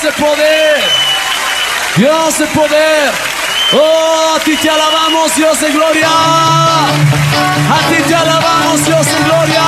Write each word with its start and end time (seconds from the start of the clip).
Dios 0.00 0.16
de 0.16 0.22
poder. 0.22 0.80
Dios 1.96 2.38
de 2.38 2.46
poder. 2.46 3.12
Oh, 3.74 4.34
a 4.34 4.40
ti 4.40 4.56
te 4.56 4.70
alabamos, 4.70 5.36
Dios 5.36 5.60
de 5.60 5.72
gloria. 5.72 6.08
A 6.08 7.78
ti 7.90 8.02
te 8.08 8.14
alabamos, 8.14 8.82
Dios 8.86 9.06
de 9.06 9.24
gloria. 9.24 9.62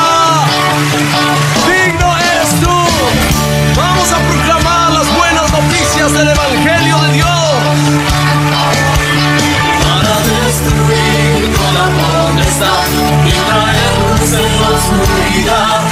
Digno 1.66 2.16
eres 2.16 2.60
tú. 2.62 2.70
Vamos 3.76 4.10
a 4.10 4.16
proclamar 4.16 4.92
las 4.92 5.14
buenas 5.18 5.52
noticias 5.52 6.12
del 6.14 6.28
Evangelio 6.28 6.96
de 6.96 7.12
Dios. 7.12 7.28
Para 9.84 10.16
destruir 10.32 11.54
toda 11.54 11.84
potestad 12.00 12.88
y 13.26 13.32
traer 13.50 13.92
luz 14.08 14.32
en 14.32 14.62
la 14.62 14.68
oscuridad. 14.70 15.91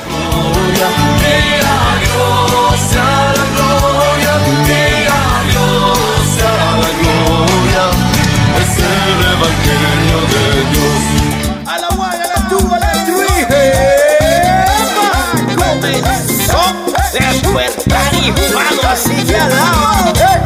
Comenzó 17.11 17.57
despertar 17.57 18.13
hispano, 18.13 18.81
así 18.87 19.15
que 19.25 19.35
alaba. 19.35 20.13
¡Eh! 20.15 20.39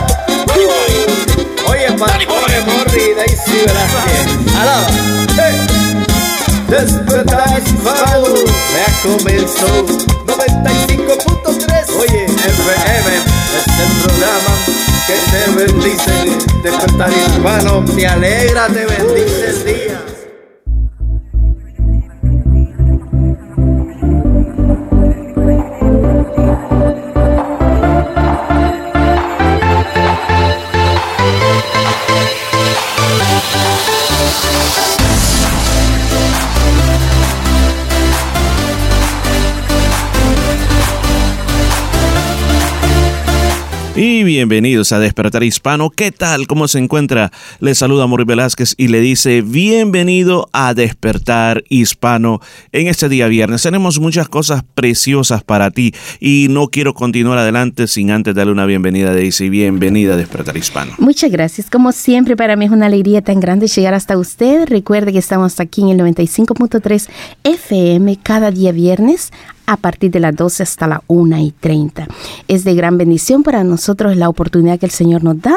Oye, 1.69 1.91
Pantone, 1.91 2.61
Morri, 2.61 3.13
Daisy 3.13 3.65
Velázquez. 3.67 4.55
Alaba. 4.59 4.87
¡Eh! 5.37 5.67
Despertar 6.67 7.61
hispano, 7.61 8.33
ya 8.73 8.87
comenzó 9.03 9.85
95.3. 10.25 11.89
Oye, 11.99 12.25
FM 12.25 13.09
es 13.57 13.67
el 13.79 13.91
programa 14.01 14.53
que 15.05 15.15
te 15.31 15.41
bendice. 15.51 16.15
Despertar 16.63 17.11
hispano, 17.11 17.85
te 17.95 18.07
alegra, 18.07 18.67
te 18.67 18.85
bendice 18.87 19.45
el 19.49 19.65
día. 19.65 20.24
Bienvenidos 44.25 44.91
a 44.91 44.99
Despertar 44.99 45.43
Hispano. 45.43 45.91
¿Qué 45.91 46.11
tal? 46.11 46.47
¿Cómo 46.47 46.67
se 46.67 46.79
encuentra? 46.79 47.31
Le 47.59 47.75
saluda 47.75 48.07
Mauricio 48.07 48.25
Velázquez 48.25 48.73
y 48.75 48.87
le 48.87 48.99
dice 48.99 49.41
bienvenido 49.41 50.49
a 50.51 50.73
Despertar 50.73 51.63
Hispano. 51.69 52.41
En 52.71 52.87
este 52.87 53.07
día 53.07 53.27
viernes 53.27 53.61
tenemos 53.61 53.99
muchas 53.99 54.27
cosas 54.27 54.63
preciosas 54.73 55.43
para 55.43 55.69
ti 55.69 55.93
y 56.19 56.47
no 56.49 56.69
quiero 56.69 56.95
continuar 56.95 57.37
adelante 57.37 57.87
sin 57.87 58.09
antes 58.09 58.33
darle 58.33 58.51
una 58.51 58.65
bienvenida 58.65 59.11
a 59.11 59.13
Daisy. 59.13 59.49
Bienvenida 59.49 60.15
a 60.15 60.17
Despertar 60.17 60.57
Hispano. 60.57 60.93
Muchas 60.97 61.31
gracias. 61.31 61.69
Como 61.69 61.91
siempre, 61.91 62.35
para 62.35 62.55
mí 62.55 62.65
es 62.65 62.71
una 62.71 62.87
alegría 62.87 63.21
tan 63.21 63.39
grande 63.39 63.67
llegar 63.67 63.93
hasta 63.93 64.17
usted. 64.17 64.67
Recuerde 64.67 65.13
que 65.13 65.19
estamos 65.19 65.59
aquí 65.59 65.81
en 65.81 65.89
el 65.89 65.99
95.3 65.99 67.09
FM 67.43 68.17
cada 68.23 68.49
día 68.49 68.71
viernes 68.71 69.31
a 69.65 69.77
partir 69.77 70.11
de 70.11 70.19
las 70.19 70.35
12 70.35 70.63
hasta 70.63 70.87
la 70.87 71.03
1 71.07 71.37
y 71.39 71.51
30. 71.51 72.07
Es 72.47 72.63
de 72.63 72.75
gran 72.75 72.97
bendición 72.97 73.43
para 73.43 73.63
nosotros 73.63 74.15
la 74.15 74.29
oportunidad 74.29 74.79
que 74.79 74.85
el 74.85 74.91
Señor 74.91 75.23
nos 75.23 75.41
da 75.41 75.55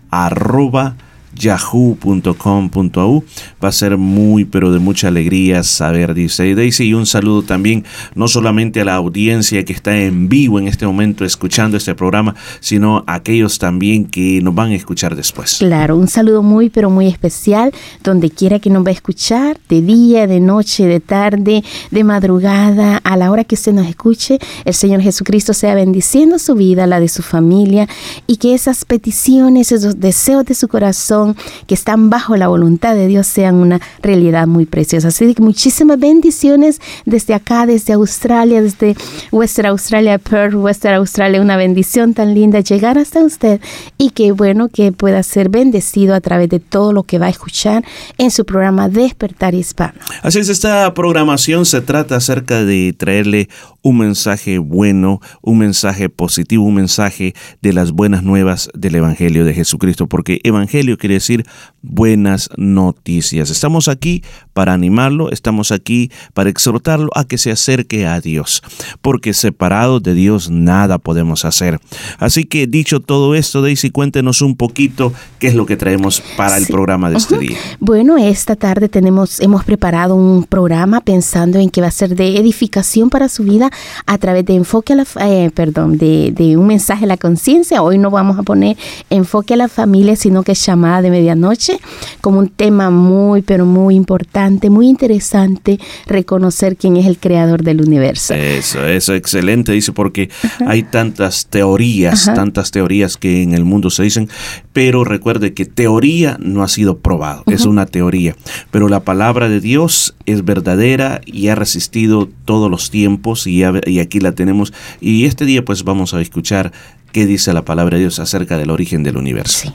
arroba 0.09 0.95
yahoo.com.au 1.37 3.23
va 3.63 3.69
a 3.69 3.71
ser 3.71 3.97
muy 3.97 4.45
pero 4.45 4.71
de 4.71 4.79
mucha 4.79 5.07
alegría 5.07 5.63
saber 5.63 6.13
dice 6.13 6.55
Daisy. 6.55 6.85
Y 6.85 6.93
un 6.93 7.05
saludo 7.05 7.43
también 7.43 7.83
no 8.15 8.27
solamente 8.27 8.81
a 8.81 8.85
la 8.85 8.95
audiencia 8.95 9.63
que 9.65 9.73
está 9.73 9.97
en 9.97 10.29
vivo 10.29 10.59
en 10.59 10.67
este 10.67 10.85
momento 10.85 11.25
escuchando 11.25 11.77
este 11.77 11.95
programa 11.95 12.35
sino 12.59 13.03
a 13.07 13.15
aquellos 13.15 13.59
también 13.59 14.05
que 14.05 14.41
nos 14.41 14.55
van 14.55 14.71
a 14.71 14.75
escuchar 14.75 15.15
después. 15.15 15.57
Claro, 15.59 15.97
un 15.97 16.07
saludo 16.07 16.43
muy 16.43 16.69
pero 16.69 16.89
muy 16.89 17.07
especial. 17.07 17.71
Donde 18.03 18.29
quiera 18.29 18.59
que 18.59 18.69
nos 18.69 18.85
va 18.85 18.89
a 18.89 18.93
escuchar, 18.93 19.59
de 19.69 19.81
día, 19.81 20.27
de 20.27 20.39
noche, 20.39 20.85
de 20.85 20.99
tarde, 20.99 21.63
de 21.91 22.03
madrugada, 22.03 22.97
a 23.03 23.17
la 23.17 23.31
hora 23.31 23.43
que 23.43 23.55
usted 23.55 23.73
nos 23.73 23.87
escuche, 23.87 24.39
el 24.65 24.73
Señor 24.73 25.01
Jesucristo 25.01 25.53
sea 25.53 25.75
bendiciendo 25.75 26.39
su 26.39 26.55
vida, 26.55 26.87
la 26.87 26.99
de 26.99 27.07
su 27.07 27.23
familia 27.23 27.87
y 28.25 28.37
que 28.37 28.53
esas 28.53 28.85
peticiones, 28.85 29.71
esos 29.71 29.99
deseos 29.99 30.45
de 30.45 30.53
su 30.53 30.67
corazón 30.67 31.26
que 31.65 31.73
están 31.73 32.09
bajo 32.09 32.35
la 32.37 32.47
voluntad 32.47 32.95
de 32.95 33.07
Dios 33.07 33.27
sean 33.27 33.55
una 33.55 33.79
realidad 34.01 34.47
muy 34.47 34.65
preciosa. 34.65 35.09
Así 35.09 35.33
que 35.33 35.41
muchísimas 35.41 35.99
bendiciones 35.99 36.79
desde 37.05 37.33
acá, 37.33 37.65
desde 37.65 37.93
Australia, 37.93 38.61
desde 38.61 38.95
Western 39.31 39.69
Australia, 39.69 40.17
Perth, 40.17 40.55
Western 40.55 40.95
Australia, 40.95 41.41
una 41.41 41.57
bendición 41.57 42.13
tan 42.13 42.33
linda 42.33 42.59
llegar 42.59 42.97
hasta 42.97 43.23
usted 43.23 43.61
y 43.97 44.11
que 44.11 44.31
bueno 44.31 44.69
que 44.69 44.91
pueda 44.91 45.23
ser 45.23 45.49
bendecido 45.49 46.13
a 46.13 46.21
través 46.21 46.49
de 46.49 46.59
todo 46.59 46.93
lo 46.93 47.03
que 47.03 47.19
va 47.19 47.27
a 47.27 47.29
escuchar 47.29 47.83
en 48.17 48.31
su 48.31 48.45
programa 48.45 48.89
Despertar 48.89 49.55
Hispano. 49.55 49.99
Así 50.21 50.39
es, 50.39 50.49
esta 50.49 50.93
programación 50.93 51.65
se 51.65 51.81
trata 51.81 52.15
acerca 52.15 52.63
de 52.63 52.93
traerle 52.97 53.49
un 53.81 53.97
mensaje 53.99 54.57
bueno, 54.57 55.21
un 55.41 55.59
mensaje 55.59 56.09
positivo, 56.09 56.63
un 56.65 56.75
mensaje 56.75 57.33
de 57.61 57.73
las 57.73 57.91
buenas 57.91 58.23
nuevas 58.23 58.69
del 58.73 58.95
Evangelio 58.95 59.45
de 59.45 59.53
Jesucristo, 59.53 60.07
porque 60.07 60.41
Evangelio 60.43 60.97
quiere 61.07 61.15
decir 61.15 61.45
buenas 61.81 62.49
noticias. 62.57 63.49
Estamos 63.49 63.87
aquí 63.87 64.23
para 64.51 64.73
animarlo, 64.73 65.31
estamos 65.31 65.71
aquí 65.71 66.11
para 66.33 66.49
exhortarlo 66.49 67.09
a 67.15 67.23
que 67.23 67.37
se 67.37 67.49
acerque 67.49 68.05
a 68.05 68.19
Dios, 68.19 68.61
porque 69.01 69.33
separados 69.33 70.03
de 70.03 70.13
Dios 70.13 70.49
nada 70.49 70.97
podemos 70.97 71.45
hacer. 71.45 71.79
Así 72.19 72.43
que 72.43 72.67
dicho 72.67 72.99
todo 72.99 73.35
esto, 73.35 73.61
Daisy, 73.61 73.89
cuéntenos 73.89 74.41
un 74.41 74.57
poquito 74.57 75.13
qué 75.39 75.47
es 75.47 75.55
lo 75.55 75.65
que 75.65 75.77
traemos 75.77 76.21
para 76.35 76.57
el 76.57 76.67
programa 76.67 77.09
de 77.09 77.17
este 77.17 77.37
día. 77.37 77.57
Bueno, 77.79 78.17
esta 78.17 78.57
tarde 78.57 78.89
tenemos, 78.89 79.39
hemos 79.39 79.63
preparado 79.63 80.15
un 80.15 80.43
programa 80.43 80.99
pensando 80.99 81.57
en 81.57 81.69
que 81.69 81.79
va 81.79 81.87
a 81.87 81.91
ser 81.91 82.15
de 82.15 82.37
edificación 82.37 83.09
para 83.09 83.29
su 83.29 83.43
vida 83.43 83.71
a 84.05 84.17
través 84.17 84.45
de 84.45 84.55
enfoque 84.55 84.91
a 84.91 84.97
la, 84.97 85.07
eh, 85.21 85.51
perdón, 85.55 85.97
de, 85.97 86.33
de 86.33 86.57
un 86.57 86.67
mensaje 86.67 87.05
a 87.05 87.07
la 87.07 87.17
conciencia. 87.17 87.81
Hoy 87.81 87.97
no 87.97 88.11
vamos 88.11 88.37
a 88.37 88.43
poner 88.43 88.75
enfoque 89.09 89.53
a 89.53 89.57
la 89.57 89.69
familia, 89.69 90.17
sino 90.17 90.43
que 90.43 90.51
es 90.51 90.57
de 91.01 91.09
medianoche, 91.09 91.79
como 92.21 92.39
un 92.39 92.49
tema 92.49 92.89
muy, 92.89 93.41
pero 93.41 93.65
muy 93.65 93.95
importante, 93.95 94.69
muy 94.69 94.87
interesante, 94.87 95.79
reconocer 96.05 96.75
quién 96.77 96.97
es 96.97 97.05
el 97.05 97.17
creador 97.17 97.63
del 97.63 97.81
universo. 97.81 98.33
Eso, 98.33 98.85
eso, 98.85 99.13
excelente, 99.13 99.71
dice, 99.71 99.91
porque 99.91 100.29
hay 100.65 100.83
tantas 100.83 101.47
teorías, 101.47 102.25
tantas 102.25 102.71
teorías 102.71 103.17
que 103.17 103.43
en 103.43 103.53
el 103.53 103.65
mundo 103.65 103.89
se 103.89 104.03
dicen, 104.03 104.29
pero 104.73 105.03
recuerde 105.03 105.53
que 105.53 105.65
teoría 105.65 106.37
no 106.39 106.63
ha 106.63 106.67
sido 106.67 106.99
probado, 106.99 107.43
es 107.47 107.65
una 107.65 107.85
teoría, 107.85 108.35
pero 108.71 108.89
la 108.89 109.01
palabra 109.01 109.49
de 109.49 109.59
Dios 109.59 110.15
es 110.25 110.43
verdadera 110.45 111.21
y 111.25 111.47
ha 111.47 111.55
resistido 111.55 112.29
todos 112.45 112.69
los 112.69 112.89
tiempos 112.89 113.47
y, 113.47 113.63
y 113.85 113.99
aquí 113.99 114.19
la 114.19 114.33
tenemos. 114.33 114.73
Y 115.01 115.25
este 115.25 115.45
día 115.45 115.63
pues 115.63 115.83
vamos 115.83 116.13
a 116.13 116.21
escuchar 116.21 116.71
qué 117.11 117.25
dice 117.25 117.53
la 117.53 117.65
palabra 117.65 117.97
de 117.97 118.01
Dios 118.01 118.19
acerca 118.19 118.57
del 118.57 118.69
origen 118.69 119.03
del 119.03 119.17
universo. 119.17 119.67
Sí. 119.67 119.73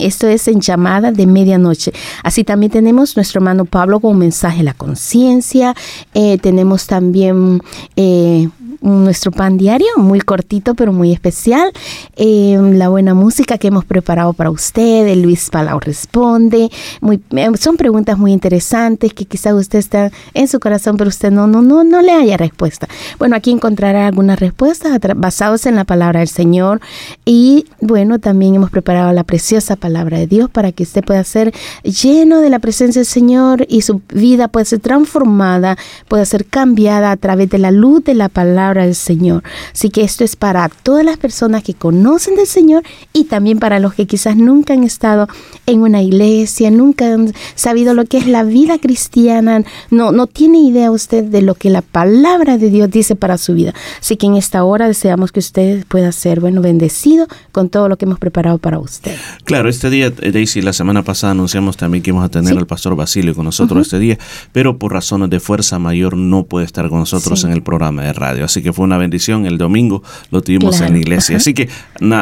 Esto 0.00 0.28
es 0.28 0.46
en 0.48 0.60
llamada 0.60 1.10
de 1.10 1.26
medianoche. 1.26 1.92
Así 2.22 2.44
también 2.44 2.70
tenemos 2.70 3.16
nuestro 3.16 3.40
hermano 3.40 3.64
Pablo 3.64 4.00
con 4.00 4.12
un 4.12 4.18
mensaje 4.18 4.60
a 4.60 4.64
la 4.64 4.74
conciencia. 4.74 5.74
Eh, 6.14 6.38
tenemos 6.38 6.86
también 6.86 7.60
eh, 7.96 8.48
nuestro 8.84 9.32
pan 9.32 9.56
diario, 9.56 9.86
muy 9.96 10.20
cortito 10.20 10.74
pero 10.74 10.92
muy 10.92 11.12
especial. 11.12 11.72
Eh, 12.16 12.58
la 12.74 12.88
buena 12.90 13.14
música 13.14 13.58
que 13.58 13.68
hemos 13.68 13.84
preparado 13.84 14.32
para 14.34 14.50
usted, 14.50 15.08
el 15.08 15.22
Luis 15.22 15.48
Palau 15.50 15.80
responde. 15.80 16.70
Eh, 16.70 17.50
son 17.58 17.76
preguntas 17.76 18.18
muy 18.18 18.32
interesantes 18.32 19.14
que 19.14 19.24
quizás 19.24 19.54
usted 19.54 19.78
está 19.78 20.10
en 20.34 20.48
su 20.48 20.60
corazón, 20.60 20.96
pero 20.96 21.08
usted 21.08 21.30
no, 21.30 21.46
no, 21.46 21.62
no, 21.62 21.82
no 21.82 22.02
le 22.02 22.12
haya 22.12 22.36
respuesta. 22.36 22.86
Bueno, 23.18 23.36
aquí 23.36 23.50
encontrará 23.50 24.06
algunas 24.06 24.38
respuestas 24.38 24.98
basadas 25.16 25.66
en 25.66 25.76
la 25.76 25.84
palabra 25.84 26.20
del 26.20 26.28
Señor. 26.28 26.80
Y 27.24 27.66
bueno, 27.80 28.18
también 28.18 28.54
hemos 28.54 28.70
preparado 28.70 29.12
la 29.12 29.24
preciosa 29.24 29.76
palabra 29.76 30.18
de 30.18 30.26
Dios 30.26 30.50
para 30.50 30.72
que 30.72 30.82
usted 30.82 31.02
pueda 31.02 31.24
ser 31.24 31.54
lleno 31.82 32.40
de 32.40 32.50
la 32.50 32.58
presencia 32.58 33.00
del 33.00 33.06
Señor 33.06 33.66
y 33.68 33.82
su 33.82 34.02
vida 34.12 34.48
pueda 34.48 34.66
ser 34.66 34.80
transformada, 34.80 35.78
pueda 36.08 36.24
ser 36.26 36.44
cambiada 36.44 37.10
a 37.10 37.16
través 37.16 37.48
de 37.48 37.58
la 37.58 37.70
luz 37.70 38.04
de 38.04 38.14
la 38.14 38.28
palabra 38.28 38.73
del 38.82 38.94
Señor. 38.94 39.42
Así 39.72 39.90
que 39.90 40.02
esto 40.02 40.24
es 40.24 40.36
para 40.36 40.68
todas 40.68 41.04
las 41.04 41.16
personas 41.16 41.62
que 41.62 41.74
conocen 41.74 42.36
del 42.36 42.46
Señor 42.46 42.82
y 43.12 43.24
también 43.24 43.58
para 43.58 43.78
los 43.78 43.94
que 43.94 44.06
quizás 44.06 44.36
nunca 44.36 44.74
han 44.74 44.84
estado 44.84 45.28
en 45.66 45.80
una 45.80 46.02
iglesia, 46.02 46.70
nunca 46.70 47.12
han 47.12 47.32
sabido 47.54 47.94
lo 47.94 48.04
que 48.04 48.18
es 48.18 48.26
la 48.26 48.42
vida 48.42 48.78
cristiana, 48.78 49.62
no, 49.90 50.12
no 50.12 50.26
tiene 50.26 50.58
idea 50.58 50.90
usted 50.90 51.24
de 51.24 51.42
lo 51.42 51.54
que 51.54 51.70
la 51.70 51.82
palabra 51.82 52.58
de 52.58 52.70
Dios 52.70 52.90
dice 52.90 53.16
para 53.16 53.38
su 53.38 53.54
vida. 53.54 53.74
Así 54.00 54.16
que 54.16 54.26
en 54.26 54.34
esta 54.34 54.64
hora 54.64 54.88
deseamos 54.88 55.32
que 55.32 55.40
usted 55.40 55.84
pueda 55.86 56.10
ser, 56.12 56.40
bueno, 56.40 56.60
bendecido 56.60 57.26
con 57.52 57.68
todo 57.68 57.88
lo 57.88 57.96
que 57.96 58.04
hemos 58.04 58.18
preparado 58.18 58.58
para 58.58 58.78
usted. 58.78 59.16
Claro, 59.44 59.68
este 59.68 59.90
día, 59.90 60.12
eh, 60.20 60.32
Daisy, 60.32 60.62
la 60.62 60.72
semana 60.72 61.02
pasada 61.02 61.32
anunciamos 61.32 61.76
también 61.76 62.02
que 62.02 62.10
íbamos 62.10 62.26
a 62.26 62.30
tener 62.30 62.56
al 62.56 62.66
pastor 62.66 62.96
Basilio 62.96 63.34
con 63.34 63.44
nosotros 63.44 63.86
este 63.86 63.98
día, 63.98 64.18
pero 64.52 64.78
por 64.78 64.92
razones 64.92 65.30
de 65.30 65.40
fuerza 65.40 65.78
mayor 65.78 66.16
no 66.16 66.44
puede 66.44 66.66
estar 66.66 66.88
con 66.88 67.00
nosotros 67.00 67.44
en 67.44 67.52
el 67.52 67.62
programa 67.62 68.02
de 68.02 68.12
radio. 68.12 68.44
Así 68.44 68.62
que 68.64 68.72
fue 68.72 68.84
una 68.84 68.98
bendición. 68.98 69.46
El 69.46 69.58
domingo 69.58 70.02
lo 70.30 70.42
tuvimos 70.42 70.80
en 70.80 70.94
la 70.94 70.98
iglesia. 70.98 71.36
Así 71.36 71.54
que 71.54 71.68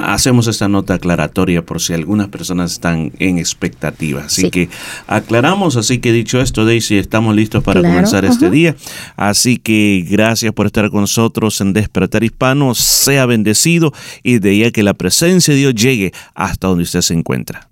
hacemos 0.05 0.47
esta 0.47 0.69
nota 0.69 0.94
aclaratoria 0.94 1.65
por 1.65 1.81
si 1.81 1.94
algunas 1.94 2.29
personas 2.29 2.73
están 2.73 3.12
en 3.19 3.39
expectativa. 3.39 4.25
Así 4.25 4.50
que 4.50 4.69
aclaramos. 5.06 5.77
Así 5.77 5.99
que 5.99 6.12
dicho 6.12 6.41
esto, 6.41 6.67
Daisy, 6.67 6.99
estamos 6.99 7.35
listos 7.35 7.65
para 7.65 7.81
comenzar 7.81 8.27
este 8.27 8.50
día. 8.50 8.77
Así 9.17 9.56
que 9.56 10.05
gracias 10.06 10.53
por 10.53 10.67
estar 10.67 10.91
con 10.91 11.03
nosotros 11.03 11.61
en 11.62 11.73
Despertar 11.73 12.25
Hispano. 12.25 12.75
Sea 12.75 13.25
bendecido 13.25 13.93
y 14.23 14.39
de 14.39 14.50
ahí 14.50 14.73
que 14.73 14.83
la 14.83 14.94
presencia 14.94 15.55
de 15.55 15.61
Dios 15.61 15.75
llegue 15.75 16.12
hasta 16.35 16.69
donde 16.69 16.85
usted 16.85 17.00
se 17.00 17.15
encuentra. 17.15 17.69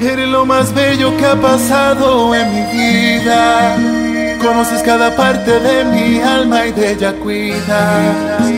Eres 0.00 0.28
lo 0.28 0.46
más 0.46 0.74
bello 0.74 1.14
que 1.16 1.26
ha 1.26 1.38
pasado 1.38 2.34
en 2.34 2.54
mi 2.54 2.72
vida. 2.72 3.99
Conoces 4.40 4.82
cada 4.82 5.14
parte 5.14 5.60
de 5.60 5.84
mi 5.84 6.20
alma 6.20 6.66
y 6.66 6.72
de 6.72 6.92
ella 6.92 7.12
cuidas. 7.12 8.50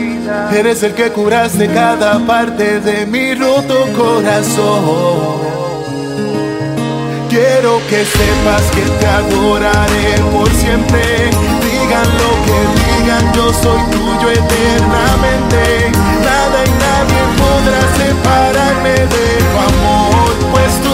Eres 0.53 0.81
el 0.83 0.93
que 0.93 1.11
curaste 1.11 1.67
cada 1.67 2.19
parte 2.19 2.79
de 2.79 3.05
mi 3.05 3.33
roto 3.35 3.85
corazón. 3.97 5.43
Quiero 7.29 7.81
que 7.89 8.05
sepas 8.05 8.61
que 8.73 8.81
te 8.99 9.05
adoraré 9.05 10.15
por 10.31 10.49
siempre. 10.53 11.31
Digan 11.65 12.09
lo 12.21 12.31
que 12.45 12.59
digan, 12.79 13.33
yo 13.33 13.51
soy 13.51 13.81
tuyo 13.91 14.29
eternamente. 14.31 15.91
Nada 16.23 16.57
y 16.65 16.71
nadie 16.85 17.21
podrá 17.41 17.81
separarme 17.97 18.95
de 19.13 19.27
tu 19.51 19.57
amor, 19.69 20.31
pues 20.53 20.71
tu 20.83 20.92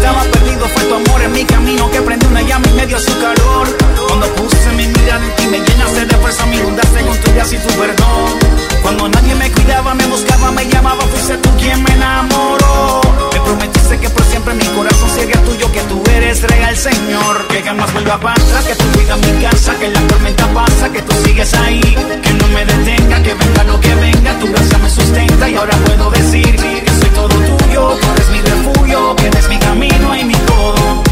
estaba 0.00 0.22
perdido 0.22 0.66
fue 0.68 0.84
tu 0.84 0.94
amor 0.94 1.22
en 1.22 1.32
mi 1.32 1.44
camino 1.44 1.90
que 1.90 2.00
prendí 2.00 2.26
una 2.26 2.40
llama 2.40 2.66
y 2.70 2.72
me 2.72 2.86
dio 2.86 2.98
su 2.98 3.12
calor. 3.20 3.68
Cuando 4.08 4.26
puse 4.34 4.70
mi 4.70 4.86
mirada 4.86 5.24
en 5.24 5.36
ti 5.36 5.46
me 5.46 5.58
llenaste 5.58 6.06
de 6.06 6.16
fuerza, 6.16 6.46
mi 6.46 6.58
bondad 6.58 6.84
se 6.84 7.04
construye 7.04 7.40
así 7.40 7.58
tu 7.58 7.68
perdón. 7.74 8.69
Cuando 8.82 9.08
nadie 9.08 9.34
me 9.34 9.50
cuidaba, 9.52 9.94
me 9.94 10.06
buscaba, 10.06 10.50
me 10.52 10.64
llamaba, 10.66 11.02
fuiste 11.04 11.36
tú 11.38 11.50
quien 11.58 11.82
me 11.82 11.92
enamoró. 11.92 13.00
Me 13.32 13.40
prometiste 13.40 13.98
que 13.98 14.10
por 14.10 14.24
siempre 14.24 14.54
mi 14.54 14.64
corazón 14.66 15.10
sería 15.10 15.42
tuyo, 15.44 15.70
que 15.72 15.80
tú 15.82 16.02
eres 16.10 16.42
real, 16.42 16.76
Señor. 16.76 17.46
Que 17.48 17.62
jamás 17.62 17.92
vuelva 17.92 18.14
a 18.14 18.32
atrás, 18.32 18.64
que 18.66 18.74
tú 18.74 18.84
llegas 18.98 19.18
a 19.18 19.26
mi 19.26 19.42
casa, 19.42 19.74
que 19.78 19.88
la 19.88 20.00
tormenta 20.08 20.46
pasa, 20.48 20.90
que 20.90 21.02
tú 21.02 21.12
sigues 21.24 21.52
ahí. 21.54 21.80
Que 22.22 22.32
no 22.34 22.46
me 22.48 22.64
detenga, 22.64 23.22
que 23.22 23.34
venga 23.34 23.64
lo 23.64 23.80
que 23.80 23.94
venga, 23.94 24.38
tu 24.38 24.50
gracia 24.50 24.78
me 24.78 24.90
sustenta 24.90 25.48
y 25.48 25.54
ahora 25.56 25.76
puedo 25.84 26.10
decir 26.10 26.56
que 26.56 26.90
soy 27.00 27.10
todo 27.10 27.28
tuyo, 27.28 27.98
tú 28.00 28.06
eres 28.14 28.28
mi 28.30 28.40
refugio, 28.40 29.16
que 29.16 29.26
eres 29.26 29.48
mi 29.48 29.58
camino 29.58 30.16
y 30.16 30.24
mi 30.24 30.34
todo. 30.34 31.02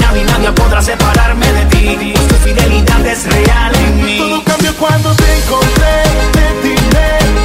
Nadie, 0.00 0.24
nadie 0.24 0.52
podrá 0.52 0.82
separarme 0.82 1.46
de 1.52 1.64
ti. 1.66 2.12
Pues 2.14 2.28
tu 2.28 2.34
fidelidad 2.36 3.06
es 3.06 3.24
real 3.26 3.74
en 3.76 4.04
mí. 4.04 4.18
Todo 4.18 4.44
cambió 4.44 4.76
cuando 4.76 5.14
te 5.14 5.36
encontré, 5.38 6.02
te 6.32 6.46
tiré. 6.62 7.35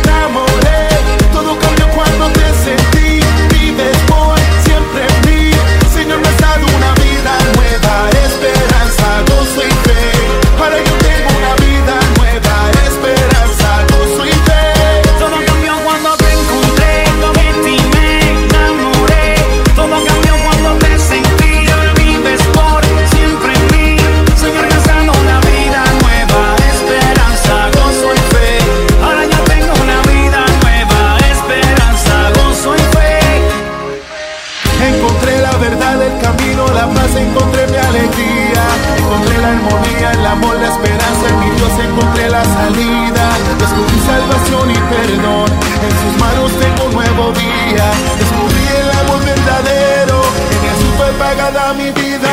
Encontré 42.01 42.29
la 42.29 42.43
salida. 42.43 43.25
Descubrí 43.59 43.99
salvación 44.05 44.71
y 44.71 44.79
perdón, 44.93 45.49
en 45.85 45.93
sus 46.01 46.13
manos 46.19 46.51
tengo 46.59 46.85
un 46.85 46.93
nuevo 46.93 47.31
día. 47.33 47.85
Descubrí 48.17 48.65
el 48.81 48.91
amor 48.99 49.23
verdadero, 49.23 50.21
en 50.51 50.59
Jesús 50.65 50.93
fue 50.97 51.07
pagada 51.19 51.73
mi 51.73 51.91
vida. 51.91 52.31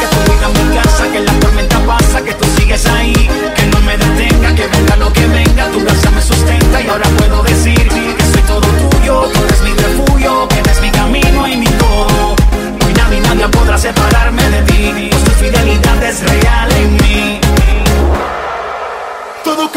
Que 0.00 0.06
tu 0.06 0.32
vida 0.32 0.48
mi 0.48 0.76
casa, 0.76 1.04
que 1.12 1.20
la 1.20 1.32
tormenta 1.40 1.78
pasa, 1.86 2.22
que 2.22 2.34
tú 2.34 2.46
sigues 2.58 2.86
ahí, 2.86 3.14
que 3.56 3.66
no 3.66 3.80
me 3.80 3.96
detenga, 3.96 4.54
que 4.54 4.66
venga 4.66 4.96
lo 4.96 5.12
que 5.12 5.26
venga, 5.26 5.66
tu 5.70 5.80
gracia 5.80 6.10
me 6.10 6.22
sustenta 6.22 6.80
y 6.82 6.88
ahora 6.88 7.08
puedo 7.18 7.42
decir 7.42 7.88
que 7.88 8.24
soy 8.32 8.42
todo 8.42 8.60
tuyo, 8.60 9.28
tú 9.32 9.44
eres 9.44 9.62
mi 9.62 9.72
refugio, 9.72 10.48
que 10.48 10.58
eres 10.58 10.80
mi 10.80 10.90
camino 10.90 11.46
y 11.46 11.56
mi 11.56 11.66
todo. 11.66 12.36
Hoy 12.84 12.92
nadie, 12.94 13.20
nadie 13.20 13.48
podrá 13.48 13.78
separarme 13.78 14.42
de 14.50 14.62
ti, 14.62 15.08
pues 15.10 15.24
tu 15.24 15.30
fidelidad 15.32 16.02
es 16.02 16.20
real 16.22 16.72
en 16.72 16.92
mí. 16.96 17.47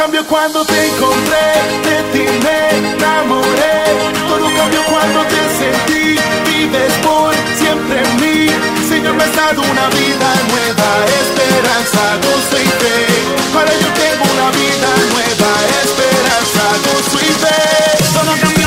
Cambió 0.02 0.26
cuando 0.26 0.66
te 0.66 0.88
encontré, 0.88 1.46
de 1.86 2.02
ti 2.12 2.26
me 2.42 2.90
enamoré. 2.90 3.84
Todo 4.28 4.48
cambió 4.58 4.82
cuando 4.90 5.22
te 5.26 5.42
sentí, 5.60 6.20
vives 6.50 6.94
por 7.04 7.32
siempre 7.56 8.02
en 8.02 8.16
mí. 8.20 8.50
Señor 8.90 9.14
me 9.14 9.24
has 9.24 9.36
dado 9.36 9.62
una 9.62 9.88
vida 9.90 10.30
nueva, 10.50 10.90
esperanza, 11.22 12.18
gozo 12.18 12.58
y 12.60 12.68
fe. 12.82 13.06
Para 13.54 13.72
yo 13.72 13.88
tengo 13.94 14.24
una 14.34 14.50
vida 14.58 14.90
nueva, 15.14 15.52
esperanza, 15.84 16.64
gozo 16.84 17.20
y 17.24 17.34
fe. 17.34 18.61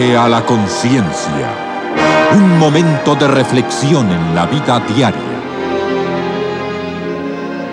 A 0.00 0.28
la 0.30 0.46
conciencia. 0.46 2.30
Un 2.34 2.58
momento 2.58 3.14
de 3.14 3.28
reflexión 3.28 4.10
en 4.10 4.34
la 4.34 4.46
vida 4.46 4.80
diaria. 4.94 5.20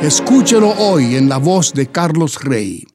Escúchelo 0.01 0.71
hoy 0.71 1.15
en 1.15 1.29
la 1.29 1.37
voz 1.37 1.73
de 1.73 1.87
Carlos 1.87 2.43
Rey. 2.43 2.85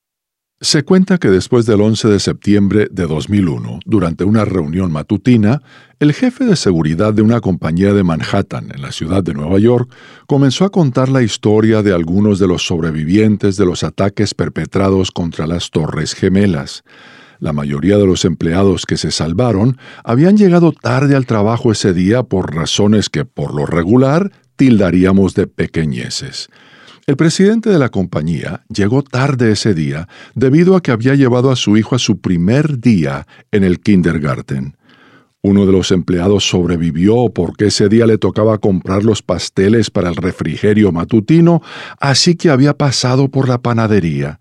Se 0.60 0.84
cuenta 0.84 1.16
que 1.16 1.28
después 1.28 1.64
del 1.64 1.80
11 1.80 2.08
de 2.08 2.20
septiembre 2.20 2.88
de 2.90 3.06
2001, 3.06 3.80
durante 3.86 4.24
una 4.24 4.44
reunión 4.44 4.92
matutina, 4.92 5.62
el 5.98 6.12
jefe 6.12 6.44
de 6.44 6.54
seguridad 6.54 7.14
de 7.14 7.22
una 7.22 7.40
compañía 7.40 7.94
de 7.94 8.04
Manhattan 8.04 8.70
en 8.72 8.82
la 8.82 8.92
ciudad 8.92 9.24
de 9.24 9.32
Nueva 9.32 9.58
York 9.58 9.90
comenzó 10.26 10.66
a 10.66 10.70
contar 10.70 11.08
la 11.08 11.22
historia 11.22 11.82
de 11.82 11.94
algunos 11.94 12.38
de 12.38 12.48
los 12.48 12.66
sobrevivientes 12.66 13.56
de 13.56 13.64
los 13.64 13.82
ataques 13.82 14.34
perpetrados 14.34 15.10
contra 15.10 15.46
las 15.46 15.70
Torres 15.70 16.12
Gemelas. 16.12 16.84
La 17.42 17.52
mayoría 17.52 17.98
de 17.98 18.06
los 18.06 18.24
empleados 18.24 18.86
que 18.86 18.96
se 18.96 19.10
salvaron 19.10 19.76
habían 20.04 20.36
llegado 20.36 20.70
tarde 20.70 21.16
al 21.16 21.26
trabajo 21.26 21.72
ese 21.72 21.92
día 21.92 22.22
por 22.22 22.54
razones 22.54 23.08
que 23.08 23.24
por 23.24 23.52
lo 23.52 23.66
regular 23.66 24.30
tildaríamos 24.54 25.34
de 25.34 25.48
pequeñeces. 25.48 26.50
El 27.04 27.16
presidente 27.16 27.68
de 27.68 27.80
la 27.80 27.88
compañía 27.88 28.62
llegó 28.72 29.02
tarde 29.02 29.50
ese 29.50 29.74
día 29.74 30.06
debido 30.36 30.76
a 30.76 30.82
que 30.82 30.92
había 30.92 31.16
llevado 31.16 31.50
a 31.50 31.56
su 31.56 31.76
hijo 31.76 31.96
a 31.96 31.98
su 31.98 32.20
primer 32.20 32.78
día 32.78 33.26
en 33.50 33.64
el 33.64 33.80
kindergarten. 33.80 34.76
Uno 35.42 35.66
de 35.66 35.72
los 35.72 35.90
empleados 35.90 36.48
sobrevivió 36.48 37.30
porque 37.34 37.66
ese 37.66 37.88
día 37.88 38.06
le 38.06 38.18
tocaba 38.18 38.58
comprar 38.58 39.02
los 39.02 39.20
pasteles 39.20 39.90
para 39.90 40.10
el 40.10 40.14
refrigerio 40.14 40.92
matutino, 40.92 41.60
así 41.98 42.36
que 42.36 42.50
había 42.50 42.78
pasado 42.78 43.32
por 43.32 43.48
la 43.48 43.58
panadería. 43.58 44.38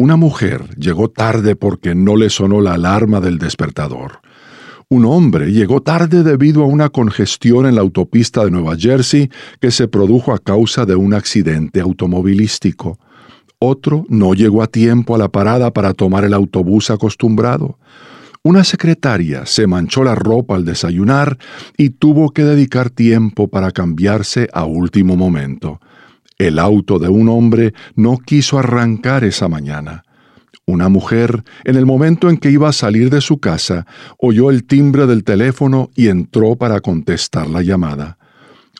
Una 0.00 0.14
mujer 0.14 0.76
llegó 0.76 1.10
tarde 1.10 1.56
porque 1.56 1.96
no 1.96 2.14
le 2.14 2.30
sonó 2.30 2.60
la 2.60 2.74
alarma 2.74 3.20
del 3.20 3.36
despertador. 3.36 4.20
Un 4.88 5.04
hombre 5.04 5.50
llegó 5.50 5.82
tarde 5.82 6.22
debido 6.22 6.62
a 6.62 6.66
una 6.66 6.88
congestión 6.88 7.66
en 7.66 7.74
la 7.74 7.80
autopista 7.80 8.44
de 8.44 8.52
Nueva 8.52 8.76
Jersey 8.76 9.28
que 9.60 9.72
se 9.72 9.88
produjo 9.88 10.32
a 10.32 10.38
causa 10.38 10.86
de 10.86 10.94
un 10.94 11.14
accidente 11.14 11.80
automovilístico. 11.80 13.00
Otro 13.58 14.06
no 14.08 14.34
llegó 14.34 14.62
a 14.62 14.68
tiempo 14.68 15.16
a 15.16 15.18
la 15.18 15.30
parada 15.30 15.72
para 15.72 15.92
tomar 15.94 16.22
el 16.24 16.32
autobús 16.32 16.92
acostumbrado. 16.92 17.76
Una 18.44 18.62
secretaria 18.62 19.46
se 19.46 19.66
manchó 19.66 20.04
la 20.04 20.14
ropa 20.14 20.54
al 20.54 20.64
desayunar 20.64 21.38
y 21.76 21.90
tuvo 21.90 22.30
que 22.30 22.44
dedicar 22.44 22.88
tiempo 22.88 23.48
para 23.48 23.72
cambiarse 23.72 24.48
a 24.52 24.64
último 24.64 25.16
momento. 25.16 25.80
El 26.38 26.60
auto 26.60 27.00
de 27.00 27.08
un 27.08 27.28
hombre 27.28 27.74
no 27.96 28.16
quiso 28.16 28.60
arrancar 28.60 29.24
esa 29.24 29.48
mañana. 29.48 30.04
Una 30.66 30.88
mujer, 30.88 31.42
en 31.64 31.74
el 31.74 31.84
momento 31.84 32.30
en 32.30 32.36
que 32.36 32.52
iba 32.52 32.68
a 32.68 32.72
salir 32.72 33.10
de 33.10 33.20
su 33.20 33.38
casa, 33.38 33.86
oyó 34.18 34.48
el 34.50 34.62
timbre 34.62 35.08
del 35.08 35.24
teléfono 35.24 35.90
y 35.96 36.06
entró 36.06 36.54
para 36.54 36.80
contestar 36.80 37.48
la 37.48 37.62
llamada. 37.62 38.18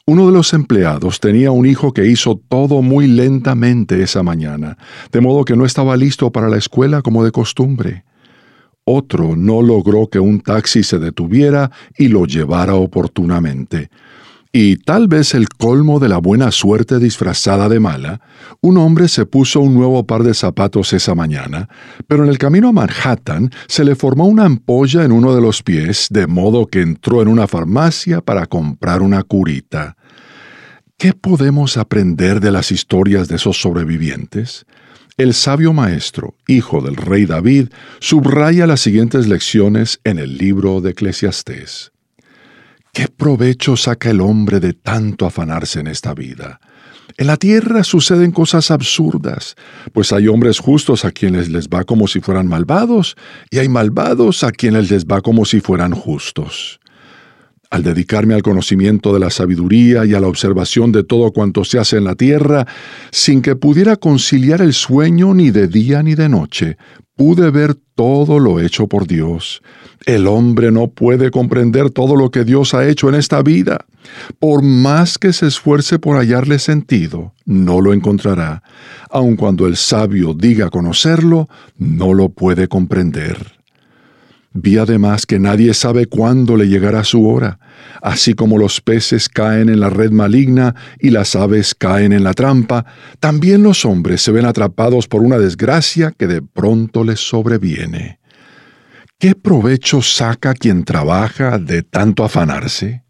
Uno 0.07 0.27
de 0.27 0.33
los 0.33 0.55
empleados 0.55 1.19
tenía 1.19 1.51
un 1.51 1.67
hijo 1.67 1.93
que 1.93 2.07
hizo 2.07 2.41
todo 2.49 2.81
muy 2.81 3.09
lentamente 3.09 4.03
esa 4.05 4.23
mañana, 4.23 4.79
de 5.11 5.21
modo 5.21 5.45
que 5.45 5.57
no 5.57 5.67
estaba 5.67 5.97
listo 5.97 6.31
para 6.31 6.49
la 6.49 6.59
escuela 6.59 7.03
como 7.03 7.25
de 7.25 7.33
costumbre. 7.33 8.05
Otro 8.85 9.35
no 9.35 9.63
logró 9.63 10.09
que 10.09 10.21
un 10.21 10.41
taxi 10.41 10.85
se 10.85 11.01
detuviera 11.01 11.73
y 11.99 12.07
lo 12.07 12.25
llevara 12.25 12.77
oportunamente. 12.77 13.91
Y 14.53 14.77
tal 14.77 15.09
vez 15.09 15.35
el 15.35 15.49
colmo 15.49 16.01
de 16.01 16.09
la 16.09 16.19
buena 16.19 16.51
suerte 16.51 16.99
disfrazada 16.99 17.69
de 17.69 17.81
mala, 17.81 18.21
un 18.63 18.79
hombre 18.79 19.09
se 19.09 19.27
puso 19.27 19.61
un 19.61 19.75
nuevo 19.75 20.07
par 20.07 20.23
de 20.23 20.33
zapatos 20.33 20.95
esa 20.95 21.15
mañana, 21.15 21.69
pero 22.07 22.25
en 22.25 22.31
el 22.31 22.39
camino 22.39 22.69
a 22.69 22.73
Manhattan 22.73 23.51
se 23.67 23.85
le 23.85 23.95
formó 23.95 24.27
una 24.27 24.47
ampolla 24.47 25.05
en 25.05 25.13
uno 25.13 25.35
de 25.35 25.43
los 25.43 25.63
pies, 25.63 26.07
de 26.11 26.27
modo 26.27 26.67
que 26.67 26.81
entró 26.81 27.21
en 27.21 27.29
una 27.29 27.47
farmacia 27.47 28.23
para 28.23 28.47
comprar 28.47 29.03
una 29.03 29.23
curita. 29.23 29.97
¿Qué 30.97 31.13
podemos 31.13 31.77
aprender 31.77 32.41
de 32.41 32.51
las 32.51 32.73
historias 32.73 33.29
de 33.29 33.37
esos 33.37 33.61
sobrevivientes? 33.61 34.65
El 35.19 35.35
sabio 35.35 35.73
maestro, 35.73 36.37
hijo 36.47 36.81
del 36.81 36.97
rey 36.97 37.27
David, 37.27 37.69
subraya 38.01 38.67
las 38.67 38.81
siguientes 38.81 39.27
lecciones 39.27 40.01
en 40.05 40.19
el 40.19 40.39
libro 40.39 40.81
de 40.81 40.91
Eclesiastés. 40.91 41.93
¿Qué 42.93 43.09
provecho 43.09 43.77
saca 43.77 44.11
el 44.11 44.21
hombre 44.21 44.61
de 44.61 44.73
tanto 44.73 45.27
afanarse 45.27 45.81
en 45.81 45.87
esta 45.87 46.15
vida? 46.15 46.61
En 47.17 47.27
la 47.27 47.37
tierra 47.37 47.83
suceden 47.83 48.31
cosas 48.31 48.71
absurdas, 48.71 49.57
pues 49.93 50.13
hay 50.13 50.29
hombres 50.29 50.61
justos 50.61 51.05
a 51.05 51.11
quienes 51.11 51.49
les 51.49 51.69
va 51.69 51.85
como 51.85 52.07
si 52.07 52.21
fueran 52.21 52.47
malvados, 52.47 53.17
y 53.51 53.59
hay 53.59 53.69
malvados 53.69 54.45
a 54.45 54.53
quienes 54.53 54.91
les 54.91 55.05
va 55.05 55.21
como 55.21 55.45
si 55.45 55.61
fueran 55.61 55.93
justos. 55.93 56.79
Al 57.71 57.83
dedicarme 57.83 58.33
al 58.33 58.43
conocimiento 58.43 59.13
de 59.13 59.21
la 59.21 59.29
sabiduría 59.29 60.07
y 60.07 60.15
a 60.15 60.21
la 60.21 60.29
observación 60.29 60.91
de 60.91 61.05
todo 61.05 61.33
cuanto 61.33 61.65
se 61.65 61.79
hace 61.79 61.99
en 61.99 62.05
la 62.05 62.15
tierra, 62.15 62.67
sin 63.11 63.43
que 63.43 63.57
pudiera 63.57 63.97
conciliar 63.97 64.63
el 64.63 64.73
sueño 64.73 65.35
ni 65.35 65.51
de 65.51 65.69
día 65.69 66.03
ni 66.03 66.15
de 66.15 66.31
noche, 66.31 66.79
pude 67.15 67.51
ver 67.51 67.75
todo 67.95 68.39
lo 68.39 68.61
hecho 68.61 68.87
por 68.87 69.07
Dios. 69.07 69.61
El 70.07 70.27
hombre 70.29 70.71
no 70.71 70.89
puede 70.89 71.31
comprender 71.31 71.91
todo 71.91 72.17
lo 72.17 72.31
que 72.31 72.45
Dios 72.45 72.73
ha 72.73 72.89
hecho 72.89 73.11
en 73.11 73.17
esta 73.17 73.43
vida. 73.43 73.85
Por 74.39 74.63
más 74.63 75.19
que 75.19 75.35
se 75.35 75.49
esfuerce 75.49 75.99
por 75.99 76.17
hallarle 76.17 76.59
sentido, 76.59 77.35
no 77.45 77.83
lo 77.83 77.93
encontrará. 77.93 78.63
Aun 79.11 79.37
cuando 79.37 79.67
el 79.67 79.77
sabio 79.77 80.33
diga 80.33 80.71
conocerlo, 80.71 81.49
no 81.77 82.15
lo 82.15 82.31
puede 82.31 82.69
comprender. 82.69 83.58
Vi 84.53 84.79
además 84.79 85.27
que 85.27 85.39
nadie 85.39 85.75
sabe 85.75 86.07
cuándo 86.07 86.57
le 86.57 86.69
llegará 86.69 87.05
su 87.05 87.29
hora, 87.29 87.59
así 88.03 88.35
como 88.35 88.59
los 88.59 88.81
peces 88.81 89.29
caen 89.29 89.69
en 89.69 89.81
la 89.81 89.91
red 89.91 90.11
maligna 90.11 90.75
y 90.99 91.11
las 91.11 91.37
aves 91.37 91.75
caen 91.75 92.13
en 92.13 92.25
la 92.25 92.33
trampa, 92.33 92.87
también 93.21 93.63
los 93.63 93.85
hombres 93.85 94.23
se 94.23 94.33
ven 94.33 94.47
atrapados 94.47 95.07
por 95.07 95.23
una 95.23 95.39
desgracia 95.39 96.13
que 96.17 96.27
de 96.27 96.41
pronto 96.43 97.05
les 97.05 97.21
sobreviene. 97.21 98.19
¿Qué 99.19 99.35
provecho 99.35 100.01
saca 100.01 100.55
quien 100.55 100.85
trabaja 100.85 101.59
de 101.59 101.83
tanto 101.83 102.25
afanarse? 102.25 103.03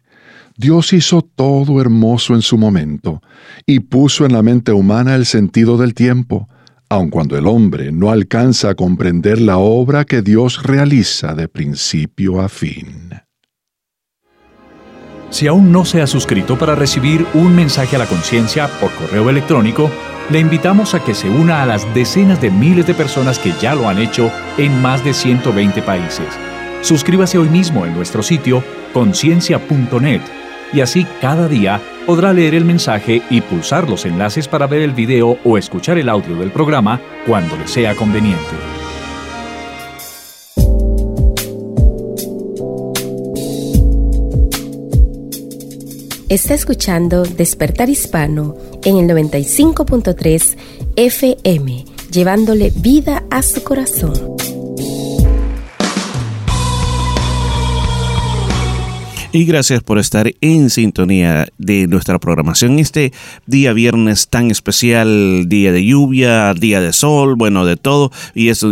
Dios 0.57 0.91
hizo 0.91 1.21
todo 1.21 1.79
hermoso 1.79 2.35
en 2.35 2.41
su 2.41 2.57
momento 2.57 3.21
y 3.65 3.79
puso 3.79 4.25
en 4.25 4.33
la 4.33 4.41
mente 4.41 4.73
humana 4.73 5.15
el 5.15 5.25
sentido 5.25 5.77
del 5.77 5.93
tiempo, 5.93 6.49
aun 6.89 7.09
cuando 7.09 7.37
el 7.37 7.45
hombre 7.45 7.91
no 7.91 8.09
alcanza 8.09 8.71
a 8.71 8.75
comprender 8.75 9.39
la 9.39 9.57
obra 9.57 10.05
que 10.05 10.21
Dios 10.21 10.63
realiza 10.63 11.35
de 11.35 11.47
principio 11.47 12.41
a 12.41 12.49
fin. 12.49 13.11
Si 15.29 15.45
aún 15.45 15.71
no 15.71 15.85
se 15.85 16.01
ha 16.01 16.07
suscrito 16.07 16.57
para 16.57 16.73
recibir 16.73 17.25
un 17.35 17.55
mensaje 17.55 17.95
a 17.95 17.99
la 17.99 18.07
conciencia 18.07 18.67
por 18.79 18.91
correo 18.93 19.29
electrónico, 19.29 19.91
le 20.31 20.39
invitamos 20.39 20.95
a 20.95 21.03
que 21.03 21.13
se 21.13 21.29
una 21.29 21.61
a 21.61 21.65
las 21.67 21.91
decenas 21.93 22.41
de 22.41 22.49
miles 22.49 22.87
de 22.87 22.95
personas 22.95 23.37
que 23.37 23.53
ya 23.61 23.75
lo 23.75 23.87
han 23.87 23.99
hecho 23.99 24.31
en 24.57 24.81
más 24.81 25.03
de 25.05 25.13
120 25.13 25.83
países. 25.83 26.27
Suscríbase 26.81 27.37
hoy 27.37 27.49
mismo 27.49 27.85
en 27.85 27.93
nuestro 27.93 28.23
sitio 28.23 28.63
conciencia.net 28.93 30.21
y 30.73 30.81
así 30.81 31.05
cada 31.21 31.47
día 31.47 31.81
podrá 32.05 32.33
leer 32.33 32.55
el 32.55 32.65
mensaje 32.65 33.21
y 33.29 33.41
pulsar 33.41 33.89
los 33.89 34.05
enlaces 34.05 34.47
para 34.47 34.67
ver 34.67 34.81
el 34.81 34.91
video 34.93 35.37
o 35.43 35.57
escuchar 35.57 35.97
el 35.97 36.09
audio 36.09 36.35
del 36.37 36.51
programa 36.51 37.01
cuando 37.25 37.55
le 37.57 37.67
sea 37.67 37.95
conveniente. 37.95 38.79
Está 46.29 46.53
escuchando 46.53 47.23
Despertar 47.23 47.89
Hispano 47.89 48.55
en 48.83 48.97
el 48.97 49.09
95.3 49.09 50.57
FM, 50.95 51.85
llevándole 52.11 52.71
vida 52.75 53.23
a 53.31 53.41
su 53.41 53.63
corazón. 53.63 54.13
Y 59.31 59.45
gracias 59.45 59.83
por 59.83 59.99
estar 59.99 60.31
en 60.41 60.71
sintonía 60.71 61.47
de 61.59 61.85
nuestra 61.87 62.17
programación 62.17 62.79
este 62.79 63.13
día 63.45 63.73
viernes 63.73 64.27
tan 64.27 64.49
especial, 64.49 65.47
día 65.47 65.71
de 65.71 65.85
lluvia, 65.85 66.53
día 66.55 66.81
de 66.81 66.93
sol, 66.93 67.35
bueno, 67.35 67.63
de 67.65 67.77
todo, 67.77 68.11
y 68.33 68.49
es 68.49 68.65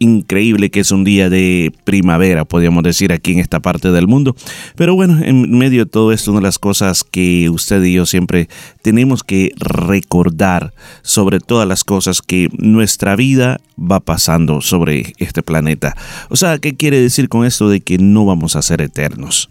increíble 0.00 0.70
que 0.70 0.80
es 0.80 0.90
un 0.90 1.04
día 1.04 1.30
de 1.30 1.72
primavera, 1.84 2.44
podríamos 2.44 2.82
decir, 2.82 3.12
aquí 3.12 3.32
en 3.32 3.38
esta 3.38 3.60
parte 3.60 3.92
del 3.92 4.08
mundo. 4.08 4.34
Pero 4.74 4.96
bueno, 4.96 5.20
en 5.22 5.56
medio 5.56 5.84
de 5.84 5.90
todo 5.90 6.12
esto, 6.12 6.32
una 6.32 6.40
de 6.40 6.46
las 6.46 6.58
cosas 6.58 7.04
que 7.04 7.48
usted 7.48 7.82
y 7.84 7.94
yo 7.94 8.06
siempre 8.06 8.48
tenemos 8.82 9.22
que 9.22 9.52
recordar 9.56 10.72
sobre 11.02 11.38
todas 11.38 11.68
las 11.68 11.84
cosas 11.84 12.22
que 12.22 12.48
nuestra 12.58 13.14
vida 13.14 13.60
va 13.78 14.00
pasando 14.00 14.60
sobre 14.60 15.14
este 15.18 15.42
planeta. 15.42 15.96
O 16.28 16.36
sea, 16.36 16.58
¿qué 16.58 16.74
quiere 16.74 17.00
decir 17.00 17.28
con 17.28 17.44
esto 17.44 17.68
de 17.68 17.80
que 17.80 17.98
no 17.98 18.24
vamos 18.24 18.56
a 18.56 18.62
ser 18.62 18.80
eternos? 18.80 19.48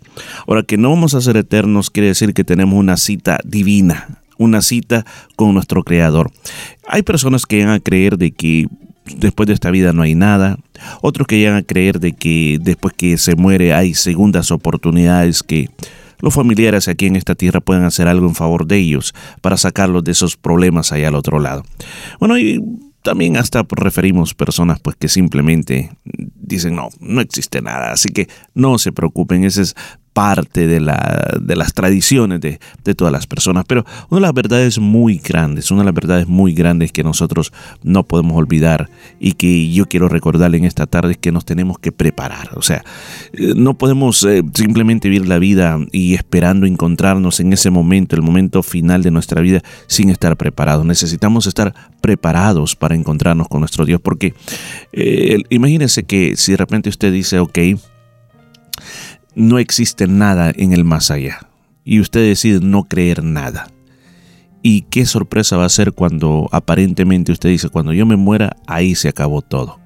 Ahora, 0.48 0.64
que 0.64 0.78
no 0.78 0.90
vamos 0.90 1.14
a 1.14 1.22
ser 1.22 1.38
eternos 1.38 1.90
quiere 1.90 2.10
decir 2.10 2.34
que 2.34 2.44
tenemos 2.44 2.78
una 2.78 2.98
cita 2.98 3.40
divina, 3.44 4.22
una 4.38 4.62
cita 4.62 5.06
con 5.36 5.54
nuestro 5.54 5.84
Creador. 5.84 6.32
Hay 6.88 7.04
personas 7.04 7.46
que 7.46 7.58
llegan 7.58 7.74
a 7.74 7.80
creer 7.80 8.18
de 8.18 8.32
que 8.32 8.68
después 9.16 9.48
de 9.48 9.54
esta 9.54 9.72
vida 9.72 9.94
no 9.94 10.04
hay 10.04 10.16
nada, 10.16 10.58
otros 11.02 11.28
que 11.28 11.38
llegan 11.38 11.58
a 11.58 11.64
creer 11.64 12.00
de 12.00 12.14
que 12.14 12.58
después 12.62 12.94
que 12.94 13.18
se 13.18 13.36
muere 13.36 13.74
hay 13.74 13.94
segundas 13.94 14.52
oportunidades 14.52 15.44
que 15.44 15.70
los 16.20 16.34
familiares 16.34 16.88
aquí 16.88 17.08
en 17.08 17.16
esta 17.16 17.36
tierra 17.36 17.62
pueden 17.62 17.84
hacer 17.84 18.08
algo 18.08 18.28
en 18.28 18.36
favor 18.36 18.68
de 18.68 18.78
ellos 18.78 19.14
para 19.42 19.58
sacarlos 19.58 20.04
de 20.04 20.12
esos 20.12 20.38
problemas 20.38 20.92
allá 20.92 21.08
al 21.08 21.16
otro 21.16 21.40
lado. 21.40 21.64
Bueno, 22.20 22.38
y 22.38 22.64
también 23.02 23.38
hasta 23.38 23.66
referimos 23.68 24.36
personas 24.36 24.80
pues 24.80 24.96
que 24.96 25.08
simplemente 25.08 25.92
dicen 26.04 26.76
no, 26.76 26.90
no 27.00 27.22
existe 27.22 27.62
nada, 27.62 27.92
así 27.92 28.10
que 28.10 28.28
no 28.54 28.78
se 28.78 28.92
preocupen, 28.92 29.44
ese 29.44 29.64
es 29.64 29.76
parte 30.14 30.68
de, 30.68 30.80
la, 30.80 31.38
de 31.40 31.56
las 31.56 31.74
tradiciones 31.74 32.42
de, 32.42 32.60
de, 32.84 32.96
todas 32.96 33.12
las 33.12 33.28
personas. 33.28 33.66
Pero 33.68 33.86
una 34.10 34.20
de 34.20 34.28
las 34.28 34.34
verdades 34.34 34.80
muy 34.80 35.18
grandes, 35.18 35.72
una 35.72 35.82
de 35.82 35.86
las 35.86 35.94
verdades 35.94 36.28
muy 36.28 36.54
grandes 36.54 36.92
que 36.92 37.04
nosotros 37.04 37.54
no 37.84 38.04
podemos 38.04 38.38
olvidar 38.38 38.90
y 39.20 39.34
que 39.34 39.72
yo 39.72 39.88
quiero 39.88 40.10
recordarle 40.10 40.58
en 40.58 40.66
esta 40.66 40.86
tarde 40.86 41.14
es 41.14 41.18
que 41.18 41.32
nos 41.32 41.46
tenemos 41.46 41.80
que 41.80 41.92
preparar. 41.92 42.50
O 42.56 42.62
sea, 42.62 42.84
eh, 43.34 43.54
no 43.56 43.78
podemos 43.78 44.24
eh, 44.24 44.44
simplemente 44.54 45.10
vivir 45.10 45.28
la 45.28 45.40
vida 45.40 45.80
y 45.92 46.14
esperando 46.14 46.66
encontrarnos 46.66 47.40
en 47.40 47.54
ese 47.54 47.70
momento, 47.70 48.16
el 48.16 48.22
momento 48.22 48.64
final 48.64 49.04
de 49.04 49.12
nuestra 49.12 49.42
vida, 49.42 49.62
sin 49.88 50.10
estar 50.10 50.36
preparados. 50.38 50.86
Necesitamos 50.86 51.48
estar 51.48 51.74
preparados 52.02 52.76
para 52.76 52.96
encontrarnos 52.96 53.48
con 53.48 53.62
nuestro 53.62 53.86
Dios, 53.86 54.02
porque 54.02 54.34
eh, 54.92 55.38
imagínense 55.50 56.04
que 56.04 56.36
si 56.36 56.52
de 56.52 56.58
repente 56.58 56.90
usted 56.90 57.14
dice, 57.14 57.40
ok, 57.40 57.58
no 59.36 59.60
existe 59.60 60.08
nada 60.08 60.52
en 60.56 60.74
el 60.74 60.84
más 60.84 61.12
allá 61.12 61.48
y 61.84 62.00
usted 62.00 62.22
decide 62.22 62.60
no 62.62 62.84
creer 62.84 63.24
nada. 63.24 63.68
Y 64.64 64.82
qué 64.84 65.06
sorpresa 65.06 65.58
va 65.58 65.66
a 65.66 65.70
ser 65.70 65.94
cuando 65.94 66.48
aparentemente 66.52 67.32
usted 67.32 67.50
dice, 67.50 67.70
cuando 67.70 67.94
yo 67.94 68.06
me 68.06 68.16
muera, 68.16 68.56
ahí 68.68 68.94
se 68.94 69.10
acabó 69.10 69.42
todo. 69.42 69.80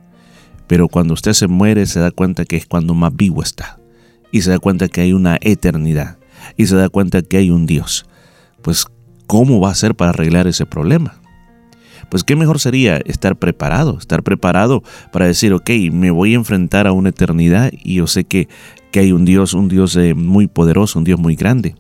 Pero 0.67 0.89
cuando 0.89 1.13
usted 1.13 1.33
se 1.33 1.47
muere 1.47 1.85
se 1.85 1.99
da 1.99 2.11
cuenta 2.11 2.45
que 2.45 2.57
es 2.57 2.65
cuando 2.65 2.93
más 2.93 3.15
vivo 3.15 3.41
está. 3.41 3.79
Y 4.31 4.41
se 4.41 4.50
da 4.50 4.59
cuenta 4.59 4.89
que 4.89 5.01
hay 5.01 5.13
una 5.13 5.37
eternidad. 5.39 6.17
Y 6.57 6.65
se 6.65 6.75
da 6.75 6.89
cuenta 6.89 7.22
que 7.22 7.37
hay 7.37 7.51
un 7.51 7.65
Dios. 7.65 8.05
Pues, 8.61 8.85
¿cómo 9.27 9.61
va 9.61 9.72
a 9.72 9.75
ser 9.75 9.96
para 9.96 10.09
arreglar 10.09 10.48
ese 10.48 10.65
problema? 10.65 11.22
Pues 12.09 12.24
qué 12.24 12.35
mejor 12.35 12.59
sería 12.59 12.98
estar 12.98 13.37
preparado, 13.37 13.98
estar 13.98 14.24
preparado 14.24 14.83
para 15.11 15.25
decir, 15.25 15.53
ok, 15.53 15.70
me 15.91 16.11
voy 16.11 16.33
a 16.33 16.35
enfrentar 16.35 16.85
a 16.85 16.91
una 16.91 17.09
eternidad 17.09 17.72
y 17.72 17.96
yo 17.96 18.07
sé 18.07 18.25
que 18.25 18.48
que 18.96 19.01
hay 19.01 19.12
un 19.12 19.25
Dios, 19.25 19.53
un 19.53 19.68
Dios 19.68 19.98
eh, 19.98 20.14
muy 20.14 20.48
poderoso, 20.48 21.00
un 21.00 21.03
Dios 21.03 21.20
muy 21.20 21.36
grande. 21.36 21.75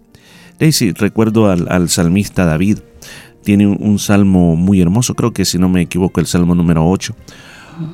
Daisy, 0.59 0.91
recuerdo 0.91 1.49
al, 1.49 1.87
salmista 1.87 2.43
David, 2.43 2.79
tiene 3.41 3.67
un, 3.67 3.99
salmo 3.99 4.57
muy 4.57 4.81
hermoso, 4.81 5.15
creo 5.15 5.31
que 5.31 5.45
si 5.45 5.57
no 5.57 5.69
me 5.69 5.79
equivoco, 5.79 6.19
el 6.19 6.27
salmo 6.27 6.55
número 6.55 6.85
8. 6.85 7.15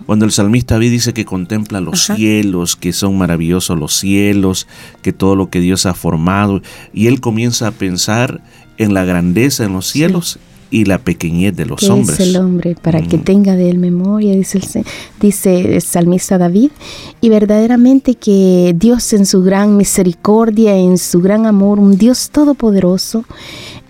Cuando 0.08 0.26
el 0.26 0.32
salmista 0.32 0.74
David 0.74 0.90
dice 0.90 1.14
que 1.14 1.24
contempla 1.24 1.82
los 1.82 2.06
cielos, 2.06 2.76
que 2.76 2.94
son 2.94 3.16
maravillosos 3.16 3.78
los 3.78 3.94
cielos, 3.94 4.68
que 5.04 5.14
todo 5.14 5.36
lo 5.36 5.52
que 5.52 5.60
Dios 5.60 5.86
ha 5.86 5.94
formado, 5.94 6.64
y 6.92 7.06
él 7.06 7.22
comienza 7.22 7.68
a 7.68 7.72
pensar 7.72 8.44
en 8.80 8.96
la 8.96 9.06
grandeza 9.06 9.66
en 9.66 9.74
los 9.74 9.86
cielos 9.86 10.40
y 10.72 10.86
la 10.86 10.98
pequeñez 10.98 11.56
de 11.56 11.66
los 11.66 11.84
hombres. 11.90 12.20
Es 12.20 12.30
el 12.30 12.38
hombre 12.38 12.76
para 12.82 13.02
que 13.02 13.18
tenga 13.18 13.56
de 13.56 13.70
él 13.70 13.78
memoria, 13.78 14.34
dice 14.34 14.58
el, 14.58 14.86
dice 15.20 15.76
el 15.76 15.82
salmista 15.82 16.38
David, 16.38 16.72
y 17.20 17.30
verdaderamente 17.30 18.16
que 18.16 18.74
Dios 18.76 19.14
en 19.14 19.26
su 19.26 19.44
gran 19.44 19.78
misericordia, 19.78 20.76
en 20.76 20.98
su 20.98 21.22
gran 21.22 21.46
amor, 21.46 21.78
un 21.78 21.98
Dios 21.98 22.30
todopoderoso, 22.32 23.26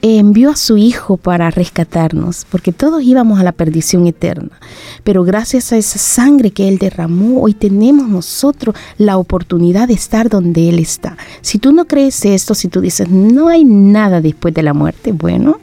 envió 0.02 0.50
a 0.50 0.56
su 0.56 0.78
Hijo 0.78 1.17
para 1.17 1.52
rescatarnos, 1.52 2.48
porque 2.50 2.72
todos 2.72 3.04
íbamos 3.04 3.39
a 3.39 3.44
la 3.44 3.52
perdición 3.52 4.08
eterna. 4.08 4.60
Pero 5.04 5.24
gracias 5.24 5.72
a 5.72 5.78
esa 5.78 6.00
sangre 6.00 6.50
que 6.50 6.67
Él 6.67 6.80
derramó, 6.80 7.41
hoy 7.41 7.54
tenemos 7.54 8.10
nosotros 8.10 8.76
la 8.98 9.17
oportunidad 9.17 9.88
de 9.88 9.94
estar 9.94 10.30
donde 10.30 10.70
Él 10.70 10.80
está. 10.80 11.17
Si 11.41 11.60
tú 11.60 11.72
no 11.72 11.86
crees 11.86 12.26
esto, 12.26 12.56
si 12.56 12.67
tú 12.67 12.82
dices, 12.82 13.10
no 13.10 13.50
hay 13.50 13.63
nada 13.63 14.22
después 14.22 14.54
de 14.56 14.63
la 14.63 14.74
muerte, 14.74 15.12
bueno, 15.12 15.60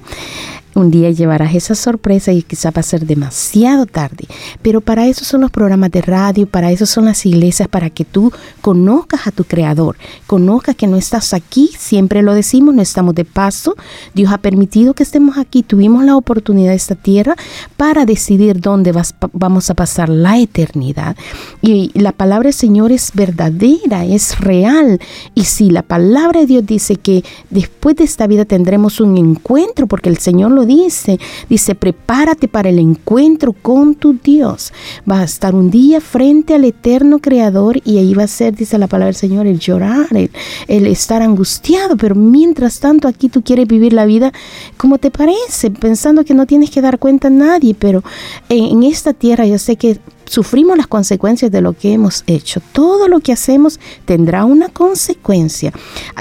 un 0.74 0.90
día 0.90 1.10
llevarás 1.10 1.54
esa 1.54 1.74
sorpresa 1.74 2.32
y 2.32 2.42
quizá 2.42 2.70
va 2.70 2.80
a 2.80 2.82
ser 2.82 3.06
demasiado 3.06 3.86
tarde. 3.86 4.26
Pero 4.62 4.80
para 4.80 5.06
eso 5.06 5.24
son 5.24 5.40
los 5.40 5.50
programas 5.50 5.90
de 5.90 6.02
radio, 6.02 6.46
para 6.46 6.70
eso 6.70 6.86
son 6.86 7.06
las 7.06 7.24
iglesias, 7.26 7.68
para 7.68 7.90
que 7.90 8.04
tú 8.04 8.32
conozcas 8.60 9.26
a 9.26 9.30
tu 9.30 9.44
Creador, 9.44 9.96
conozcas 10.26 10.76
que 10.76 10.86
no 10.86 10.96
estás 10.96 11.34
aquí, 11.34 11.70
siempre 11.76 12.22
lo 12.22 12.34
decimos, 12.34 12.74
no 12.74 12.82
estamos 12.82 13.14
de 13.14 13.24
paso. 13.24 13.74
Dios 14.14 14.32
ha 14.32 14.38
permitido 14.38 14.94
que 14.94 15.02
estemos 15.02 15.38
aquí, 15.38 15.62
tuvimos 15.62 16.04
la 16.04 16.16
oportunidad 16.16 16.70
de 16.70 16.76
esta 16.76 16.94
tierra 16.94 17.34
para 17.76 18.04
decidir 18.04 18.60
dónde 18.60 18.92
vamos 19.32 19.70
a 19.70 19.74
pasar 19.74 20.08
la 20.08 20.38
eternidad. 20.38 21.16
Y 21.62 21.90
la 21.94 22.12
palabra 22.12 22.48
del 22.48 22.54
Señor 22.54 22.92
es 22.92 23.12
verdadera, 23.14 24.04
es 24.04 24.38
real. 24.38 25.00
Y 25.34 25.44
si 25.44 25.70
la 25.70 25.82
palabra 25.82 26.40
de 26.40 26.46
Dios 26.46 26.66
dice 26.66 26.96
que 26.96 27.24
después 27.50 27.96
de 27.96 28.04
esta 28.04 28.26
vida 28.26 28.44
tendremos 28.44 29.00
un 29.00 29.16
encuentro, 29.16 29.86
porque 29.86 30.08
el 30.08 30.18
Señor 30.18 30.52
dice. 30.64 31.18
Dice, 31.48 31.74
prepárate 31.74 32.48
para 32.48 32.68
el 32.68 32.78
encuentro 32.78 33.52
con 33.52 33.94
tu 33.94 34.14
Dios. 34.14 34.72
Va 35.10 35.20
a 35.20 35.24
estar 35.24 35.54
un 35.54 35.70
día 35.70 36.00
frente 36.00 36.54
al 36.54 36.64
eterno 36.64 37.18
Creador 37.18 37.80
y 37.84 37.98
ahí 37.98 38.14
va 38.14 38.24
a 38.24 38.28
ser, 38.28 38.54
dice 38.54 38.78
la 38.78 38.86
palabra 38.86 39.06
del 39.06 39.14
Señor, 39.14 39.46
el 39.46 39.58
llorar, 39.58 40.08
el, 40.12 40.86
estar 40.86 41.22
angustiado. 41.22 41.96
Pero 41.96 42.14
mientras 42.14 42.80
tanto 42.80 43.08
aquí 43.08 43.28
tú 43.28 43.42
quieres 43.42 43.66
vivir 43.66 43.92
la 43.92 44.06
vida 44.06 44.32
como 44.76 44.98
te 44.98 45.10
parece, 45.10 45.70
pensando 45.70 46.24
que 46.24 46.34
no 46.34 46.46
tienes 46.46 46.70
que 46.70 46.80
dar 46.80 46.98
cuenta 46.98 47.28
a 47.28 47.30
nadie. 47.30 47.74
Pero 47.74 48.02
en 48.48 48.82
esta 48.82 49.12
tierra 49.12 49.46
yo 49.46 49.58
sé 49.58 49.76
que 49.76 49.98
sufrimos 50.28 50.76
las 50.76 50.86
consecuencias 50.86 51.50
de 51.50 51.60
lo 51.60 51.72
que 51.72 51.92
hemos 51.92 52.24
hecho. 52.26 52.60
Todo 52.72 53.08
lo 53.08 53.20
que 53.20 53.32
hacemos 53.32 53.80
tendrá 54.04 54.44
una 54.44 54.68
consecuencia. 54.68 55.72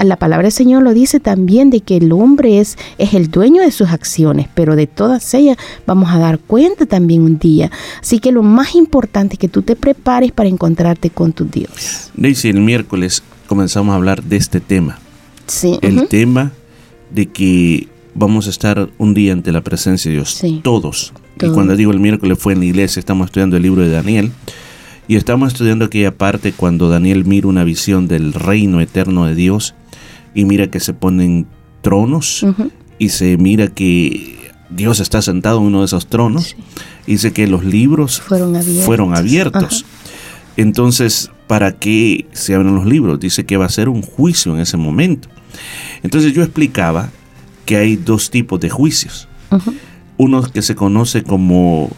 La 0.02 0.16
palabra 0.16 0.44
del 0.44 0.52
Señor 0.52 0.82
lo 0.82 0.94
dice 0.94 1.20
también 1.20 1.70
de 1.70 1.80
que 1.80 1.96
el 1.96 2.12
hombre 2.12 2.60
es, 2.60 2.76
es 2.98 3.14
el 3.14 3.30
dueño 3.30 3.62
de 3.62 3.70
sus 3.70 3.90
acciones, 3.90 4.48
pero 4.54 4.76
de 4.76 4.86
todas 4.86 5.34
ellas 5.34 5.56
vamos 5.86 6.10
a 6.10 6.18
dar 6.18 6.38
cuenta 6.38 6.86
también 6.86 7.22
un 7.22 7.38
día. 7.38 7.70
Así 8.00 8.18
que 8.18 8.32
lo 8.32 8.42
más 8.42 8.74
importante 8.74 9.34
es 9.34 9.38
que 9.38 9.48
tú 9.48 9.62
te 9.62 9.76
prepares 9.76 10.32
para 10.32 10.48
encontrarte 10.48 11.10
con 11.10 11.32
tu 11.32 11.44
Dios. 11.44 12.10
Daisy, 12.14 12.48
el 12.48 12.60
miércoles 12.60 13.22
comenzamos 13.46 13.92
a 13.92 13.96
hablar 13.96 14.22
de 14.22 14.36
este 14.36 14.60
tema. 14.60 14.98
Sí. 15.46 15.78
El 15.82 16.08
tema 16.08 16.52
de 17.10 17.26
que 17.26 17.88
vamos 18.14 18.46
a 18.46 18.50
estar 18.50 18.90
un 18.98 19.14
día 19.14 19.32
ante 19.32 19.52
la 19.52 19.62
presencia 19.62 20.10
de 20.10 20.16
Dios. 20.16 20.42
Todos. 20.62 21.12
Y 21.46 21.50
cuando 21.50 21.76
digo 21.76 21.90
el 21.92 22.00
miércoles 22.00 22.38
fue 22.38 22.52
en 22.52 22.60
la 22.60 22.64
iglesia, 22.66 23.00
estamos 23.00 23.26
estudiando 23.26 23.56
el 23.56 23.62
libro 23.62 23.82
de 23.82 23.90
Daniel. 23.90 24.32
Y 25.06 25.16
estamos 25.16 25.52
estudiando 25.52 25.86
aquella 25.86 26.14
parte 26.14 26.52
cuando 26.52 26.88
Daniel 26.90 27.24
mira 27.24 27.48
una 27.48 27.64
visión 27.64 28.08
del 28.08 28.34
reino 28.34 28.80
eterno 28.80 29.24
de 29.24 29.34
Dios 29.34 29.74
y 30.34 30.44
mira 30.44 30.66
que 30.66 30.80
se 30.80 30.92
ponen 30.92 31.46
tronos 31.80 32.44
y 32.98 33.08
se 33.08 33.36
mira 33.38 33.68
que 33.68 34.36
Dios 34.68 35.00
está 35.00 35.22
sentado 35.22 35.60
en 35.60 35.64
uno 35.66 35.80
de 35.80 35.86
esos 35.86 36.08
tronos. 36.08 36.56
Dice 37.06 37.32
que 37.32 37.46
los 37.46 37.64
libros 37.64 38.20
Fueron 38.20 38.54
abiertos. 38.54 38.84
fueron 38.84 39.16
abiertos. 39.16 39.86
Entonces, 40.58 41.30
¿para 41.46 41.72
qué 41.72 42.26
se 42.32 42.54
abren 42.54 42.74
los 42.74 42.84
libros? 42.84 43.18
Dice 43.18 43.46
que 43.46 43.56
va 43.56 43.64
a 43.64 43.70
ser 43.70 43.88
un 43.88 44.02
juicio 44.02 44.54
en 44.54 44.60
ese 44.60 44.76
momento. 44.76 45.28
Entonces 46.02 46.34
yo 46.34 46.42
explicaba 46.42 47.10
que 47.64 47.76
hay 47.76 47.96
dos 47.96 48.30
tipos 48.30 48.60
de 48.60 48.68
juicios. 48.68 49.28
Uno 50.18 50.42
que 50.42 50.62
se 50.62 50.74
conoce 50.74 51.22
como 51.22 51.90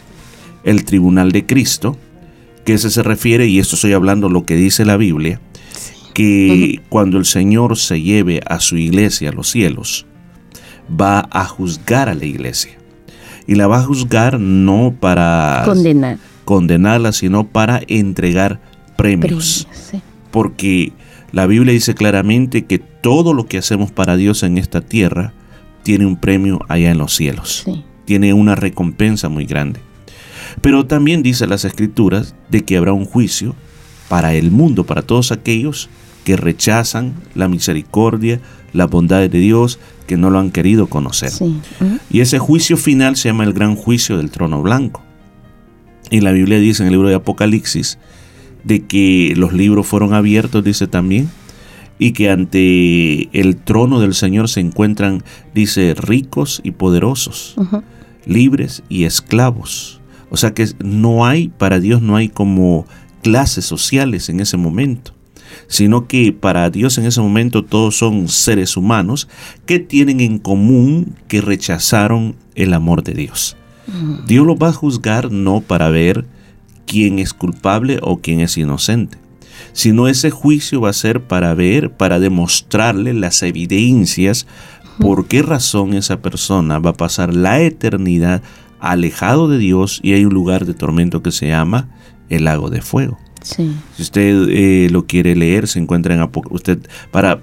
el 0.63 0.85
tribunal 0.85 1.31
de 1.31 1.45
Cristo, 1.45 1.97
que 2.63 2.73
ese 2.73 2.89
se 2.89 3.03
refiere, 3.03 3.47
y 3.47 3.59
esto 3.59 3.75
estoy 3.75 3.93
hablando 3.93 4.29
lo 4.29 4.45
que 4.45 4.55
dice 4.55 4.85
la 4.85 4.95
Biblia, 4.95 5.41
que 6.13 6.81
cuando 6.89 7.17
el 7.17 7.25
Señor 7.25 7.77
se 7.77 8.01
lleve 8.01 8.41
a 8.45 8.59
su 8.59 8.77
iglesia 8.77 9.29
a 9.29 9.33
los 9.33 9.49
cielos, 9.49 10.05
va 10.89 11.27
a 11.31 11.45
juzgar 11.45 12.09
a 12.09 12.13
la 12.13 12.25
iglesia. 12.25 12.71
Y 13.47 13.55
la 13.55 13.67
va 13.67 13.79
a 13.79 13.83
juzgar 13.83 14.39
no 14.39 14.93
para 14.99 15.63
Condenar. 15.65 16.17
condenarla, 16.45 17.11
sino 17.11 17.47
para 17.47 17.81
entregar 17.87 18.59
premios. 18.97 19.65
Premios, 19.65 19.89
sí. 19.89 20.01
Porque 20.29 20.93
la 21.31 21.47
Biblia 21.47 21.73
dice 21.73 21.95
claramente 21.95 22.65
que 22.65 22.77
todo 22.77 23.33
lo 23.33 23.47
que 23.47 23.57
hacemos 23.57 23.91
para 23.91 24.15
Dios 24.15 24.43
en 24.43 24.57
esta 24.57 24.81
tierra 24.81 25.33
tiene 25.83 26.05
un 26.05 26.17
premio 26.17 26.59
allá 26.67 26.91
en 26.91 26.99
los 26.99 27.15
cielos. 27.15 27.63
Sí. 27.65 27.83
Tiene 28.11 28.33
una 28.33 28.55
recompensa 28.55 29.29
muy 29.29 29.45
grande. 29.45 29.79
Pero 30.59 30.85
también 30.85 31.23
dice 31.23 31.47
las 31.47 31.63
escrituras 31.63 32.35
de 32.49 32.65
que 32.65 32.75
habrá 32.75 32.91
un 32.91 33.05
juicio 33.05 33.55
para 34.09 34.33
el 34.33 34.51
mundo, 34.51 34.85
para 34.85 35.01
todos 35.01 35.31
aquellos 35.31 35.87
que 36.25 36.35
rechazan 36.35 37.13
la 37.35 37.47
misericordia, 37.47 38.41
la 38.73 38.85
bondad 38.85 39.21
de 39.21 39.29
Dios, 39.29 39.79
que 40.07 40.17
no 40.17 40.29
lo 40.29 40.39
han 40.39 40.51
querido 40.51 40.87
conocer. 40.87 41.29
Sí. 41.29 41.57
Y 42.09 42.19
ese 42.19 42.37
juicio 42.37 42.75
final 42.75 43.15
se 43.15 43.29
llama 43.29 43.45
el 43.45 43.53
gran 43.53 43.77
juicio 43.77 44.17
del 44.17 44.29
trono 44.29 44.61
blanco. 44.61 45.01
Y 46.09 46.19
la 46.19 46.33
Biblia 46.33 46.59
dice 46.59 46.83
en 46.83 46.87
el 46.87 46.91
libro 46.95 47.07
de 47.07 47.15
Apocalipsis 47.15 47.97
de 48.65 48.81
que 48.81 49.35
los 49.37 49.53
libros 49.53 49.87
fueron 49.87 50.13
abiertos, 50.13 50.65
dice 50.65 50.85
también, 50.85 51.29
y 51.97 52.11
que 52.11 52.29
ante 52.29 53.29
el 53.31 53.55
trono 53.55 54.01
del 54.01 54.15
Señor 54.15 54.49
se 54.49 54.59
encuentran, 54.59 55.23
dice, 55.53 55.93
ricos 55.93 56.59
y 56.61 56.71
poderosos, 56.71 57.53
Ujú. 57.55 57.83
Libres 58.25 58.83
y 58.89 59.05
esclavos. 59.05 59.99
O 60.29 60.37
sea 60.37 60.53
que 60.53 60.67
no 60.83 61.25
hay, 61.25 61.49
para 61.49 61.79
Dios 61.79 62.01
no 62.01 62.15
hay 62.15 62.29
como 62.29 62.85
clases 63.21 63.65
sociales 63.65 64.29
en 64.29 64.39
ese 64.39 64.57
momento, 64.57 65.13
sino 65.67 66.07
que 66.07 66.33
para 66.33 66.69
Dios 66.69 66.97
en 66.97 67.05
ese 67.05 67.21
momento 67.21 67.63
todos 67.63 67.97
son 67.97 68.27
seres 68.27 68.77
humanos 68.77 69.27
que 69.65 69.79
tienen 69.79 70.19
en 70.21 70.39
común 70.39 71.15
que 71.27 71.41
rechazaron 71.41 72.35
el 72.55 72.73
amor 72.73 73.03
de 73.03 73.13
Dios. 73.13 73.57
Dios 74.25 74.45
los 74.47 74.55
va 74.55 74.69
a 74.69 74.73
juzgar 74.73 75.31
no 75.31 75.59
para 75.59 75.89
ver 75.89 76.25
quién 76.85 77.19
es 77.19 77.33
culpable 77.33 77.99
o 78.01 78.17
quién 78.21 78.39
es 78.39 78.57
inocente, 78.57 79.17
sino 79.73 80.07
ese 80.07 80.29
juicio 80.29 80.81
va 80.81 80.89
a 80.89 80.93
ser 80.93 81.23
para 81.23 81.53
ver, 81.53 81.91
para 81.91 82.19
demostrarle 82.19 83.13
las 83.13 83.43
evidencias 83.43 84.47
por 85.01 85.27
qué 85.27 85.41
razón 85.41 85.93
esa 85.93 86.21
persona 86.21 86.79
va 86.79 86.91
a 86.91 86.95
pasar 86.97 87.33
la 87.35 87.59
eternidad 87.61 88.41
alejado 88.79 89.47
de 89.49 89.57
Dios 89.57 89.99
y 90.03 90.13
hay 90.13 90.25
un 90.25 90.33
lugar 90.33 90.65
de 90.65 90.73
tormento 90.73 91.21
que 91.21 91.31
se 91.31 91.47
llama 91.47 91.89
el 92.29 92.45
lago 92.45 92.69
de 92.69 92.81
fuego. 92.81 93.17
Sí. 93.41 93.71
Si 93.97 94.03
usted 94.03 94.47
eh, 94.49 94.87
lo 94.91 95.05
quiere 95.07 95.35
leer, 95.35 95.67
se 95.67 95.79
encuentra 95.79 96.13
en 96.13 96.21
Apoc- 96.21 96.47
usted 96.51 96.79
para 97.11 97.41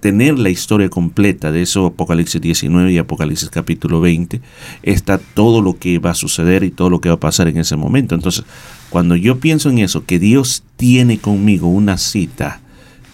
tener 0.00 0.38
la 0.38 0.50
historia 0.50 0.88
completa 0.88 1.50
de 1.52 1.62
eso, 1.62 1.86
Apocalipsis 1.86 2.40
19 2.40 2.92
y 2.92 2.98
Apocalipsis 2.98 3.48
capítulo 3.50 4.00
20, 4.00 4.40
está 4.82 5.18
todo 5.18 5.62
lo 5.62 5.78
que 5.78 5.98
va 5.98 6.10
a 6.10 6.14
suceder 6.14 6.64
y 6.64 6.70
todo 6.70 6.90
lo 6.90 7.00
que 7.00 7.08
va 7.08 7.14
a 7.14 7.20
pasar 7.20 7.48
en 7.48 7.56
ese 7.56 7.76
momento. 7.76 8.14
Entonces, 8.14 8.44
cuando 8.90 9.14
yo 9.16 9.38
pienso 9.38 9.70
en 9.70 9.78
eso, 9.78 10.04
que 10.04 10.18
Dios 10.18 10.64
tiene 10.76 11.18
conmigo 11.18 11.68
una 11.68 11.98
cita, 11.98 12.60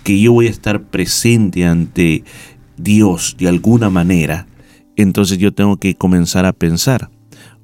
que 0.03 0.19
yo 0.19 0.33
voy 0.33 0.47
a 0.47 0.51
estar 0.51 0.83
presente 0.85 1.67
ante 1.67 2.25
Dios 2.79 3.37
de 3.39 3.49
alguna 3.49 3.91
manera, 3.91 4.47
entonces 4.97 5.39
yo 5.39 5.53
tengo 5.53 5.77
que 5.77 5.95
comenzar 5.95 6.47
a 6.47 6.53
pensar, 6.53 7.11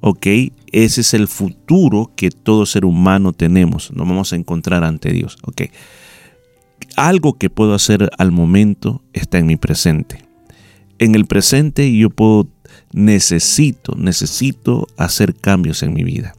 ok, 0.01 0.27
ese 0.71 1.01
es 1.01 1.13
el 1.13 1.27
futuro 1.27 2.11
que 2.15 2.29
todo 2.29 2.65
ser 2.65 2.85
humano 2.85 3.33
tenemos, 3.33 3.91
nos 3.91 4.07
vamos 4.07 4.33
a 4.33 4.35
encontrar 4.35 4.83
ante 4.83 5.11
Dios, 5.11 5.37
ok. 5.43 5.63
Algo 6.95 7.37
que 7.37 7.49
puedo 7.49 7.73
hacer 7.73 8.09
al 8.17 8.31
momento 8.31 9.01
está 9.13 9.37
en 9.37 9.47
mi 9.47 9.57
presente. 9.57 10.19
En 10.97 11.15
el 11.15 11.25
presente 11.25 11.95
yo 11.95 12.09
puedo, 12.09 12.47
necesito, 12.93 13.95
necesito 13.97 14.87
hacer 14.97 15.35
cambios 15.35 15.83
en 15.83 15.93
mi 15.93 16.03
vida. 16.03 16.35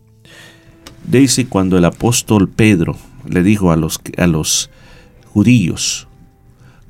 Daisy, 1.06 1.44
cuando 1.44 1.76
el 1.76 1.84
apóstol 1.84 2.48
Pedro 2.48 2.96
le 3.28 3.42
dijo 3.42 3.70
a 3.70 3.76
los, 3.76 4.00
a 4.16 4.26
los 4.26 4.70
judíos 5.24 6.05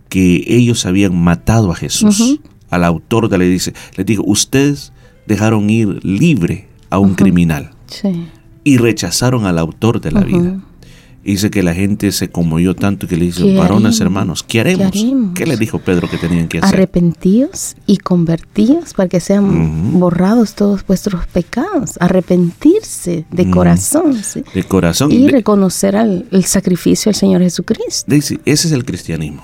que 0.08 0.44
ellos 0.46 0.86
habían 0.86 1.16
matado 1.22 1.72
a 1.72 1.74
Jesús, 1.76 2.40
al 2.70 2.84
autor 2.84 3.28
de 3.28 3.38
la 3.38 3.44
ley, 3.44 3.52
dice, 3.52 3.74
les 3.96 4.06
dijo, 4.06 4.22
ustedes 4.26 4.92
dejaron 5.26 5.68
ir 5.70 6.04
libre 6.04 6.68
a 6.90 6.98
un 6.98 7.14
criminal 7.14 7.70
Sí. 7.86 8.26
y 8.64 8.76
rechazaron 8.78 9.46
al 9.46 9.58
autor 9.58 10.00
de 10.00 10.12
la 10.12 10.20
vida. 10.22 10.60
Y 11.24 11.32
dice 11.32 11.50
que 11.50 11.64
la 11.64 11.74
gente 11.74 12.12
se 12.12 12.28
conmovió 12.28 12.76
tanto 12.76 13.08
que 13.08 13.16
le 13.16 13.24
dice, 13.24 13.42
¿Qué 13.42 13.56
varones 13.56 14.00
hermanos, 14.00 14.44
¿qué 14.44 14.60
haremos? 14.60 14.92
¿Qué 14.92 14.98
haremos? 15.00 15.30
¿Qué 15.34 15.44
les 15.44 15.58
dijo 15.58 15.80
Pedro 15.80 16.08
que 16.08 16.18
tenían 16.18 16.46
que 16.46 16.58
hacer? 16.58 16.72
Arrepentíos 16.72 17.74
y 17.84 17.96
convertíos 17.96 18.94
para 18.94 19.08
que 19.08 19.18
sean 19.18 19.98
borrados 19.98 20.54
todos 20.54 20.86
vuestros 20.86 21.26
pecados. 21.26 21.94
Arrepentirse 21.98 23.24
de 23.32 23.50
corazón 23.50 24.14
sí. 24.22 24.44
De 24.54 24.62
corazón. 24.62 25.10
y 25.10 25.26
reconocer 25.26 25.96
al, 25.96 26.26
el 26.30 26.44
sacrificio 26.44 27.10
del 27.10 27.16
Señor 27.16 27.42
Jesucristo. 27.42 28.04
Daisy, 28.06 28.38
ese 28.44 28.68
es 28.68 28.72
el 28.72 28.84
cristianismo. 28.84 29.42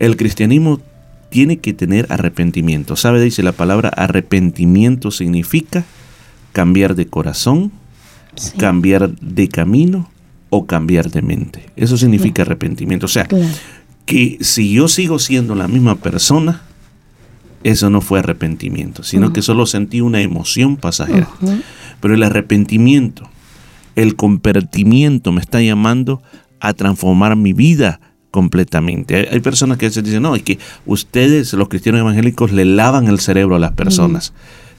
El 0.00 0.16
cristianismo 0.16 0.80
tiene 1.28 1.58
que 1.58 1.72
tener 1.72 2.06
arrepentimiento. 2.10 2.96
¿Sabe, 2.96 3.22
dice 3.22 3.42
la 3.44 3.52
palabra 3.52 3.90
arrepentimiento 3.90 5.12
significa 5.12 5.84
cambiar 6.52 6.96
de 6.96 7.06
corazón, 7.06 7.70
cambiar 8.58 9.14
de 9.20 9.48
camino 9.48 10.10
o 10.48 10.66
cambiar 10.66 11.10
de 11.10 11.22
mente? 11.22 11.66
Eso 11.76 11.96
significa 11.96 12.42
arrepentimiento. 12.42 13.06
O 13.06 13.08
sea, 13.08 13.26
Claro. 13.26 13.46
que 14.06 14.38
si 14.40 14.72
yo 14.72 14.88
sigo 14.88 15.18
siendo 15.20 15.54
la 15.54 15.68
misma 15.68 15.94
persona, 15.96 16.62
eso 17.62 17.90
no 17.90 18.00
fue 18.00 18.18
arrepentimiento, 18.20 19.02
sino 19.02 19.32
que 19.32 19.42
solo 19.42 19.66
sentí 19.66 20.00
una 20.00 20.22
emoción 20.22 20.76
pasajera. 20.78 21.28
Pero 22.00 22.14
el 22.14 22.22
arrepentimiento, 22.22 23.28
el 23.96 24.16
convertimiento 24.16 25.30
me 25.30 25.42
está 25.42 25.60
llamando 25.60 26.22
a 26.58 26.72
transformar 26.72 27.36
mi 27.36 27.52
vida 27.52 28.00
completamente. 28.30 29.28
Hay, 29.30 29.40
personas 29.40 29.78
que 29.78 29.86
veces 29.86 30.04
dicen, 30.04 30.22
no, 30.22 30.34
es 30.34 30.42
que 30.42 30.58
ustedes, 30.86 31.52
los 31.52 31.68
cristianos 31.68 32.00
evangélicos, 32.00 32.52
le 32.52 32.64
lavan 32.64 33.08
el 33.08 33.20
cerebro 33.20 33.56
a 33.56 33.58
las 33.58 33.72
personas. 33.72 34.32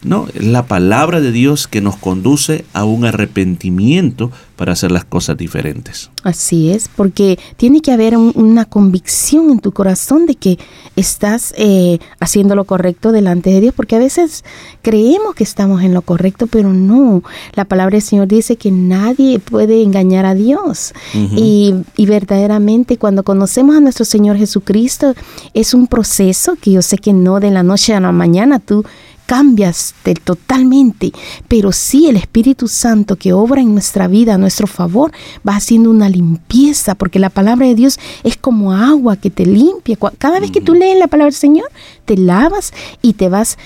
No, 0.03 0.27
es 0.33 0.43
la 0.45 0.65
palabra 0.65 1.21
de 1.21 1.31
Dios 1.31 1.67
que 1.67 1.79
nos 1.81 1.95
conduce 1.95 2.65
a 2.73 2.85
un 2.85 3.05
arrepentimiento 3.05 4.31
para 4.55 4.73
hacer 4.73 4.91
las 4.91 5.05
cosas 5.05 5.37
diferentes. 5.37 6.09
Así 6.23 6.69
es, 6.69 6.87
porque 6.95 7.39
tiene 7.57 7.81
que 7.81 7.91
haber 7.91 8.15
un- 8.15 8.31
una 8.35 8.65
convicción 8.65 9.49
en 9.49 9.59
tu 9.59 9.71
corazón 9.71 10.27
de 10.27 10.35
que 10.35 10.59
estás 10.95 11.53
eh, 11.57 11.97
haciendo 12.19 12.55
lo 12.55 12.65
correcto 12.65 13.11
delante 13.11 13.49
de 13.49 13.59
Dios, 13.61 13.73
porque 13.75 13.95
a 13.95 13.99
veces 13.99 14.43
creemos 14.83 15.33
que 15.35 15.43
estamos 15.43 15.81
en 15.83 15.93
lo 15.95 16.01
correcto, 16.03 16.45
pero 16.47 16.73
no. 16.73 17.23
La 17.55 17.65
palabra 17.65 17.93
del 17.95 18.01
Señor 18.03 18.27
dice 18.27 18.55
que 18.55 18.69
nadie 18.71 19.39
puede 19.39 19.81
engañar 19.81 20.25
a 20.25 20.35
Dios. 20.35 20.93
Y, 21.35 21.73
y 21.97 22.05
verdaderamente 22.05 22.97
cuando 22.97 23.23
conocemos 23.23 23.75
a 23.75 23.79
nuestro 23.79 24.05
Señor 24.05 24.37
Jesucristo 24.37 25.15
es 25.53 25.73
un 25.73 25.87
proceso 25.87 26.55
que 26.61 26.71
yo 26.71 26.81
sé 26.83 26.97
que 26.97 27.13
no 27.13 27.39
de 27.39 27.49
la 27.51 27.63
noche 27.63 27.93
a 27.95 27.99
la 27.99 28.11
mañana 28.11 28.59
tú 28.59 28.83
cambias 29.31 29.95
de- 30.03 30.13
totalmente, 30.15 31.13
pero 31.47 31.71
sí 31.71 32.09
el 32.09 32.17
Espíritu 32.17 32.67
Santo 32.67 33.15
que 33.15 33.31
obra 33.31 33.61
en 33.61 33.71
nuestra 33.71 34.09
vida 34.09 34.33
a 34.33 34.37
nuestro 34.37 34.67
favor 34.67 35.13
va 35.47 35.55
haciendo 35.55 35.89
una 35.89 36.09
limpieza, 36.09 36.95
porque 36.95 37.17
la 37.17 37.29
palabra 37.29 37.65
de 37.65 37.75
Dios 37.75 37.97
es 38.25 38.35
como 38.35 38.73
agua 38.73 39.15
que 39.15 39.29
te 39.29 39.45
limpia. 39.45 39.97
Cada 40.17 40.41
vez 40.41 40.51
que 40.51 40.59
tú 40.59 40.73
lees 40.73 40.99
la 40.99 41.07
palabra 41.07 41.27
del 41.27 41.33
Señor, 41.39 41.69
te 42.11 42.17
lavas 42.17 42.73
y 43.01 43.13
te 43.13 43.29
vas 43.29 43.57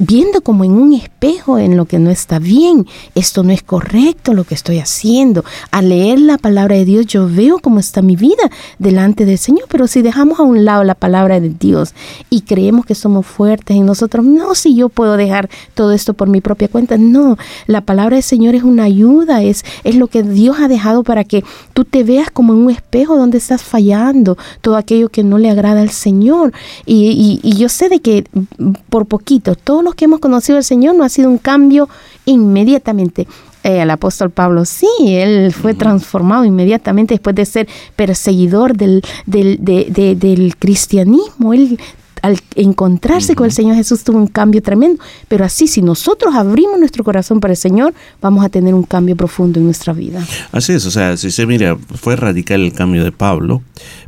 viendo 0.00 0.40
como 0.40 0.64
en 0.64 0.72
un 0.72 0.94
espejo 0.94 1.58
en 1.58 1.76
lo 1.76 1.84
que 1.84 2.00
no 2.00 2.10
está 2.10 2.40
bien. 2.40 2.88
Esto 3.14 3.44
no 3.44 3.52
es 3.52 3.62
correcto 3.62 4.34
lo 4.34 4.42
que 4.42 4.56
estoy 4.56 4.80
haciendo. 4.80 5.44
Al 5.70 5.90
leer 5.90 6.18
la 6.18 6.36
palabra 6.36 6.74
de 6.74 6.84
Dios, 6.84 7.06
yo 7.06 7.28
veo 7.28 7.60
cómo 7.60 7.78
está 7.78 8.02
mi 8.02 8.16
vida 8.16 8.50
delante 8.80 9.24
del 9.24 9.38
Señor, 9.38 9.66
pero 9.68 9.86
si 9.86 10.02
dejamos 10.02 10.40
a 10.40 10.42
un 10.42 10.64
lado 10.64 10.82
la 10.82 10.96
palabra 10.96 11.38
de 11.38 11.50
Dios 11.50 11.94
y 12.30 12.40
creemos 12.40 12.84
que 12.84 12.96
somos 12.96 13.26
fuertes 13.26 13.76
en 13.76 13.86
nosotros, 13.86 14.24
no, 14.24 14.56
si 14.56 14.74
yo 14.74 14.88
puedo 14.88 15.16
dejar 15.16 15.48
todo 15.74 15.92
esto 15.92 16.14
por 16.14 16.28
mi 16.28 16.40
propia 16.40 16.66
cuenta, 16.66 16.96
no, 16.96 17.36
la 17.68 17.82
palabra 17.82 18.16
del 18.16 18.24
Señor 18.24 18.56
es 18.56 18.64
una 18.64 18.82
ayuda, 18.82 19.44
es, 19.44 19.64
es 19.84 19.94
lo 19.94 20.08
que 20.08 20.24
Dios 20.24 20.56
ha 20.58 20.66
dejado 20.66 21.04
para 21.04 21.22
que 21.22 21.44
tú 21.74 21.84
te 21.84 22.02
veas 22.02 22.32
como 22.32 22.54
en 22.54 22.58
un 22.58 22.70
espejo 22.72 23.16
donde 23.16 23.38
estás 23.38 23.62
fallando, 23.62 24.36
todo 24.62 24.76
aquello 24.76 25.10
que 25.10 25.22
no 25.22 25.38
le 25.38 25.48
agrada 25.48 25.80
al 25.80 25.90
Señor. 25.90 26.52
Y, 26.86 27.40
yo 27.54 27.68
sé 27.68 27.83
de 27.88 28.00
que 28.00 28.24
mm, 28.58 28.70
por 28.88 29.06
poquito 29.06 29.54
todos 29.54 29.82
los 29.84 29.94
que 29.94 30.04
hemos 30.06 30.20
conocido 30.20 30.58
al 30.58 30.64
Señor 30.64 30.94
no 30.94 31.04
ha 31.04 31.08
sido 31.08 31.28
un 31.30 31.38
cambio 31.38 31.88
inmediatamente. 32.26 33.26
Eh, 33.62 33.80
el 33.82 33.90
apóstol 33.90 34.30
Pablo, 34.30 34.64
sí, 34.66 34.86
él 35.06 35.52
fue 35.52 35.72
transformado 35.74 36.44
inmediatamente 36.44 37.14
después 37.14 37.34
de 37.34 37.46
ser 37.46 37.68
perseguidor 37.96 38.76
del, 38.76 39.02
del, 39.26 39.56
de- 39.64 39.86
de- 39.90 40.14
del 40.16 40.56
cristianismo. 40.56 41.54
Él 41.54 41.78
al 42.24 42.38
encontrarse 42.54 43.34
con 43.34 43.44
el 43.44 43.52
Señor 43.52 43.76
Jesús 43.76 44.02
tuvo 44.02 44.16
un 44.16 44.28
cambio 44.28 44.62
tremendo. 44.62 45.02
Pero 45.28 45.44
así, 45.44 45.66
si 45.66 45.82
nosotros 45.82 46.34
abrimos 46.34 46.78
nuestro 46.78 47.04
corazón 47.04 47.38
para 47.38 47.52
el 47.52 47.58
Señor, 47.58 47.92
vamos 48.22 48.42
a 48.42 48.48
tener 48.48 48.72
un 48.72 48.84
cambio 48.84 49.14
profundo 49.14 49.58
en 49.58 49.66
nuestra 49.66 49.92
vida. 49.92 50.24
Así 50.50 50.72
es, 50.72 50.86
o 50.86 50.90
sea, 50.90 51.18
si 51.18 51.30
se 51.30 51.44
mira, 51.44 51.76
fue 51.76 52.16
radical 52.16 52.62
el 52.62 52.72
cambio 52.72 53.04
de 53.04 53.12
Pablo, 53.12 53.60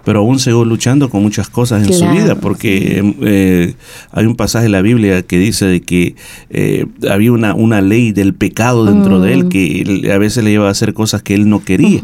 pero 0.03 0.21
aún 0.21 0.39
siguió 0.39 0.65
luchando 0.65 1.11
con 1.11 1.23
muchas 1.23 1.51
cosas 1.51 1.87
en 1.87 1.93
su 1.93 2.09
vida, 2.09 2.37
porque 2.37 3.15
eh, 3.21 3.75
hay 4.13 4.25
un 4.25 4.35
pasaje 4.35 4.65
en 4.65 4.73
la 4.73 4.81
Biblia 4.81 5.21
que 5.21 5.39
dice 5.39 5.67
de 5.67 5.83
que 5.83 6.17
eh, 6.49 6.87
había 7.11 7.33
una, 7.33 7.55
una 7.55 7.83
ley 7.83 8.13
del 8.13 8.33
pecado 8.33 8.87
dentro 8.87 9.21
de 9.21 9.35
él 9.35 9.45
Mm. 9.45 9.49
que 9.51 10.11
a 10.15 10.17
veces 10.17 10.43
le 10.43 10.51
llevaba 10.51 10.71
a 10.71 10.73
hacer 10.73 10.95
cosas 10.95 11.23
que 11.23 11.35
él 11.35 11.51
no 11.51 11.63
quería. 11.63 12.01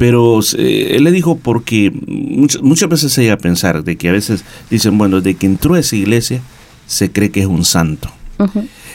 Pero 0.00 0.40
eh, 0.56 0.96
él 0.96 1.04
le 1.04 1.12
dijo 1.12 1.36
porque 1.36 1.92
muchas, 2.06 2.62
muchas 2.62 2.88
veces 2.88 3.12
se 3.12 3.20
llega 3.20 3.34
a 3.34 3.36
pensar 3.36 3.84
de 3.84 3.96
que 3.96 4.08
a 4.08 4.12
veces 4.12 4.46
dicen, 4.70 4.96
bueno, 4.96 5.20
de 5.20 5.34
que 5.34 5.44
entró 5.44 5.74
a 5.74 5.78
esa 5.78 5.94
iglesia 5.94 6.40
se 6.86 7.12
cree 7.12 7.30
que 7.30 7.40
es 7.40 7.46
un 7.46 7.66
santo. 7.66 8.10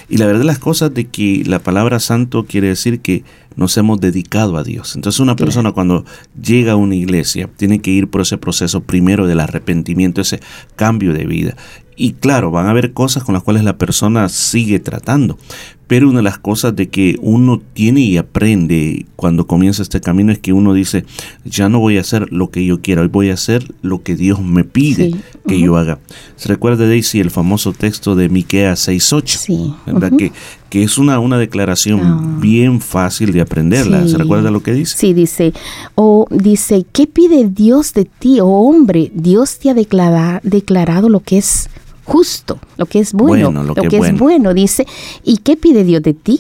Y 0.10 0.18
la 0.18 0.26
verdad 0.26 0.40
de 0.40 0.48
las 0.48 0.58
cosas 0.58 0.92
de 0.96 1.06
que 1.06 1.44
la 1.46 1.60
palabra 1.60 2.00
santo 2.00 2.48
quiere 2.48 2.70
decir 2.70 3.02
que 3.02 3.24
nos 3.56 3.78
hemos 3.78 4.02
dedicado 4.02 4.58
a 4.58 4.64
Dios. 4.64 4.96
Entonces 4.96 5.20
una 5.20 5.36
persona 5.36 5.74
cuando 5.74 6.06
llega 6.42 6.72
a 6.72 6.76
una 6.76 6.96
iglesia 6.96 7.52
tiene 7.56 7.78
que 7.82 7.92
ir 7.92 8.08
por 8.08 8.22
ese 8.22 8.40
proceso 8.40 8.82
primero 8.82 9.28
del 9.28 9.40
arrepentimiento, 9.40 10.22
ese 10.22 10.40
cambio 10.76 11.14
de 11.14 11.28
vida. 11.28 11.56
Y 11.96 12.14
claro, 12.14 12.50
van 12.50 12.66
a 12.66 12.72
haber 12.72 12.94
cosas 12.94 13.24
con 13.24 13.34
las 13.34 13.44
cuales 13.44 13.64
la 13.64 13.78
persona 13.78 14.28
sigue 14.30 14.80
tratando. 14.80 15.38
Pero 15.88 16.10
una 16.10 16.18
de 16.20 16.24
las 16.24 16.40
cosas 16.40 16.76
de 16.76 16.90
que 16.90 17.16
uno 17.22 17.62
tiene 17.74 18.02
y 18.02 18.18
aprende 18.18 19.06
cuando 19.16 19.46
comienza 19.46 19.84
este 19.84 20.02
camino 20.02 20.32
es 20.32 20.40
que 20.40 20.52
uno 20.52 20.74
dice, 20.74 21.06
ya 21.46 21.70
no 21.70 21.80
voy 21.80 21.98
a 21.98 22.02
hacer 22.02 22.32
lo 22.32 22.50
que 22.50 22.66
yo 22.66 22.82
quiera, 22.82 23.02
hoy 23.04 23.08
voy 23.08 23.30
a 23.30 23.36
hacer 23.36 23.72
lo 23.84 24.02
que 24.02 24.16
Dios 24.16 24.42
me 24.42 24.64
pide 24.64 25.12
Sí, 25.12 25.16
que 25.48 25.60
yo 25.60 25.78
haga. 25.78 26.00
¿Se 26.38 26.48
recuerda, 26.50 26.88
Daisy, 26.88 27.20
el 27.20 27.30
famoso 27.30 27.72
texto 27.72 28.16
de 28.16 28.30
Miqueas 28.30 28.88
6.8? 28.88 29.38
Sí. 29.38 29.74
¿Verdad? 29.86 30.12
que, 30.18 30.32
que 30.70 30.84
es 30.84 30.98
una, 30.98 31.20
una 31.20 31.38
declaración 31.38 32.00
Ah. 32.04 32.38
bien 32.42 32.82
fácil 32.82 33.32
de 33.32 33.42
aprenderla. 33.42 34.04
Sí. 34.04 34.10
¿Se 34.10 34.18
recuerda 34.18 34.50
lo 34.52 34.64
que 34.64 34.74
dice? 34.74 34.98
Sí, 34.98 35.14
dice, 35.14 35.54
o 35.94 36.28
dice, 36.32 36.86
¿qué 36.92 37.06
pide 37.08 37.48
Dios 37.50 37.94
de 37.94 38.06
ti, 38.06 38.40
oh 38.42 38.48
hombre? 38.70 39.12
Dios 39.14 39.60
te 39.60 39.70
ha 39.70 39.74
declara- 39.76 40.42
declarado 40.44 41.10
lo 41.10 41.20
que 41.20 41.38
es 41.38 41.70
justo, 42.06 42.60
lo 42.78 42.86
que 42.86 43.00
es 43.00 43.12
bueno, 43.14 43.48
Bueno, 43.52 43.64
lo 43.64 43.74
lo, 43.76 43.90
que 43.90 43.98
es 43.98 44.18
bueno, 44.18 44.54
dice. 44.54 44.86
¿Y 45.24 45.38
qué 45.38 45.58
pide 45.58 45.84
Dios 45.84 46.02
de 46.02 46.14
ti? 46.14 46.40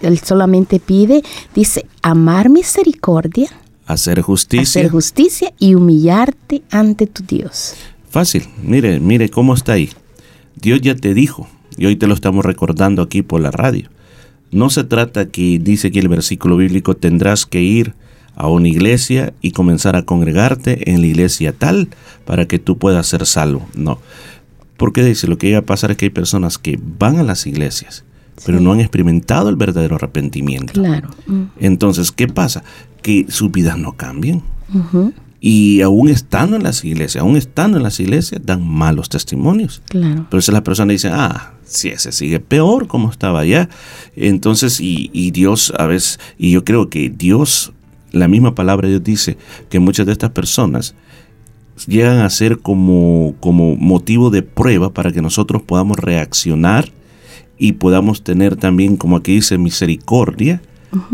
Él 0.00 0.18
solamente 0.18 0.80
pide, 0.80 1.22
dice, 1.54 1.86
amar 2.02 2.48
misericordia, 2.48 3.48
Hacer 3.86 4.22
justicia. 4.22 4.62
hacer 4.62 4.90
justicia 4.90 5.52
y 5.58 5.74
humillarte 5.74 6.62
ante 6.70 7.06
tu 7.06 7.24
Dios. 7.24 7.74
Fácil. 8.08 8.44
Mire, 8.62 9.00
mire 9.00 9.28
cómo 9.28 9.54
está 9.54 9.72
ahí. 9.72 9.90
Dios 10.56 10.80
ya 10.80 10.94
te 10.94 11.14
dijo, 11.14 11.48
y 11.76 11.86
hoy 11.86 11.96
te 11.96 12.06
lo 12.06 12.14
estamos 12.14 12.44
recordando 12.44 13.02
aquí 13.02 13.22
por 13.22 13.40
la 13.40 13.50
radio. 13.50 13.88
No 14.50 14.70
se 14.70 14.84
trata 14.84 15.26
que 15.26 15.58
dice 15.58 15.88
aquí 15.88 15.98
el 15.98 16.08
versículo 16.08 16.56
bíblico, 16.56 16.94
tendrás 16.94 17.46
que 17.46 17.60
ir 17.62 17.94
a 18.34 18.48
una 18.48 18.68
iglesia 18.68 19.32
y 19.40 19.50
comenzar 19.52 19.96
a 19.96 20.04
congregarte 20.04 20.90
en 20.90 21.00
la 21.00 21.06
iglesia 21.06 21.52
tal 21.52 21.88
para 22.24 22.46
que 22.46 22.58
tú 22.58 22.78
puedas 22.78 23.06
ser 23.06 23.26
salvo. 23.26 23.66
No. 23.74 23.98
Porque 24.82 25.04
dice, 25.04 25.28
lo 25.28 25.38
que 25.38 25.46
llega 25.46 25.60
a 25.60 25.62
pasar 25.62 25.92
es 25.92 25.96
que 25.96 26.06
hay 26.06 26.10
personas 26.10 26.58
que 26.58 26.76
van 26.98 27.16
a 27.16 27.22
las 27.22 27.46
iglesias, 27.46 28.02
pero 28.44 28.58
no 28.58 28.72
han 28.72 28.80
experimentado 28.80 29.48
el 29.48 29.54
verdadero 29.54 29.94
arrepentimiento. 29.94 30.72
Claro. 30.72 31.08
Mm. 31.28 31.42
Entonces, 31.60 32.10
¿qué 32.10 32.26
pasa? 32.26 32.64
Que 33.00 33.26
sus 33.28 33.52
vidas 33.52 33.78
no 33.78 33.92
cambian. 33.92 34.42
Y 35.40 35.82
aún 35.82 36.08
estando 36.08 36.56
en 36.56 36.64
las 36.64 36.84
iglesias, 36.84 37.22
aún 37.22 37.36
estando 37.36 37.76
en 37.76 37.84
las 37.84 38.00
iglesias, 38.00 38.40
dan 38.44 38.66
malos 38.66 39.08
testimonios. 39.08 39.82
Claro. 39.88 40.26
Pero 40.28 40.42
si 40.42 40.50
la 40.50 40.64
persona 40.64 40.90
dice, 40.90 41.10
ah, 41.12 41.52
si 41.64 41.90
ese 41.90 42.10
sigue 42.10 42.40
peor 42.40 42.88
como 42.88 43.08
estaba 43.08 43.38
allá. 43.38 43.68
Entonces, 44.16 44.80
y, 44.80 45.10
y 45.12 45.30
Dios 45.30 45.72
a 45.78 45.86
veces, 45.86 46.18
y 46.38 46.50
yo 46.50 46.64
creo 46.64 46.90
que 46.90 47.08
Dios, 47.08 47.72
la 48.10 48.26
misma 48.26 48.56
palabra 48.56 48.88
de 48.88 48.94
Dios 48.94 49.04
dice 49.04 49.38
que 49.70 49.78
muchas 49.78 50.06
de 50.06 50.12
estas 50.12 50.30
personas 50.30 50.96
llegan 51.86 52.18
a 52.18 52.30
ser 52.30 52.58
como, 52.58 53.34
como 53.40 53.76
motivo 53.76 54.30
de 54.30 54.42
prueba 54.42 54.92
para 54.92 55.12
que 55.12 55.22
nosotros 55.22 55.62
podamos 55.62 55.98
reaccionar 55.98 56.90
y 57.58 57.72
podamos 57.72 58.22
tener 58.22 58.56
también, 58.56 58.96
como 58.96 59.16
aquí 59.16 59.34
dice, 59.36 59.58
misericordia 59.58 60.60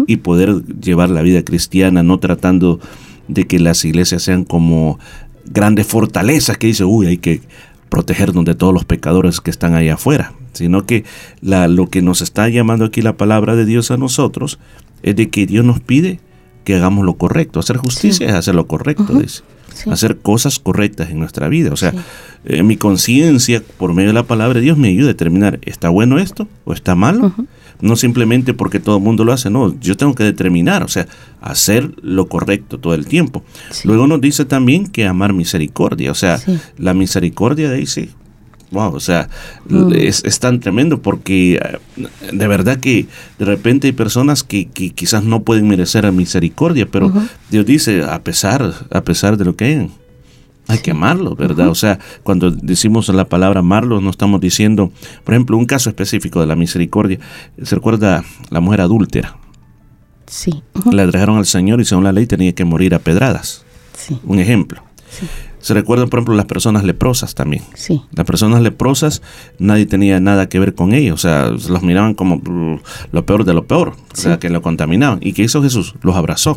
y 0.06 0.16
poder 0.16 0.64
llevar 0.80 1.08
la 1.08 1.22
vida 1.22 1.42
cristiana, 1.42 2.02
no 2.02 2.18
tratando 2.18 2.80
de 3.28 3.46
que 3.46 3.60
las 3.60 3.84
iglesias 3.84 4.22
sean 4.22 4.44
como 4.44 4.98
grandes 5.44 5.86
fortalezas 5.86 6.58
que 6.58 6.68
dice, 6.68 6.84
uy, 6.84 7.06
hay 7.06 7.18
que 7.18 7.42
protegernos 7.88 8.44
de 8.44 8.54
todos 8.54 8.74
los 8.74 8.84
pecadores 8.84 9.40
que 9.40 9.50
están 9.50 9.74
allá 9.74 9.94
afuera, 9.94 10.32
sino 10.52 10.84
que 10.84 11.04
la, 11.40 11.68
lo 11.68 11.88
que 11.88 12.02
nos 12.02 12.22
está 12.22 12.48
llamando 12.48 12.84
aquí 12.84 13.02
la 13.02 13.16
palabra 13.16 13.54
de 13.54 13.64
Dios 13.64 13.90
a 13.90 13.96
nosotros 13.96 14.58
es 15.02 15.16
de 15.16 15.30
que 15.30 15.46
Dios 15.46 15.64
nos 15.64 15.80
pide 15.80 16.20
que 16.64 16.74
hagamos 16.74 17.04
lo 17.04 17.14
correcto. 17.14 17.60
Hacer 17.60 17.76
justicia 17.76 18.26
es 18.26 18.34
hacer 18.34 18.54
lo 18.54 18.66
correcto, 18.66 19.14
dice. 19.14 19.42
Sí. 19.84 19.90
Hacer 19.90 20.18
cosas 20.18 20.58
correctas 20.58 21.10
en 21.10 21.18
nuestra 21.20 21.48
vida. 21.48 21.72
O 21.72 21.76
sea, 21.76 21.94
eh, 22.44 22.62
mi 22.64 22.76
conciencia, 22.76 23.62
por 23.78 23.94
medio 23.94 24.08
de 24.08 24.14
la 24.14 24.24
palabra 24.24 24.54
de 24.58 24.62
Dios, 24.64 24.76
me 24.76 24.88
ayuda 24.88 25.04
a 25.04 25.08
determinar, 25.08 25.58
¿está 25.62 25.88
bueno 25.88 26.18
esto 26.18 26.48
o 26.64 26.72
está 26.72 26.94
malo? 26.96 27.32
No 27.80 27.94
simplemente 27.94 28.54
porque 28.54 28.80
todo 28.80 28.96
el 28.96 29.02
mundo 29.04 29.24
lo 29.24 29.32
hace, 29.32 29.50
no, 29.50 29.78
yo 29.80 29.96
tengo 29.96 30.14
que 30.16 30.24
determinar, 30.24 30.82
o 30.82 30.88
sea, 30.88 31.06
hacer 31.40 31.92
lo 32.02 32.26
correcto 32.26 32.78
todo 32.78 32.94
el 32.94 33.06
tiempo. 33.06 33.44
Luego 33.84 34.08
nos 34.08 34.20
dice 34.20 34.44
también 34.44 34.88
que 34.88 35.06
amar 35.06 35.32
misericordia, 35.32 36.10
o 36.10 36.14
sea, 36.16 36.38
Sí. 36.38 36.58
la 36.76 36.92
misericordia 36.94 37.70
dice, 37.70 38.08
wow, 38.70 38.94
o 38.94 39.00
sea, 39.00 39.28
Mm. 39.68 39.92
es, 39.94 40.22
es 40.24 40.38
tan 40.40 40.60
tremendo 40.60 41.00
porque 41.02 41.54
eh, 41.56 42.06
de 42.32 42.46
verdad 42.48 42.78
que 42.78 43.06
de 43.38 43.44
repente 43.44 43.86
hay 43.88 43.92
personas 43.92 44.42
que, 44.42 44.66
que 44.68 44.90
quizás 44.90 45.24
no 45.24 45.42
pueden 45.42 45.68
merecer 45.68 46.04
la 46.04 46.12
misericordia, 46.12 46.86
pero 46.90 47.06
Ujú. 47.08 47.22
Dios 47.50 47.66
dice, 47.66 48.02
a 48.04 48.22
pesar, 48.22 48.72
a 48.90 49.00
pesar 49.02 49.36
de 49.36 49.44
lo 49.44 49.56
que 49.56 49.64
hayan, 49.66 49.90
hay 50.68 50.78
que 50.80 50.90
amarlos, 50.90 51.34
¿verdad? 51.36 51.68
O 51.70 51.74
sea, 51.74 51.98
cuando 52.22 52.50
decimos 52.50 53.08
la 53.08 53.24
palabra 53.26 53.60
amarlos, 53.60 54.02
no 54.02 54.10
estamos 54.10 54.38
diciendo, 54.40 54.92
por 55.24 55.32
ejemplo, 55.34 55.56
un 55.56 55.64
caso 55.64 55.88
específico 55.88 56.40
de 56.42 56.46
la 56.46 56.56
misericordia. 56.56 57.18
¿Se 57.62 57.74
recuerda 57.74 58.22
la 58.50 58.60
mujer 58.60 58.82
adúltera? 58.82 59.38
Sí. 60.26 60.62
La 60.92 61.10
trajeron 61.10 61.38
al 61.38 61.46
Señor 61.46 61.80
y 61.80 61.86
según 61.86 62.04
la 62.04 62.12
ley 62.12 62.26
tenía 62.26 62.52
que 62.54 62.66
morir 62.66 62.94
a 62.94 62.98
pedradas. 62.98 63.64
Sí. 63.96 64.18
Un 64.24 64.40
ejemplo. 64.40 64.82
Se 65.60 65.74
recuerdan, 65.74 66.08
por 66.08 66.18
ejemplo, 66.20 66.34
las 66.36 66.46
personas 66.46 66.84
leprosas 66.84 67.34
también. 67.34 67.62
Sí. 67.74 68.00
Las 68.12 68.24
personas 68.26 68.62
leprosas, 68.62 69.22
nadie 69.58 69.86
tenía 69.86 70.20
nada 70.20 70.48
que 70.48 70.58
ver 70.58 70.74
con 70.74 70.92
ellos. 70.92 71.14
O 71.14 71.18
sea, 71.28 71.48
los 71.50 71.82
miraban 71.82 72.14
como 72.14 72.36
uh, 72.36 72.80
lo 73.12 73.26
peor 73.26 73.44
de 73.44 73.54
lo 73.54 73.66
peor. 73.66 73.94
O 74.12 74.16
sea, 74.16 74.38
que 74.38 74.50
lo 74.50 74.62
contaminaban. 74.62 75.18
¿Y 75.20 75.32
qué 75.32 75.42
hizo 75.42 75.62
Jesús? 75.62 75.94
Los 76.02 76.14
abrazó. 76.16 76.56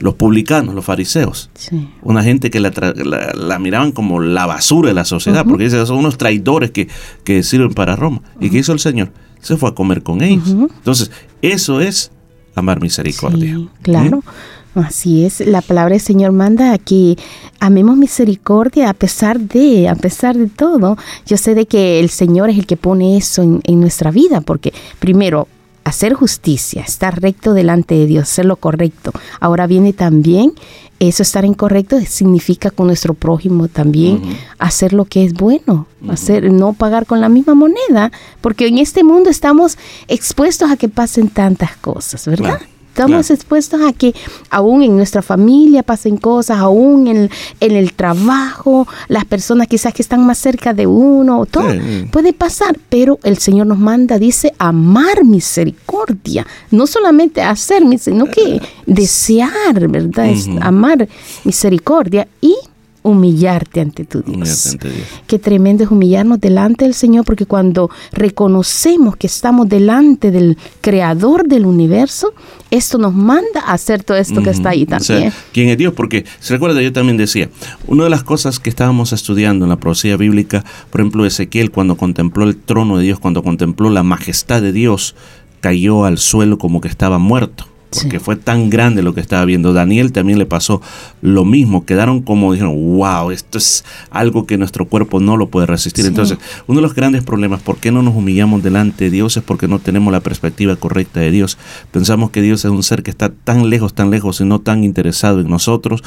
Los 0.00 0.14
publicanos, 0.14 0.74
los 0.74 0.84
fariseos. 0.84 1.50
Sí. 1.54 1.88
Una 2.02 2.22
gente 2.24 2.50
que 2.50 2.58
la, 2.60 2.72
la- 3.04 3.32
la 3.32 3.58
miraban 3.58 3.92
como 3.92 4.20
la 4.20 4.44
basura 4.46 4.88
de 4.88 4.94
la 4.94 5.04
sociedad, 5.04 5.42
Ujú. 5.42 5.50
porque 5.50 5.64
dice, 5.64 5.84
son 5.86 5.98
unos 5.98 6.18
traidores 6.18 6.70
que, 6.72 6.88
que 7.24 7.42
sirven 7.44 7.72
para 7.74 7.94
Roma. 7.94 8.20
¿Y 8.40 8.50
qué 8.50 8.58
hizo 8.58 8.72
el 8.72 8.80
Señor? 8.80 9.10
Se 9.40 9.56
fue 9.56 9.68
a 9.70 9.72
comer 9.74 10.02
con 10.02 10.22
ellos. 10.22 10.48
Entonces, 10.48 11.10
eso 11.42 11.80
es 11.80 12.10
amar 12.56 12.80
misericordia. 12.80 13.54
Sí, 13.56 13.68
claro. 13.82 14.16
¿Mm? 14.18 14.22
Así 14.74 15.24
es, 15.24 15.40
la 15.40 15.62
palabra 15.62 15.92
del 15.92 16.00
Señor 16.00 16.32
manda 16.32 16.72
a 16.72 16.78
que 16.78 17.16
amemos 17.60 17.96
misericordia 17.96 18.90
a 18.90 18.94
pesar 18.94 19.38
de, 19.38 19.88
a 19.88 19.94
pesar 19.94 20.36
de 20.36 20.48
todo. 20.48 20.96
Yo 21.26 21.36
sé 21.36 21.54
de 21.54 21.66
que 21.66 22.00
el 22.00 22.10
Señor 22.10 22.50
es 22.50 22.58
el 22.58 22.66
que 22.66 22.76
pone 22.76 23.16
eso 23.16 23.42
en, 23.42 23.60
en 23.64 23.80
nuestra 23.80 24.10
vida, 24.10 24.40
porque 24.40 24.72
primero, 24.98 25.46
hacer 25.84 26.14
justicia, 26.14 26.82
estar 26.82 27.20
recto 27.20 27.52
delante 27.52 27.94
de 27.94 28.06
Dios, 28.06 28.24
hacer 28.24 28.46
lo 28.46 28.56
correcto. 28.56 29.12
Ahora 29.38 29.66
viene 29.66 29.92
también, 29.92 30.54
eso 30.98 31.22
estar 31.22 31.44
incorrecto 31.44 32.00
significa 32.00 32.70
con 32.70 32.86
nuestro 32.86 33.14
prójimo 33.14 33.68
también 33.68 34.22
hacer 34.58 34.92
lo 34.92 35.04
que 35.04 35.24
es 35.24 35.34
bueno, 35.34 35.86
hacer, 36.08 36.50
no 36.50 36.72
pagar 36.72 37.04
con 37.04 37.20
la 37.20 37.28
misma 37.28 37.54
moneda, 37.54 38.10
porque 38.40 38.66
en 38.66 38.78
este 38.78 39.04
mundo 39.04 39.28
estamos 39.28 39.76
expuestos 40.08 40.70
a 40.70 40.76
que 40.76 40.88
pasen 40.88 41.28
tantas 41.28 41.76
cosas, 41.76 42.26
¿verdad? 42.26 42.60
Estamos 42.94 43.26
Claro. 43.26 43.34
expuestos 43.34 43.80
a 43.82 43.92
que 43.92 44.14
aún 44.50 44.82
en 44.84 44.96
nuestra 44.96 45.20
familia 45.20 45.82
pasen 45.82 46.16
cosas, 46.16 46.58
aún 46.58 47.08
en, 47.08 47.28
en 47.58 47.72
el 47.72 47.92
trabajo, 47.92 48.86
las 49.08 49.24
personas 49.24 49.66
quizás 49.66 49.92
que 49.92 50.00
están 50.02 50.24
más 50.24 50.38
cerca 50.38 50.72
de 50.72 50.86
uno, 50.86 51.44
todo 51.44 51.72
Sí. 51.72 52.06
puede 52.12 52.32
pasar, 52.32 52.78
pero 52.88 53.18
el 53.24 53.38
Señor 53.38 53.66
nos 53.66 53.78
manda, 53.80 54.16
dice, 54.20 54.54
amar 54.58 55.24
misericordia, 55.24 56.46
no 56.70 56.86
solamente 56.86 57.42
hacer, 57.42 57.82
sino 57.98 58.26
que 58.26 58.60
desear, 58.86 59.88
¿verdad? 59.88 60.30
Amar 60.60 61.08
misericordia 61.42 62.28
y 62.40 62.54
humillarte 63.04 63.82
ante 63.82 64.04
tu 64.04 64.22
Dios. 64.22 64.34
Humillarte 64.34 64.68
ante 64.70 64.90
Dios. 64.90 65.06
Qué 65.26 65.38
tremendo 65.38 65.84
es 65.84 65.90
humillarnos 65.90 66.40
delante 66.40 66.86
del 66.86 66.94
Señor, 66.94 67.24
porque 67.24 67.44
cuando 67.44 67.90
reconocemos 68.12 69.16
que 69.16 69.26
estamos 69.26 69.68
delante 69.68 70.30
del 70.30 70.56
Creador 70.80 71.46
del 71.46 71.66
universo, 71.66 72.32
esto 72.70 72.96
nos 72.96 73.14
manda 73.14 73.60
a 73.66 73.74
hacer 73.74 74.02
todo 74.02 74.16
esto 74.16 74.42
que 74.42 74.50
está 74.50 74.70
ahí 74.70 74.84
O 74.84 74.88
sea, 74.88 74.98
también. 74.98 75.32
¿Quién 75.52 75.68
es 75.68 75.76
Dios? 75.76 75.92
Porque, 75.92 76.24
se 76.40 76.54
recuerda, 76.54 76.80
yo 76.80 76.92
también 76.92 77.18
decía, 77.18 77.50
una 77.86 78.04
de 78.04 78.10
las 78.10 78.24
cosas 78.24 78.58
que 78.58 78.70
estábamos 78.70 79.12
estudiando 79.12 79.66
en 79.66 79.68
la 79.68 79.76
profecía 79.76 80.16
bíblica, 80.16 80.64
por 80.90 81.02
ejemplo, 81.02 81.26
Ezequiel 81.26 81.70
cuando 81.70 81.96
contempló 81.96 82.44
el 82.44 82.56
trono 82.56 82.96
de 82.96 83.04
Dios, 83.04 83.20
cuando 83.20 83.42
contempló 83.42 83.90
la 83.90 84.02
majestad 84.02 84.62
de 84.62 84.72
Dios, 84.72 85.14
cayó 85.60 86.06
al 86.06 86.16
suelo 86.16 86.56
como 86.56 86.80
que 86.80 86.88
estaba 86.88 87.18
muerto. 87.18 87.66
Porque 88.02 88.20
fue 88.20 88.36
tan 88.36 88.70
grande 88.70 89.02
lo 89.02 89.14
que 89.14 89.20
estaba 89.20 89.44
viendo. 89.44 89.72
Daniel 89.72 90.12
también 90.12 90.38
le 90.38 90.46
pasó 90.46 90.80
lo 91.22 91.44
mismo. 91.44 91.84
Quedaron 91.86 92.22
como 92.22 92.52
dijeron, 92.52 92.74
wow, 92.96 93.30
esto 93.30 93.58
es 93.58 93.84
algo 94.10 94.46
que 94.46 94.58
nuestro 94.58 94.86
cuerpo 94.86 95.20
no 95.20 95.36
lo 95.36 95.48
puede 95.48 95.66
resistir. 95.66 96.04
Sí. 96.04 96.08
Entonces, 96.08 96.38
uno 96.66 96.78
de 96.78 96.82
los 96.82 96.94
grandes 96.94 97.22
problemas, 97.22 97.60
¿por 97.62 97.76
qué 97.78 97.90
no 97.92 98.02
nos 98.02 98.14
humillamos 98.14 98.62
delante 98.62 99.04
de 99.04 99.10
Dios? 99.10 99.36
Es 99.36 99.42
porque 99.42 99.68
no 99.68 99.78
tenemos 99.78 100.12
la 100.12 100.20
perspectiva 100.20 100.76
correcta 100.76 101.20
de 101.20 101.30
Dios. 101.30 101.58
Pensamos 101.90 102.30
que 102.30 102.42
Dios 102.42 102.64
es 102.64 102.70
un 102.70 102.82
ser 102.82 103.02
que 103.02 103.10
está 103.10 103.30
tan 103.30 103.70
lejos, 103.70 103.94
tan 103.94 104.10
lejos 104.10 104.40
y 104.40 104.44
no 104.44 104.60
tan 104.60 104.84
interesado 104.84 105.40
en 105.40 105.48
nosotros 105.48 106.02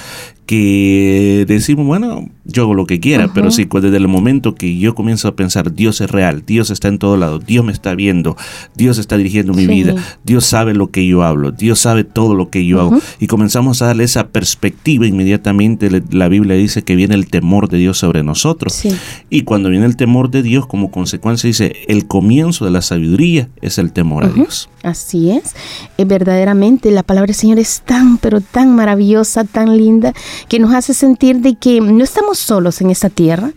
que 0.48 1.46
decimos, 1.48 1.86
bueno, 1.86 2.30
yo 2.46 2.64
hago 2.64 2.74
lo 2.74 2.86
que 2.88 3.00
quiera, 3.02 3.34
pero 3.34 3.52
sí, 3.52 3.66
pues 3.66 3.84
desde 3.84 3.98
el 3.98 4.08
momento 4.08 4.56
que 4.56 4.78
yo 4.78 4.96
comienzo 4.96 5.28
a 5.28 5.36
pensar, 5.36 5.74
Dios 5.74 6.00
es 6.00 6.10
real, 6.10 6.44
Dios 6.46 6.70
está 6.70 6.88
en 6.88 7.00
todo 7.00 7.18
lado, 7.18 7.40
Dios 7.40 7.66
me 7.66 7.74
está 7.74 7.94
viendo, 7.96 8.38
Dios 8.76 8.98
está 8.98 9.18
dirigiendo 9.18 9.54
mi 9.54 9.64
Sí. 9.64 9.68
vida, 9.68 9.96
Dios 10.24 10.46
sabe 10.46 10.74
lo 10.74 10.90
que 10.90 11.06
yo 11.06 11.24
hablo, 11.24 11.52
Dios 11.52 11.77
sabe 11.78 12.04
todo 12.04 12.36
lo 12.36 12.50
que 12.50 12.66
yo 12.66 12.82
hago. 12.82 13.00
Y 13.20 13.28
comenzamos 13.28 13.82
a 13.82 13.88
darle 13.88 14.04
esa 14.04 14.28
perspectiva, 14.28 15.06
inmediatamente 15.08 15.90
la 16.12 16.28
Biblia 16.28 16.56
dice 16.56 16.84
que 16.84 16.96
viene 16.96 17.16
el 17.16 17.30
temor 17.30 17.70
de 17.70 17.78
Dios 17.78 17.98
sobre 17.98 18.24
nosotros. 18.24 18.84
Y 19.30 19.44
cuando 19.44 19.70
viene 19.70 19.86
el 19.86 19.96
temor 19.96 20.30
de 20.30 20.44
Dios, 20.44 20.68
como 20.68 20.92
consecuencia 20.92 21.48
dice, 21.48 21.76
el 21.88 22.08
comienzo 22.08 22.66
de 22.66 22.72
la 22.72 22.82
sabiduría 22.82 23.50
es 23.62 23.78
el 23.78 23.92
temor 23.92 24.26
a. 24.26 24.28
Dios. 24.30 24.70
Así 24.84 25.32
es. 25.32 25.56
Eh, 25.98 26.06
verdaderamente 26.06 26.92
la 26.92 27.04
palabra 27.04 27.28
del 27.28 27.36
Señor 27.36 27.60
es 27.60 27.82
tan, 27.86 28.18
pero 28.18 28.42
tan 28.42 28.76
maravillosa, 28.76 29.44
tan 29.44 29.78
linda, 29.78 30.14
que 30.48 30.60
nos 30.60 30.74
hace 30.74 30.94
sentir 30.94 31.38
de 31.38 31.56
que 31.56 31.82
no 31.82 32.04
estamos 32.04 32.40
solos 32.40 32.82
en 32.82 32.90
esta 32.90 33.10
tierra. 33.10 33.52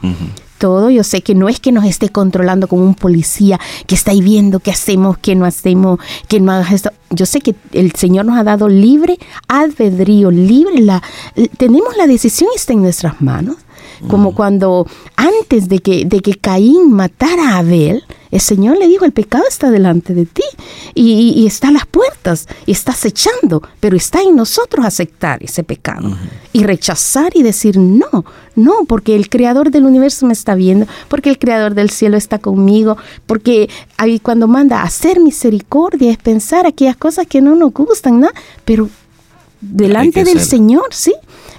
Todo, 0.61 0.91
yo 0.91 1.05
sé 1.05 1.23
que 1.23 1.35
no 1.35 1.49
es 1.49 1.59
que 1.59 1.73
nos 1.73 1.87
esté 1.87 2.11
controlando 2.11 2.69
como 2.69 2.85
un 2.85 2.95
policía 2.95 3.59
que 3.87 3.95
está 3.95 4.11
ahí 4.11 4.21
viendo 4.21 4.61
qué 4.61 4.71
hacemos, 4.71 5.17
qué 5.17 5.35
no 5.35 5.47
hacemos, 5.47 5.99
qué 6.29 6.39
no 6.39 6.53
hagas 6.53 6.73
esto. 6.73 6.91
Yo 7.09 7.25
sé 7.25 7.41
que 7.41 7.55
el 7.73 7.93
Señor 7.93 8.27
nos 8.27 8.37
ha 8.37 8.45
dado 8.45 8.69
libre 8.69 9.19
albedrío, 9.49 10.31
libre. 10.31 10.83
La, 10.83 11.03
tenemos 11.57 11.97
la 11.97 12.07
decisión, 12.07 12.51
está 12.55 12.75
en 12.75 12.83
nuestras 12.83 13.23
manos. 13.23 13.57
Como 14.09 14.35
cuando 14.35 14.87
antes 15.17 15.69
de 15.69 15.81
que, 15.81 16.05
de 16.05 16.21
que 16.21 16.35
Caín 16.35 16.93
matara 16.93 17.55
a 17.55 17.59
Abel, 17.59 18.03
el 18.31 18.41
Señor 18.41 18.79
le 18.79 18.87
dijo, 18.87 19.05
el 19.05 19.13
pecado 19.13 19.45
está 19.49 19.71
delante 19.71 20.15
de 20.15 20.25
ti 20.25 20.43
y, 20.95 21.47
está 21.47 21.69
a 21.69 21.73
las 21.73 21.87
puertas 21.87 22.47
y 22.65 22.73
está 22.73 22.93
acechando, 22.93 23.63
pero 23.81 23.97
está 23.97 24.23
en 24.23 24.37
nosotros 24.37 24.87
aceptar 24.87 25.43
ese 25.43 25.65
pecado 25.65 26.17
y 26.53 26.63
rechazar 26.63 27.33
y 27.35 27.43
decir, 27.43 27.77
no, 27.77 28.25
no, 28.55 28.85
porque 28.87 29.17
el 29.17 29.29
creador 29.29 29.71
del 29.71 29.85
universo 29.85 30.27
me 30.27 30.33
está 30.33 30.55
viendo, 30.55 30.87
porque 31.09 31.29
el 31.31 31.39
creador 31.39 31.75
del 31.75 31.91
cielo 31.91 32.17
está 32.17 32.39
conmigo, 32.39 32.97
porque 33.27 33.69
ahí 33.97 34.21
cuando 34.21 34.47
manda 34.47 34.81
a 34.81 34.85
hacer 34.85 35.19
misericordia 35.19 36.13
es 36.13 36.19
pensar 36.19 36.67
aquellas 36.67 36.97
cosas 36.97 37.27
que 37.27 37.41
no 37.41 37.57
nos 37.57 37.73
gustan, 37.73 38.21
¿no? 38.21 38.29
pero 38.65 38.89
delante 39.61 40.25
del 40.25 40.39
ser. 40.39 40.47
Señor, 40.47 40.85
¿sí? 40.91 41.13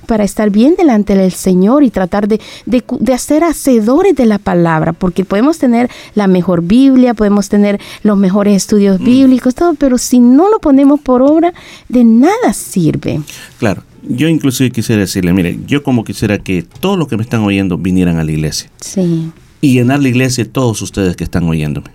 Para 0.07 0.23
estar 0.23 0.49
bien 0.49 0.75
delante 0.77 1.15
del 1.15 1.31
Señor 1.31 1.83
y 1.83 1.89
tratar 1.89 2.27
de, 2.27 2.41
de, 2.65 2.83
de 2.99 3.13
hacer 3.13 3.43
hacedores 3.43 4.15
de 4.15 4.25
la 4.25 4.39
palabra, 4.39 4.91
porque 4.93 5.23
podemos 5.23 5.57
tener 5.57 5.89
la 6.15 6.27
mejor 6.27 6.61
Biblia, 6.63 7.13
podemos 7.13 7.47
tener 7.49 7.79
los 8.03 8.17
mejores 8.17 8.55
estudios 8.57 8.99
bíblicos, 8.99 9.55
todo, 9.55 9.73
pero 9.75 9.97
si 9.97 10.19
no 10.19 10.49
lo 10.49 10.59
ponemos 10.59 10.99
por 10.99 11.21
obra, 11.21 11.53
de 11.87 12.03
nada 12.03 12.51
sirve. 12.53 13.21
Claro, 13.59 13.83
yo 14.03 14.27
inclusive 14.27 14.71
quisiera 14.71 15.01
decirle, 15.01 15.31
mire, 15.33 15.59
yo 15.67 15.83
como 15.83 16.03
quisiera 16.03 16.39
que 16.39 16.63
todos 16.63 16.97
los 16.97 17.07
que 17.07 17.15
me 17.17 17.23
están 17.23 17.41
oyendo 17.43 17.77
vinieran 17.77 18.17
a 18.17 18.23
la 18.23 18.31
iglesia 18.31 18.69
Sí. 18.81 19.31
y 19.61 19.73
llenar 19.73 20.01
la 20.01 20.09
iglesia 20.09 20.43
de 20.43 20.49
todos 20.49 20.81
ustedes 20.81 21.15
que 21.15 21.23
están 21.23 21.47
oyéndome. 21.47 21.87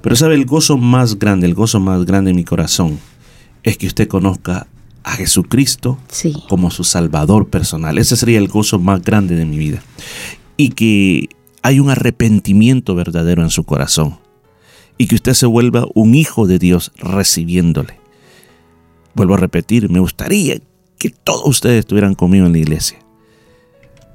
Pero 0.00 0.14
sabe, 0.14 0.36
el 0.36 0.46
gozo 0.46 0.78
más 0.78 1.18
grande, 1.18 1.46
el 1.46 1.54
gozo 1.54 1.80
más 1.80 2.04
grande 2.06 2.30
en 2.30 2.36
mi 2.36 2.44
corazón 2.44 2.98
es 3.64 3.76
que 3.76 3.88
usted 3.88 4.06
conozca 4.06 4.68
a 5.06 5.12
Jesucristo 5.12 5.98
como 6.48 6.72
su 6.72 6.82
Salvador 6.82 7.48
personal. 7.48 7.96
Ese 7.96 8.16
sería 8.16 8.38
el 8.38 8.48
gozo 8.48 8.80
más 8.80 9.02
grande 9.02 9.36
de 9.36 9.44
mi 9.44 9.56
vida. 9.56 9.80
Y 10.56 10.70
que 10.70 11.28
hay 11.62 11.78
un 11.78 11.90
arrepentimiento 11.90 12.96
verdadero 12.96 13.44
en 13.44 13.50
su 13.50 13.62
corazón. 13.62 14.18
Y 14.98 15.06
que 15.06 15.14
usted 15.14 15.34
se 15.34 15.46
vuelva 15.46 15.86
un 15.94 16.16
hijo 16.16 16.48
de 16.48 16.58
Dios 16.58 16.90
recibiéndole. 16.96 18.00
Vuelvo 19.14 19.34
a 19.34 19.38
repetir, 19.38 19.88
me 19.88 20.00
gustaría 20.00 20.58
que 20.98 21.10
todos 21.10 21.46
ustedes 21.46 21.78
estuvieran 21.78 22.16
conmigo 22.16 22.46
en 22.46 22.52
la 22.52 22.58
iglesia. 22.58 22.98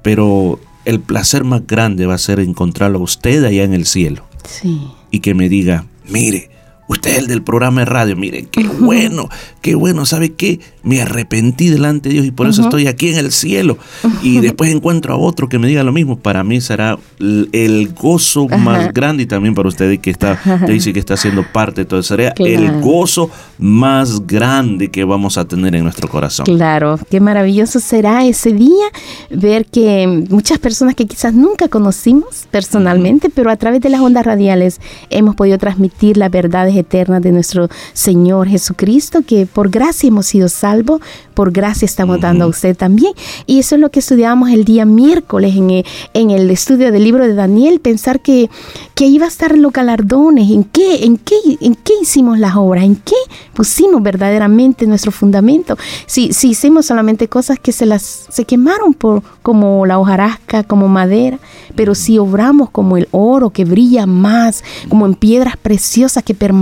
Pero 0.02 0.60
el 0.84 1.00
placer 1.00 1.42
más 1.42 1.66
grande 1.66 2.04
va 2.04 2.14
a 2.14 2.18
ser 2.18 2.38
encontrarlo 2.38 2.98
a 2.98 3.02
usted 3.02 3.42
allá 3.44 3.64
en 3.64 3.72
el 3.72 3.86
cielo. 3.86 4.26
Sí. 4.44 4.78
Y 5.10 5.20
que 5.20 5.32
me 5.32 5.48
diga, 5.48 5.86
mire, 6.06 6.50
usted 6.92 7.10
es 7.12 7.18
el 7.18 7.26
del 7.26 7.42
programa 7.42 7.80
de 7.80 7.84
radio, 7.86 8.16
mire, 8.16 8.46
qué 8.50 8.64
bueno, 8.66 9.28
qué 9.60 9.74
bueno, 9.74 10.06
¿sabe 10.06 10.32
qué? 10.32 10.60
Me 10.82 11.00
arrepentí 11.02 11.68
delante 11.68 12.08
de 12.08 12.14
Dios 12.14 12.26
y 12.26 12.30
por 12.30 12.46
eso 12.46 12.62
estoy 12.62 12.86
aquí 12.86 13.08
en 13.08 13.18
el 13.18 13.32
cielo. 13.32 13.78
Y 14.22 14.40
después 14.40 14.70
encuentro 14.72 15.14
a 15.14 15.16
otro 15.16 15.48
que 15.48 15.58
me 15.58 15.68
diga 15.68 15.82
lo 15.82 15.92
mismo. 15.92 16.18
Para 16.18 16.42
mí 16.44 16.60
será 16.60 16.98
el 17.20 17.92
gozo 17.94 18.48
más 18.48 18.92
grande 18.92 19.22
y 19.24 19.26
también 19.26 19.54
para 19.54 19.68
usted 19.68 19.98
que 20.00 20.10
está, 20.10 20.38
que 20.66 20.72
dice 20.72 20.92
que 20.92 20.98
está 21.00 21.16
siendo 21.16 21.44
parte 21.52 21.82
de 21.82 21.84
todo. 21.86 22.02
Sería 22.02 22.32
Claro. 22.32 22.52
el 22.52 22.80
gozo 22.80 23.30
más 23.58 24.26
grande 24.26 24.90
que 24.90 25.04
vamos 25.04 25.38
a 25.38 25.44
tener 25.44 25.74
en 25.74 25.84
nuestro 25.84 26.08
corazón. 26.08 26.46
Claro, 26.46 26.98
qué 27.10 27.20
maravilloso 27.20 27.78
será 27.80 28.24
ese 28.24 28.52
día 28.52 28.86
ver 29.30 29.66
que 29.66 30.24
muchas 30.30 30.58
personas 30.58 30.94
que 30.94 31.06
quizás 31.06 31.32
nunca 31.34 31.68
conocimos 31.68 32.46
personalmente, 32.50 33.30
pero 33.30 33.50
a 33.50 33.56
través 33.56 33.80
de 33.80 33.88
las 33.90 34.00
ondas 34.00 34.24
radiales 34.26 34.80
hemos 35.10 35.36
podido 35.36 35.58
transmitir 35.58 36.16
las 36.16 36.30
verdades 36.30 36.76
eternas 36.82 37.22
de 37.22 37.32
nuestro 37.32 37.68
Señor 37.92 38.48
Jesucristo, 38.48 39.22
que 39.26 39.46
por 39.46 39.70
gracia 39.70 40.08
hemos 40.08 40.26
sido 40.26 40.48
salvos, 40.48 41.00
por 41.34 41.50
gracia 41.50 41.86
estamos 41.86 42.20
dando 42.20 42.44
a 42.44 42.48
usted 42.48 42.76
también. 42.76 43.12
Y 43.46 43.58
eso 43.58 43.74
es 43.74 43.80
lo 43.80 43.90
que 43.90 44.00
estudiábamos 44.00 44.50
el 44.50 44.64
día 44.64 44.84
miércoles 44.84 45.56
en 45.56 45.70
el, 45.70 45.86
en 46.14 46.30
el 46.30 46.50
estudio 46.50 46.92
del 46.92 47.04
libro 47.04 47.26
de 47.26 47.34
Daniel, 47.34 47.80
pensar 47.80 48.20
que, 48.20 48.50
que 48.94 49.06
iba 49.06 49.24
a 49.24 49.28
estar 49.28 49.56
los 49.56 49.72
galardones, 49.72 50.50
en 50.50 50.64
qué, 50.64 51.04
en 51.04 51.16
qué, 51.16 51.36
en 51.60 51.74
qué 51.74 51.92
hicimos 52.02 52.38
las 52.38 52.56
obras, 52.56 52.84
en 52.84 52.96
qué 52.96 53.16
pusimos 53.54 54.02
verdaderamente 54.02 54.86
nuestro 54.86 55.12
fundamento. 55.12 55.76
Si, 56.06 56.32
si 56.32 56.50
hicimos 56.50 56.86
solamente 56.86 57.28
cosas 57.28 57.58
que 57.58 57.72
se 57.72 57.86
las 57.86 58.26
se 58.28 58.44
quemaron 58.44 58.94
por 58.94 59.22
como 59.42 59.86
la 59.86 59.98
hojarasca, 59.98 60.64
como 60.64 60.88
madera, 60.88 61.38
pero 61.74 61.94
si 61.94 62.18
obramos 62.18 62.70
como 62.70 62.96
el 62.96 63.08
oro 63.10 63.50
que 63.50 63.64
brilla 63.64 64.06
más, 64.06 64.62
como 64.88 65.06
en 65.06 65.14
piedras 65.14 65.56
preciosas 65.56 66.22
que 66.22 66.34
permanecen 66.34 66.61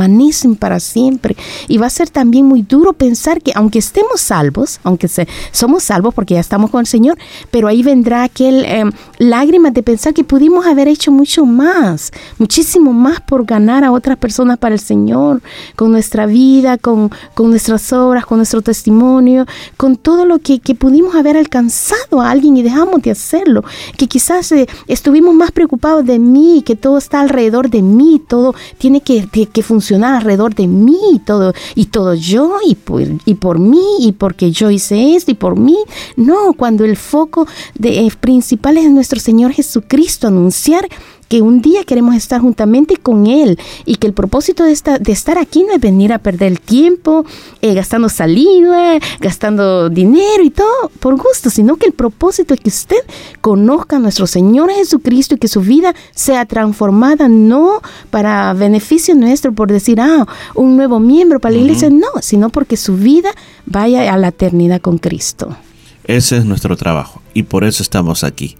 para 0.58 0.80
siempre. 0.80 1.36
Y 1.68 1.78
va 1.78 1.86
a 1.86 1.90
ser 1.90 2.08
también 2.10 2.46
muy 2.46 2.62
duro 2.62 2.92
pensar 2.92 3.42
que 3.42 3.52
aunque 3.54 3.78
estemos 3.78 4.20
salvos, 4.20 4.80
aunque 4.82 5.08
se, 5.08 5.26
somos 5.52 5.82
salvos 5.82 6.14
porque 6.14 6.34
ya 6.34 6.40
estamos 6.40 6.70
con 6.70 6.80
el 6.80 6.86
Señor, 6.86 7.18
pero 7.50 7.68
ahí 7.68 7.82
vendrá 7.82 8.22
aquel 8.22 8.64
eh, 8.64 8.84
lágrimas 9.18 9.74
de 9.74 9.82
pensar 9.82 10.14
que 10.14 10.24
pudimos 10.24 10.66
haber 10.66 10.88
hecho 10.88 11.10
mucho 11.12 11.44
más, 11.44 12.10
muchísimo 12.38 12.92
más 12.92 13.20
por 13.20 13.44
ganar 13.44 13.84
a 13.84 13.92
otras 13.92 14.16
personas 14.16 14.58
para 14.58 14.74
el 14.74 14.80
Señor, 14.80 15.42
con 15.76 15.90
nuestra 15.92 16.26
vida, 16.26 16.78
con, 16.78 17.10
con 17.34 17.50
nuestras 17.50 17.92
obras, 17.92 18.24
con 18.26 18.38
nuestro 18.38 18.62
testimonio, 18.62 19.46
con 19.76 19.96
todo 19.96 20.24
lo 20.24 20.38
que, 20.38 20.60
que 20.60 20.74
pudimos 20.74 21.14
haber 21.14 21.36
alcanzado 21.36 22.20
a 22.20 22.30
alguien 22.30 22.56
y 22.56 22.62
dejamos 22.62 23.02
de 23.02 23.10
hacerlo, 23.10 23.64
que 23.96 24.06
quizás 24.06 24.50
eh, 24.52 24.66
estuvimos 24.88 25.34
más 25.34 25.50
preocupados 25.50 26.04
de 26.04 26.18
mí, 26.18 26.62
que 26.64 26.76
todo 26.76 26.98
está 26.98 27.20
alrededor 27.20 27.68
de 27.70 27.82
mí, 27.82 28.20
todo 28.26 28.54
tiene 28.78 29.00
que, 29.00 29.26
que- 29.28 29.46
que 29.46 29.62
funcionar 29.62 29.89
alrededor 29.96 30.55
de 30.55 30.66
mí, 30.66 30.98
y 31.12 31.18
todo, 31.18 31.53
y 31.74 31.87
todo 31.87 32.14
yo, 32.14 32.59
y 32.66 32.74
por, 32.74 33.03
y 33.24 33.35
por 33.35 33.59
mí, 33.59 33.83
y 34.00 34.12
porque 34.12 34.50
yo 34.50 34.70
hice 34.70 35.16
esto, 35.16 35.31
y 35.31 35.35
por 35.35 35.59
mí. 35.59 35.76
No, 36.16 36.53
cuando 36.55 36.85
el 36.85 36.96
foco 36.96 37.46
de, 37.74 38.07
eh, 38.07 38.12
principal 38.20 38.76
es 38.76 38.90
nuestro 38.90 39.20
Señor 39.20 39.53
Jesucristo, 39.53 40.29
anunciar 40.29 40.88
que 41.31 41.43
un 41.43 41.62
día 41.62 41.85
queremos 41.85 42.16
estar 42.16 42.41
juntamente 42.41 42.97
con 42.97 43.28
Él 43.28 43.57
y 43.87 43.95
que 43.95 44.09
el 44.09 44.12
propósito 44.12 44.64
de, 44.64 44.72
esta, 44.72 44.99
de 44.99 45.12
estar 45.12 45.39
aquí 45.39 45.62
no 45.62 45.72
es 45.72 45.81
venir 45.81 46.12
a 46.12 46.18
perder 46.18 46.49
el 46.49 46.61
tiempo 46.61 47.24
eh, 47.62 47.72
gastando 47.72 48.09
saliva, 48.09 48.99
gastando 49.20 49.89
dinero 49.91 50.43
y 50.43 50.51
todo 50.51 50.91
por 50.99 51.16
gusto, 51.16 51.49
sino 51.49 51.76
que 51.76 51.87
el 51.87 51.93
propósito 51.93 52.53
es 52.53 52.61
que 52.61 52.68
usted 52.68 52.97
conozca 53.41 53.97
a 53.97 53.99
nuestro 54.01 54.26
Señor 54.26 54.72
Jesucristo 54.72 55.37
y 55.37 55.39
que 55.39 55.47
su 55.47 55.61
vida 55.61 55.95
sea 56.16 56.47
transformada 56.47 57.28
no 57.28 57.81
para 58.11 58.53
beneficio 58.53 59.14
nuestro 59.14 59.53
por 59.53 59.70
decir, 59.70 60.01
ah, 60.01 60.26
un 60.57 60.76
nuevo 60.76 60.99
miembro 60.99 61.39
para 61.39 61.55
la 61.55 61.61
iglesia, 61.61 61.91
no, 61.91 62.09
sino 62.22 62.51
porque 62.51 62.76
su 62.76 62.97
vida 62.97 63.31
vaya 63.66 64.12
a 64.12 64.18
la 64.18 64.28
eternidad 64.28 64.81
con 64.81 64.99
Cristo. 64.99 65.57
Ese 66.03 66.39
es 66.39 66.45
nuestro 66.45 66.76
trabajo 66.76 67.22
y 67.35 67.45
por 67.45 67.62
eso 67.62 67.85
estamos 67.85 68.24
aquí. 68.24 68.57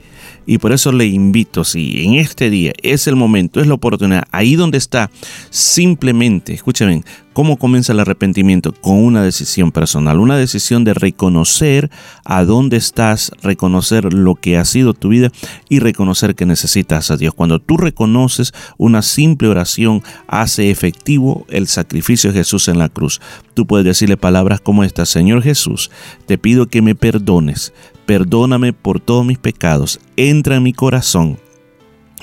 Y 0.51 0.59
por 0.59 0.73
eso 0.73 0.91
le 0.91 1.07
invito, 1.07 1.63
si 1.63 2.05
en 2.05 2.15
este 2.15 2.51
día 2.51 2.73
es 2.83 3.07
el 3.07 3.15
momento, 3.15 3.61
es 3.61 3.69
la 3.69 3.75
oportunidad, 3.75 4.25
ahí 4.33 4.57
donde 4.57 4.79
está, 4.79 5.09
simplemente, 5.49 6.53
escúchame, 6.53 7.05
¿cómo 7.33 7.57
comienza 7.57 7.93
el 7.93 8.01
arrepentimiento? 8.01 8.73
Con 8.73 9.05
una 9.05 9.23
decisión 9.23 9.73
personal, 9.73 10.21
una 10.21 10.37
decisión 10.37 10.85
de 10.85 10.95
reconocer 10.95 11.91
a 12.25 12.45
dónde 12.45 12.77
estás, 12.77 13.33
reconocer 13.43 14.13
lo 14.13 14.35
que 14.35 14.57
ha 14.57 14.65
sido 14.65 14.95
tu 14.95 15.09
vida 15.09 15.31
y 15.69 15.79
reconocer 15.79 16.35
que 16.35 16.47
necesitas 16.47 17.11
a 17.11 17.17
Dios. 17.17 17.35
Cuando 17.35 17.59
tú 17.59 17.77
reconoces 17.77 18.53
una 18.79 19.03
simple 19.03 19.49
oración, 19.49 20.03
hace 20.29 20.71
efectivo 20.71 21.47
el 21.49 21.67
sacrificio 21.67 22.33
de 22.33 22.39
Jesús 22.39 22.69
en 22.69 22.79
la 22.79 22.89
cruz. 22.89 23.21
Tú 23.55 23.67
puedes 23.67 23.85
decirle 23.85 24.17
palabras 24.17 24.61
como 24.61 24.85
estas, 24.85 25.09
Señor 25.09 25.43
Jesús, 25.43 25.91
te 26.27 26.39
pido 26.39 26.67
que 26.67 26.83
me 26.83 26.95
perdones 26.95 27.73
perdóname 28.11 28.73
por 28.73 28.99
todos 28.99 29.25
mis 29.25 29.39
pecados, 29.39 30.01
entra 30.17 30.57
en 30.57 30.65
mi 30.65 30.73
corazón, 30.73 31.39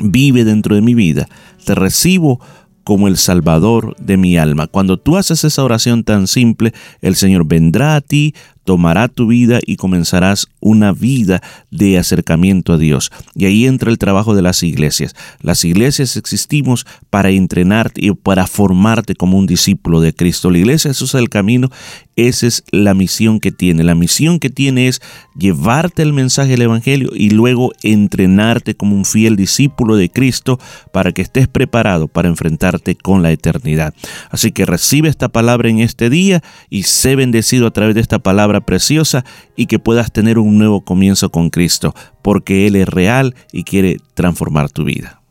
vive 0.02 0.44
dentro 0.44 0.76
de 0.76 0.82
mi 0.82 0.94
vida, 0.96 1.30
te 1.64 1.76
recibo 1.76 2.42
como 2.88 3.10
el 3.10 3.18
Salvador 3.18 3.98
de 4.00 4.16
mi 4.16 4.38
alma. 4.38 4.68
Cuando 4.68 4.96
tú 4.96 5.18
haces 5.18 5.44
esa 5.44 5.62
oración 5.62 6.06
tan 6.06 6.26
simple, 6.26 6.74
el 7.02 7.18
Señor 7.18 7.46
vendrá 7.46 7.98
a 7.98 8.00
ti, 8.00 8.34
tomará 8.68 9.08
tu 9.08 9.28
vida 9.28 9.62
y 9.66 9.78
comenzarás 9.78 10.48
una 10.60 10.92
vida 10.92 11.42
de 11.72 11.98
acercamiento 11.98 12.74
a 12.74 12.78
Dios. 12.78 13.12
Y 13.34 13.46
ahí 13.46 13.66
entra 13.66 13.90
el 13.90 13.98
trabajo 13.98 14.36
de 14.36 14.42
las 14.42 14.62
iglesias. 14.62 15.16
Las 15.40 15.64
iglesias 15.64 16.18
existimos 16.18 16.86
para 17.10 17.30
entrenarte 17.30 18.06
y 18.06 18.12
para 18.12 18.46
formarte 18.46 19.16
como 19.16 19.38
un 19.38 19.48
discípulo 19.48 20.02
de 20.02 20.14
Cristo. 20.14 20.52
La 20.52 20.58
iglesia 20.58 20.92
Jesús 20.92 21.16
es 21.16 21.22
el 21.22 21.30
camino, 21.30 21.70
esa 22.18 22.46
es 22.46 22.66
la 22.72 22.94
misión 22.94 23.40
que 23.40 23.54
tiene. 23.54 23.86
La 23.86 23.96
misión 23.96 24.38
que 24.38 24.50
tiene 24.50 24.90
es 24.90 25.02
llevarte 25.38 26.02
el 26.02 26.12
mensaje 26.12 26.52
del 26.52 26.64
Evangelio 26.64 27.12
y 27.16 27.30
luego 27.30 27.72
entrenarte 27.84 28.76
como 28.76 28.98
un 28.98 29.06
fiel 29.06 29.38
discípulo 29.38 29.96
de 29.96 30.10
Cristo 30.10 30.60
para 30.92 31.14
que 31.14 31.22
estés 31.22 31.48
preparado 31.48 32.10
para 32.10 32.28
enfrentarte 32.28 32.96
con 32.96 33.24
la 33.24 33.32
eternidad. 33.32 33.94
Así 34.30 34.52
que 34.52 34.66
recibe 34.66 35.08
esta 35.08 35.30
palabra 35.30 35.70
en 35.70 35.80
este 35.80 36.10
día 36.10 36.44
y 36.70 36.84
sé 36.84 37.16
bendecido 37.16 37.68
a 37.68 37.72
través 37.72 37.96
de 37.96 38.02
esta 38.02 38.20
palabra 38.20 38.57
preciosa 38.62 39.24
y 39.56 39.68
que 39.68 39.80
puedas 39.80 40.12
tener 40.12 40.38
un 40.38 40.58
nuevo 40.58 40.82
comienzo 40.82 41.30
con 41.30 41.50
Cristo, 41.50 41.94
porque 42.22 42.68
Él 42.68 42.76
es 42.76 42.88
real 42.88 43.36
y 43.52 43.64
quiere 43.64 43.98
transformar 44.14 44.70
tu 44.70 44.84
vida. 44.84 45.22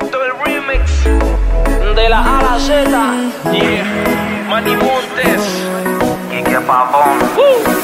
Esto 0.00 0.18
es 0.22 0.30
el 0.30 0.44
remix 0.44 1.04
de 1.96 2.08
la 2.08 2.18
A 2.18 2.38
a 2.38 2.42
la 2.42 2.58
Z. 2.58 3.52
Yeah. 3.52 4.46
Manny 4.48 4.76
Montes. 4.76 5.42
Y 6.30 6.42
que 6.42 6.60
papón. 6.60 7.83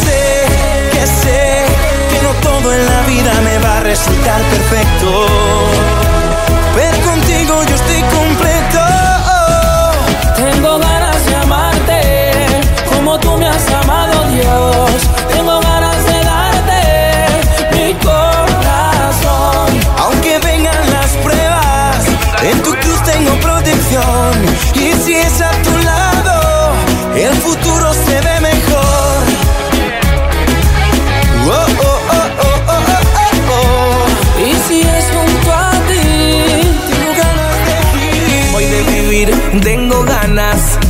resultar 3.91 4.41
perfecto, 4.43 5.25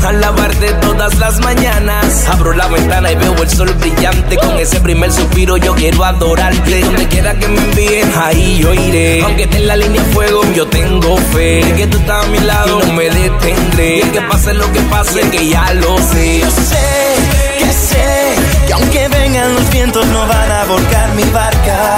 ganas 0.02 0.06
alabarte 0.06 0.74
todas 0.82 1.18
las 1.20 1.39
mañanas. 1.39 2.28
Abro 2.30 2.54
la 2.54 2.68
ventana 2.68 3.12
y 3.12 3.16
veo 3.16 3.36
el 3.41 3.49
sol 3.49 3.74
brillante. 3.80 4.38
Con 4.38 4.60
ese 4.60 4.80
primer 4.82 5.12
suspiro 5.12 5.58
yo 5.58 5.74
quiero 5.76 6.04
adorarte. 6.04 6.82
Donde 6.82 7.08
quiera 7.08 7.38
que 7.38 7.47
me 7.47 7.60
envíen, 7.62 8.12
ahí 8.18 8.60
yo 8.62 8.74
iré. 8.74 9.22
Aunque 9.24 9.43
esté 9.43 9.58
en 9.58 9.68
la 9.68 9.76
línea 9.76 10.02
de 10.02 10.10
fuego, 10.12 10.41
yo 10.54 10.68
tengo 10.68 11.18
fe. 11.34 11.62
Que 11.76 11.88
tú 11.88 11.97
estás 11.97 12.26
a 12.26 12.28
mi 12.30 12.39
lado 12.39 12.82
y 12.84 12.88
no 12.88 12.93
me 12.93 13.10
detendré. 13.10 14.02
Que 14.12 14.22
pase 14.22 14.54
lo 14.54 14.72
que 14.72 14.82
pase, 14.82 15.22
que 15.30 15.47
ya 15.47 15.74
lo 15.74 15.97
sé. 15.97 16.39
Yo 16.39 16.52
sé, 16.52 17.16
que 17.60 17.74
sé, 17.74 18.36
que 18.68 18.74
aunque 18.74 19.08
vengan 19.08 19.54
los 19.56 19.70
vientos 19.70 20.06
no 20.08 20.28
van 20.28 20.52
a 20.52 20.66
volcar 20.66 21.14
mi 21.16 21.24
barca. 21.26 21.95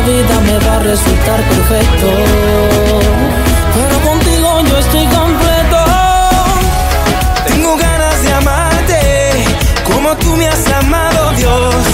La 0.00 0.06
vida 0.06 0.40
me 0.40 0.58
va 0.58 0.76
a 0.76 0.78
resultar 0.80 1.40
perfecto. 1.42 2.06
Pero 3.74 4.00
contigo 4.08 4.60
yo 4.68 4.78
estoy 4.78 5.06
completo. 5.06 5.78
Tengo 7.46 7.76
ganas 7.76 8.22
de 8.22 8.32
amarte 8.32 9.44
como 9.84 10.16
tú 10.16 10.36
me 10.36 10.46
has 10.46 10.66
amado, 10.72 11.32
Dios. 11.36 11.89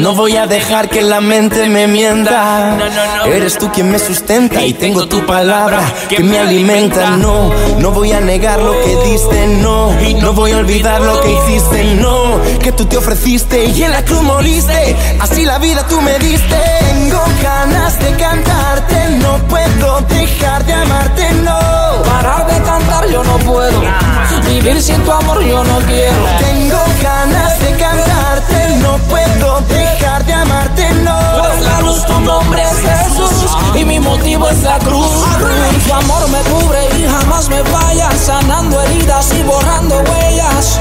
No 0.00 0.14
voy 0.14 0.34
a 0.36 0.46
dejar 0.46 0.88
que 0.88 1.02
la 1.02 1.20
mente 1.20 1.68
me 1.68 1.86
mienta. 1.86 2.78
Eres 3.26 3.58
tú 3.58 3.70
quien 3.70 3.90
me 3.90 3.98
sustenta 3.98 4.64
y 4.64 4.72
tengo 4.72 5.06
tu 5.06 5.26
palabra 5.26 5.80
que 6.08 6.20
me 6.20 6.38
alimenta. 6.38 7.10
No, 7.10 7.52
no 7.78 7.90
voy 7.90 8.12
a 8.12 8.20
negar 8.20 8.60
lo 8.60 8.72
que 8.72 8.96
diste, 9.04 9.46
no. 9.46 9.92
No 10.20 10.32
voy 10.32 10.52
a 10.52 10.56
olvidar 10.56 11.02
lo 11.02 11.20
que 11.20 11.32
hiciste, 11.32 11.84
no. 11.96 12.40
Que 12.62 12.72
tú 12.72 12.86
te 12.86 12.96
ofreciste 12.96 13.66
y 13.66 13.82
en 13.82 13.92
la 13.92 14.02
cruz 14.02 14.22
moriste. 14.22 14.96
Así 15.20 15.44
la 15.44 15.58
vida 15.58 15.86
tú 15.86 16.00
me 16.00 16.18
diste. 16.18 16.56
Tengo 16.90 17.22
ganas 17.42 17.98
de 18.00 18.10
cantarte, 18.14 19.10
no 19.18 19.36
puedo 19.48 20.00
dejar 20.08 20.64
de 20.64 20.72
amarte, 20.72 21.32
no. 21.44 22.02
Parar 22.04 22.46
de 22.46 22.62
cantar 22.62 23.08
yo 23.10 23.22
no 23.22 23.36
puedo. 23.38 23.82
Vivir 24.48 24.80
sin 24.82 25.02
tu 25.04 25.12
amor 25.12 25.42
yo 25.44 25.62
no 25.62 25.78
quiero. 25.80 26.24
Tengo 26.38 26.78
ganas 27.02 27.60
de 27.60 27.70
cantarte, 27.76 28.76
no 28.82 28.96
puedo 29.08 29.19
dejar 29.68 30.24
de 30.24 30.32
amarte, 30.32 30.94
no. 31.04 31.18
Pues 31.38 31.62
la 31.62 31.80
luz 31.80 32.04
tu 32.06 32.20
nombre 32.20 32.62
es 32.62 32.78
Jesús 32.80 33.56
y 33.74 33.84
mi 33.84 33.98
motivo 34.00 34.48
es 34.48 34.62
la 34.62 34.78
cruz. 34.78 35.10
Tu 35.86 35.92
amor 35.92 36.28
me 36.28 36.40
cubre 36.50 36.88
y 36.98 37.08
jamás 37.08 37.48
me 37.48 37.62
falla, 37.64 38.10
sanando 38.12 38.80
heridas 38.82 39.32
y 39.34 39.42
borrando 39.42 39.96
huellas. 39.96 40.78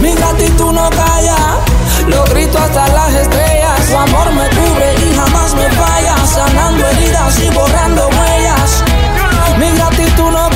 Mi 0.00 0.14
gratitud 0.14 0.72
no 0.72 0.90
calla, 0.90 1.36
lo 2.08 2.24
grito 2.24 2.58
hasta 2.58 2.88
las 2.88 3.14
estrellas. 3.14 3.86
Tu 3.88 3.96
amor 3.96 4.32
me 4.32 4.48
cubre 4.50 4.94
y 5.04 5.14
jamás 5.14 5.54
me 5.54 5.70
falla, 5.70 6.16
sanando 6.26 6.86
heridas 6.86 7.38
y 7.40 7.50
borrando 7.50 8.08
huellas. 8.08 8.84
Mi 9.58 9.70
gratitud 9.70 10.30
no 10.30 10.48
calla, 10.50 10.55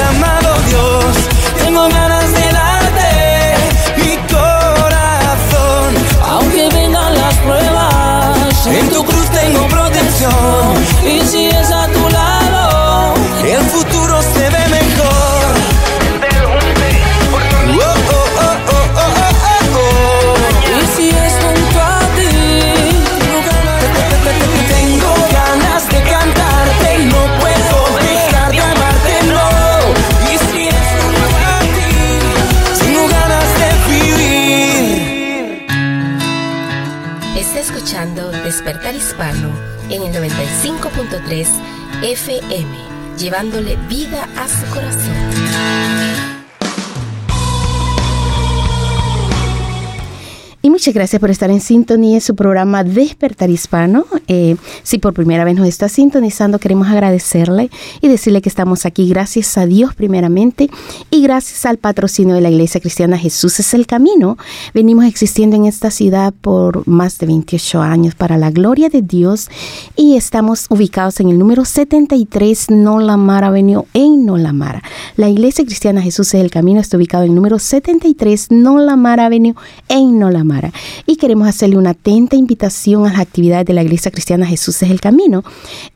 tú 0.00 0.12
me 0.14 0.26
has 0.26 0.39
FM, 42.02 42.66
llevándole 43.18 43.76
vida 43.88 44.26
a 44.34 44.48
su 44.48 44.66
corazón. 44.72 45.39
Muchas 50.80 50.94
gracias 50.94 51.20
por 51.20 51.30
estar 51.30 51.50
en 51.50 51.60
sintonía 51.60 52.14
en 52.14 52.20
su 52.22 52.34
programa 52.34 52.84
Despertar 52.84 53.50
Hispano. 53.50 54.06
Eh, 54.28 54.56
si 54.82 54.96
por 54.96 55.12
primera 55.12 55.44
vez 55.44 55.54
nos 55.54 55.68
está 55.68 55.90
sintonizando, 55.90 56.58
queremos 56.58 56.88
agradecerle 56.88 57.68
y 58.00 58.08
decirle 58.08 58.40
que 58.40 58.48
estamos 58.48 58.86
aquí 58.86 59.06
gracias 59.06 59.58
a 59.58 59.66
Dios 59.66 59.94
primeramente 59.94 60.70
y 61.10 61.22
gracias 61.22 61.66
al 61.66 61.76
patrocinio 61.76 62.34
de 62.34 62.40
la 62.40 62.48
Iglesia 62.48 62.80
Cristiana 62.80 63.18
Jesús 63.18 63.60
es 63.60 63.74
el 63.74 63.86
Camino. 63.86 64.38
Venimos 64.72 65.04
existiendo 65.04 65.54
en 65.54 65.66
esta 65.66 65.90
ciudad 65.90 66.32
por 66.40 66.88
más 66.88 67.18
de 67.18 67.26
28 67.26 67.82
años 67.82 68.14
para 68.14 68.38
la 68.38 68.50
gloria 68.50 68.88
de 68.88 69.02
Dios 69.02 69.50
y 69.96 70.16
estamos 70.16 70.64
ubicados 70.70 71.20
en 71.20 71.28
el 71.28 71.38
número 71.38 71.66
73 71.66 72.70
Nolamara 72.70 73.48
Avenue 73.48 73.84
en 73.92 74.24
Nolamara. 74.24 74.82
La 75.16 75.28
Iglesia 75.28 75.62
Cristiana 75.62 76.00
Jesús 76.00 76.32
es 76.32 76.40
el 76.40 76.50
Camino 76.50 76.80
está 76.80 76.96
ubicado 76.96 77.24
en 77.24 77.32
el 77.32 77.36
número 77.36 77.58
73 77.58 78.50
Nolamara 78.50 79.26
Avenue 79.26 79.54
en 79.90 80.18
Nolamara. 80.18 80.69
Y 81.06 81.16
queremos 81.16 81.48
hacerle 81.48 81.76
una 81.76 81.90
atenta 81.90 82.36
invitación 82.36 83.06
a 83.06 83.12
las 83.12 83.20
actividades 83.20 83.66
de 83.66 83.74
la 83.74 83.82
Iglesia 83.82 84.10
Cristiana 84.10 84.46
Jesús 84.46 84.82
es 84.82 84.90
el 84.90 85.00
Camino. 85.00 85.44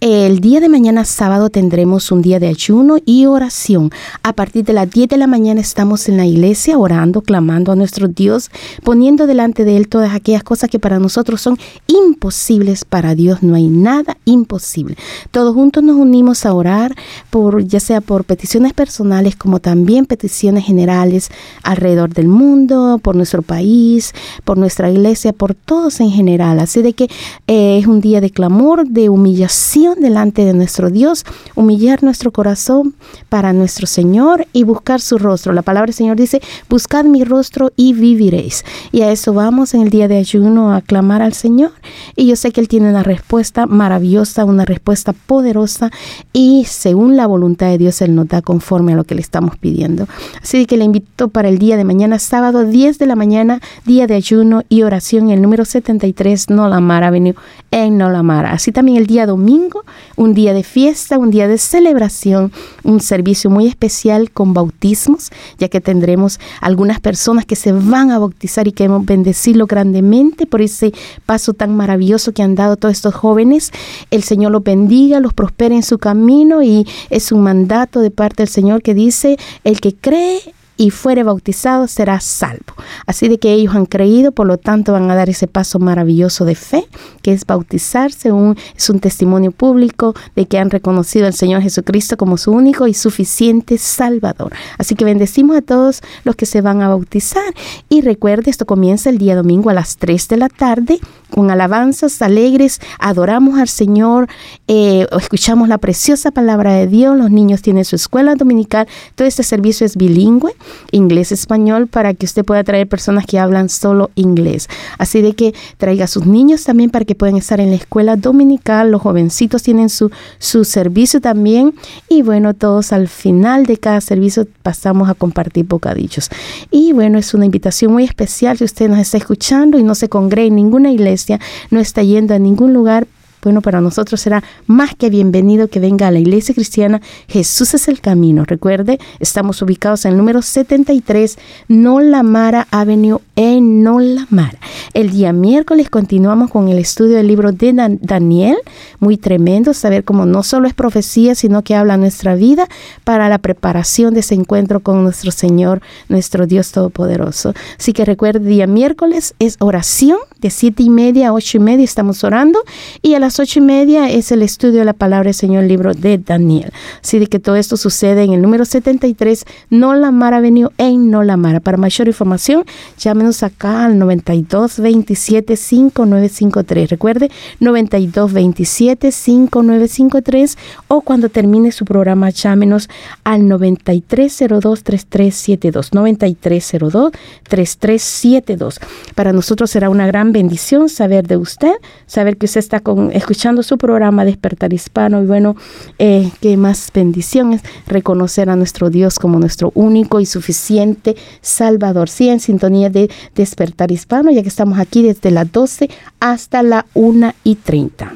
El 0.00 0.40
día 0.40 0.60
de 0.60 0.68
mañana 0.68 1.04
sábado 1.04 1.50
tendremos 1.50 2.10
un 2.12 2.22
día 2.22 2.40
de 2.40 2.48
ayuno 2.48 2.98
y 3.04 3.26
oración. 3.26 3.90
A 4.22 4.32
partir 4.32 4.64
de 4.64 4.72
las 4.72 4.90
10 4.90 5.08
de 5.08 5.16
la 5.16 5.26
mañana 5.26 5.60
estamos 5.60 6.08
en 6.08 6.16
la 6.16 6.26
iglesia 6.26 6.78
orando, 6.78 7.22
clamando 7.22 7.72
a 7.72 7.76
nuestro 7.76 8.08
Dios, 8.08 8.50
poniendo 8.82 9.26
delante 9.26 9.64
de 9.64 9.76
Él 9.76 9.88
todas 9.88 10.14
aquellas 10.14 10.42
cosas 10.42 10.70
que 10.70 10.78
para 10.78 10.98
nosotros 10.98 11.40
son 11.40 11.58
imposibles. 11.86 12.84
Para 12.84 13.14
Dios 13.14 13.42
no 13.42 13.54
hay 13.54 13.68
nada 13.68 14.16
imposible. 14.24 14.96
Todos 15.30 15.54
juntos 15.54 15.82
nos 15.82 15.96
unimos 15.96 16.46
a 16.46 16.54
orar 16.54 16.94
por 17.30 17.64
ya 17.64 17.80
sea 17.80 18.00
por 18.00 18.24
peticiones 18.24 18.72
personales 18.72 19.36
como 19.36 19.60
también 19.60 20.06
peticiones 20.06 20.64
generales 20.64 21.30
alrededor 21.62 22.12
del 22.12 22.28
mundo, 22.28 22.98
por 23.02 23.16
nuestro 23.16 23.42
país, 23.42 24.12
por 24.44 24.58
nuestra 24.64 24.90
iglesia, 24.90 25.34
por 25.34 25.54
todos 25.54 26.00
en 26.00 26.10
general. 26.10 26.58
Así 26.58 26.80
de 26.80 26.94
que 26.94 27.04
eh, 27.46 27.78
es 27.78 27.86
un 27.86 28.00
día 28.00 28.22
de 28.22 28.30
clamor, 28.30 28.88
de 28.88 29.10
humillación 29.10 30.00
delante 30.00 30.46
de 30.46 30.54
nuestro 30.54 30.88
Dios, 30.88 31.26
humillar 31.54 32.02
nuestro 32.02 32.32
corazón 32.32 32.94
para 33.28 33.52
nuestro 33.52 33.86
Señor 33.86 34.46
y 34.54 34.64
buscar 34.64 35.02
su 35.02 35.18
rostro. 35.18 35.52
La 35.52 35.60
palabra 35.60 35.88
del 35.88 35.94
Señor 35.94 36.16
dice, 36.16 36.40
buscad 36.70 37.04
mi 37.04 37.24
rostro 37.24 37.72
y 37.76 37.92
viviréis. 37.92 38.64
Y 38.90 39.02
a 39.02 39.12
eso 39.12 39.34
vamos 39.34 39.74
en 39.74 39.82
el 39.82 39.90
día 39.90 40.08
de 40.08 40.16
ayuno 40.16 40.72
a 40.72 40.80
clamar 40.80 41.20
al 41.20 41.34
Señor. 41.34 41.72
Y 42.16 42.26
yo 42.26 42.36
sé 42.36 42.50
que 42.50 42.62
Él 42.62 42.68
tiene 42.68 42.88
una 42.88 43.02
respuesta 43.02 43.66
maravillosa, 43.66 44.46
una 44.46 44.64
respuesta 44.64 45.12
poderosa 45.12 45.90
y 46.32 46.64
según 46.66 47.16
la 47.16 47.26
voluntad 47.26 47.66
de 47.66 47.78
Dios 47.78 48.00
Él 48.00 48.14
nos 48.14 48.28
da 48.28 48.40
conforme 48.40 48.94
a 48.94 48.96
lo 48.96 49.04
que 49.04 49.14
le 49.14 49.20
estamos 49.20 49.58
pidiendo. 49.58 50.06
Así 50.42 50.64
que 50.64 50.78
le 50.78 50.84
invito 50.84 51.28
para 51.28 51.48
el 51.48 51.58
día 51.58 51.76
de 51.76 51.84
mañana, 51.84 52.18
sábado 52.18 52.64
10 52.64 52.98
de 52.98 53.06
la 53.06 53.16
mañana, 53.16 53.60
día 53.84 54.06
de 54.06 54.14
ayuno 54.14 54.53
y 54.68 54.82
oración, 54.82 55.30
el 55.30 55.42
número 55.42 55.64
73, 55.64 56.50
Nolamara 56.50 57.08
Avenue, 57.08 57.34
en 57.70 57.98
Nolamara. 57.98 58.52
Así 58.52 58.72
también 58.72 58.98
el 58.98 59.06
día 59.06 59.26
domingo, 59.26 59.84
un 60.16 60.34
día 60.34 60.52
de 60.52 60.62
fiesta, 60.62 61.18
un 61.18 61.30
día 61.30 61.48
de 61.48 61.58
celebración, 61.58 62.52
un 62.82 63.00
servicio 63.00 63.50
muy 63.50 63.66
especial 63.66 64.30
con 64.30 64.54
bautismos, 64.54 65.30
ya 65.58 65.68
que 65.68 65.80
tendremos 65.80 66.38
algunas 66.60 67.00
personas 67.00 67.46
que 67.46 67.56
se 67.56 67.72
van 67.72 68.10
a 68.10 68.18
bautizar 68.18 68.68
y 68.68 68.72
queremos 68.72 69.04
bendecirlo 69.04 69.66
grandemente 69.66 70.46
por 70.46 70.62
ese 70.62 70.92
paso 71.26 71.52
tan 71.52 71.76
maravilloso 71.76 72.32
que 72.32 72.42
han 72.42 72.54
dado 72.54 72.76
todos 72.76 72.94
estos 72.94 73.14
jóvenes. 73.14 73.72
El 74.10 74.22
Señor 74.22 74.52
los 74.52 74.62
bendiga, 74.62 75.20
los 75.20 75.34
prospere 75.34 75.74
en 75.74 75.82
su 75.82 75.98
camino 75.98 76.62
y 76.62 76.86
es 77.10 77.32
un 77.32 77.42
mandato 77.42 78.00
de 78.00 78.10
parte 78.10 78.42
del 78.42 78.48
Señor 78.48 78.82
que 78.82 78.94
dice, 78.94 79.38
el 79.64 79.80
que 79.80 79.94
cree 79.94 80.40
y 80.76 80.90
fuere 80.90 81.22
bautizado 81.22 81.86
será 81.88 82.20
salvo. 82.20 82.74
Así 83.06 83.28
de 83.28 83.38
que 83.38 83.52
ellos 83.52 83.74
han 83.74 83.86
creído, 83.86 84.32
por 84.32 84.46
lo 84.46 84.58
tanto 84.58 84.92
van 84.92 85.10
a 85.10 85.14
dar 85.14 85.28
ese 85.28 85.46
paso 85.46 85.78
maravilloso 85.78 86.44
de 86.44 86.54
fe, 86.54 86.86
que 87.22 87.32
es 87.32 87.46
bautizarse, 87.46 88.32
un, 88.32 88.56
es 88.76 88.90
un 88.90 89.00
testimonio 89.00 89.52
público 89.52 90.14
de 90.34 90.46
que 90.46 90.58
han 90.58 90.70
reconocido 90.70 91.26
al 91.26 91.34
Señor 91.34 91.62
Jesucristo 91.62 92.16
como 92.16 92.36
su 92.36 92.50
único 92.52 92.86
y 92.86 92.94
suficiente 92.94 93.78
Salvador. 93.78 94.52
Así 94.78 94.94
que 94.94 95.04
bendecimos 95.04 95.56
a 95.56 95.62
todos 95.62 96.02
los 96.24 96.36
que 96.36 96.46
se 96.46 96.60
van 96.60 96.82
a 96.82 96.88
bautizar 96.88 97.54
y 97.88 98.00
recuerde, 98.00 98.50
esto 98.50 98.66
comienza 98.66 99.10
el 99.10 99.18
día 99.18 99.36
domingo 99.36 99.70
a 99.70 99.74
las 99.74 99.96
3 99.96 100.28
de 100.28 100.36
la 100.36 100.48
tarde 100.48 100.98
con 101.30 101.50
alabanzas 101.50 102.22
alegres, 102.22 102.80
adoramos 103.00 103.58
al 103.58 103.68
Señor, 103.68 104.28
eh, 104.68 105.06
escuchamos 105.18 105.68
la 105.68 105.78
preciosa 105.78 106.30
palabra 106.30 106.74
de 106.74 106.86
Dios, 106.86 107.16
los 107.16 107.30
niños 107.30 107.60
tienen 107.60 107.84
su 107.84 107.96
escuela 107.96 108.36
dominical, 108.36 108.86
todo 109.16 109.26
este 109.26 109.42
servicio 109.42 109.84
es 109.84 109.96
bilingüe 109.96 110.54
inglés-español 110.90 111.86
para 111.86 112.14
que 112.14 112.26
usted 112.26 112.44
pueda 112.44 112.64
traer 112.64 112.88
personas 112.88 113.26
que 113.26 113.38
hablan 113.38 113.68
solo 113.68 114.10
inglés. 114.14 114.68
Así 114.98 115.22
de 115.22 115.34
que 115.34 115.54
traiga 115.76 116.04
a 116.04 116.08
sus 116.08 116.26
niños 116.26 116.64
también 116.64 116.90
para 116.90 117.04
que 117.04 117.14
puedan 117.14 117.36
estar 117.36 117.60
en 117.60 117.70
la 117.70 117.76
escuela 117.76 118.16
dominical. 118.16 118.90
Los 118.90 119.02
jovencitos 119.02 119.62
tienen 119.62 119.88
su, 119.88 120.10
su 120.38 120.64
servicio 120.64 121.20
también. 121.20 121.74
Y 122.08 122.22
bueno, 122.22 122.54
todos 122.54 122.92
al 122.92 123.08
final 123.08 123.66
de 123.66 123.76
cada 123.76 124.00
servicio 124.00 124.46
pasamos 124.62 125.08
a 125.08 125.14
compartir 125.14 125.66
bocadillos. 125.66 126.30
Y 126.70 126.92
bueno, 126.92 127.18
es 127.18 127.34
una 127.34 127.46
invitación 127.46 127.92
muy 127.92 128.04
especial 128.04 128.58
si 128.58 128.64
usted 128.64 128.88
nos 128.88 128.98
está 128.98 129.16
escuchando 129.16 129.78
y 129.78 129.82
no 129.82 129.94
se 129.94 130.08
congrega 130.08 130.48
en 130.48 130.56
ninguna 130.56 130.90
iglesia, 130.90 131.40
no 131.70 131.80
está 131.80 132.02
yendo 132.02 132.34
a 132.34 132.38
ningún 132.38 132.72
lugar 132.72 133.06
bueno, 133.44 133.60
para 133.60 133.80
nosotros 133.80 134.20
será 134.20 134.42
más 134.66 134.94
que 134.94 135.10
bienvenido 135.10 135.68
que 135.68 135.78
venga 135.78 136.08
a 136.08 136.10
la 136.10 136.18
iglesia 136.18 136.54
cristiana. 136.54 137.00
Jesús 137.28 137.74
es 137.74 137.88
el 137.88 138.00
camino. 138.00 138.44
Recuerde, 138.44 138.98
estamos 139.20 139.60
ubicados 139.60 140.04
en 140.04 140.12
el 140.12 140.18
número 140.18 140.40
73 140.40 141.38
Nolamara 141.68 142.66
Avenue 142.70 143.20
en 143.36 143.82
Nolamara. 143.82 144.58
El 144.94 145.10
día 145.10 145.32
miércoles 145.32 145.90
continuamos 145.90 146.50
con 146.50 146.68
el 146.68 146.78
estudio 146.78 147.16
del 147.16 147.26
libro 147.26 147.52
de 147.52 147.98
Daniel. 148.00 148.56
Muy 148.98 149.18
tremendo 149.18 149.74
saber 149.74 150.04
cómo 150.04 150.24
no 150.24 150.42
solo 150.42 150.66
es 150.66 150.74
profecía, 150.74 151.34
sino 151.34 151.62
que 151.62 151.74
habla 151.74 151.96
nuestra 151.96 152.34
vida 152.34 152.66
para 153.04 153.28
la 153.28 153.38
preparación 153.38 154.14
de 154.14 154.20
ese 154.20 154.34
encuentro 154.34 154.80
con 154.80 155.02
nuestro 155.02 155.30
Señor, 155.30 155.82
nuestro 156.08 156.46
Dios 156.46 156.72
Todopoderoso. 156.72 157.54
Así 157.78 157.92
que 157.92 158.04
recuerde, 158.04 158.48
día 158.48 158.66
miércoles 158.66 159.34
es 159.38 159.56
oración 159.60 160.18
de 160.40 160.50
siete 160.50 160.82
y 160.82 160.90
media 160.90 161.28
a 161.28 161.32
ocho 161.32 161.58
y 161.58 161.60
media 161.60 161.84
estamos 161.84 162.24
orando 162.24 162.62
y 163.02 163.14
a 163.14 163.20
las 163.20 163.33
ocho 163.38 163.58
y 163.58 163.62
media 163.62 164.10
es 164.10 164.32
el 164.32 164.42
estudio 164.42 164.80
de 164.80 164.84
la 164.84 164.92
palabra 164.92 165.24
del 165.24 165.34
Señor, 165.34 165.64
libro 165.64 165.94
de 165.94 166.18
Daniel. 166.18 166.72
Así 167.02 167.18
de 167.18 167.26
que 167.26 167.38
todo 167.38 167.56
esto 167.56 167.76
sucede 167.76 168.22
en 168.22 168.32
el 168.32 168.42
número 168.42 168.64
73, 168.64 169.44
No 169.70 169.94
la 169.94 170.10
Mara 170.10 170.38
Avenue 170.38 170.70
en 170.78 171.10
No 171.10 171.22
la 171.22 171.36
Mara. 171.36 171.60
Para 171.60 171.76
mayor 171.76 172.08
información, 172.08 172.64
llámenos 172.98 173.42
acá 173.42 173.84
al 173.84 173.98
92 173.98 174.78
27 174.78 175.56
5953. 175.56 176.90
Recuerde, 176.90 177.30
92 177.60 178.32
27 178.32 179.12
5953 179.12 180.58
o 180.88 181.00
cuando 181.00 181.28
termine 181.28 181.72
su 181.72 181.84
programa, 181.84 182.30
llámenos 182.30 182.88
al 183.24 183.48
9302 183.48 184.82
3372. 184.82 185.94
9302 185.94 187.12
3372. 187.48 188.80
Para 189.14 189.32
nosotros 189.32 189.70
será 189.70 189.90
una 189.90 190.06
gran 190.06 190.32
bendición 190.32 190.88
saber 190.88 191.26
de 191.26 191.36
usted, 191.36 191.72
saber 192.06 192.36
que 192.36 192.46
usted 192.46 192.60
está 192.60 192.80
con, 192.80 193.10
escuchando 193.24 193.62
su 193.62 193.78
programa 193.78 194.26
Despertar 194.26 194.74
Hispano 194.74 195.22
y 195.22 195.26
bueno, 195.26 195.56
eh, 195.98 196.30
qué 196.42 196.58
más 196.58 196.90
bendición 196.92 197.54
es 197.54 197.62
reconocer 197.86 198.50
a 198.50 198.56
nuestro 198.56 198.90
Dios 198.90 199.18
como 199.18 199.40
nuestro 199.40 199.72
único 199.74 200.20
y 200.20 200.26
suficiente 200.26 201.16
Salvador. 201.40 202.10
Sí, 202.10 202.28
en 202.28 202.38
sintonía 202.38 202.90
de 202.90 203.10
Despertar 203.34 203.90
Hispano, 203.90 204.30
ya 204.30 204.42
que 204.42 204.48
estamos 204.48 204.78
aquí 204.78 205.02
desde 205.02 205.30
las 205.30 205.50
12 205.50 205.88
hasta 206.20 206.62
la 206.62 206.84
1 206.92 207.32
y 207.44 207.54
30. 207.54 208.12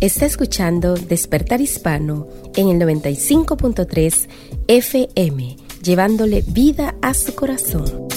Está 0.00 0.26
escuchando 0.26 0.94
Despertar 0.94 1.60
Hispano 1.60 2.26
en 2.56 2.68
el 2.68 2.80
95.3 2.80 4.28
FM 4.66 5.56
llevándole 5.86 6.42
vida 6.48 6.96
a 7.00 7.14
su 7.14 7.32
corazón. 7.36 8.08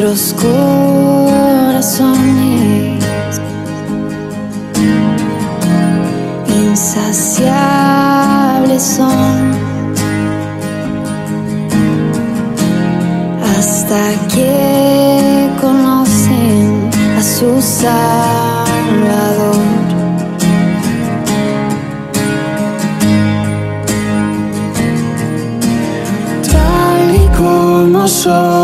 nuestros 0.00 0.34
corazones 0.40 2.00
insaciables 6.48 7.52
son 8.82 9.52
hasta 13.58 14.00
que 14.34 15.50
conocen 15.60 16.90
a 17.18 17.22
su 17.22 17.60
Salvador. 17.60 18.70
Tal 26.50 27.14
y 27.14 27.28
como 27.36 28.08
soy. 28.08 28.59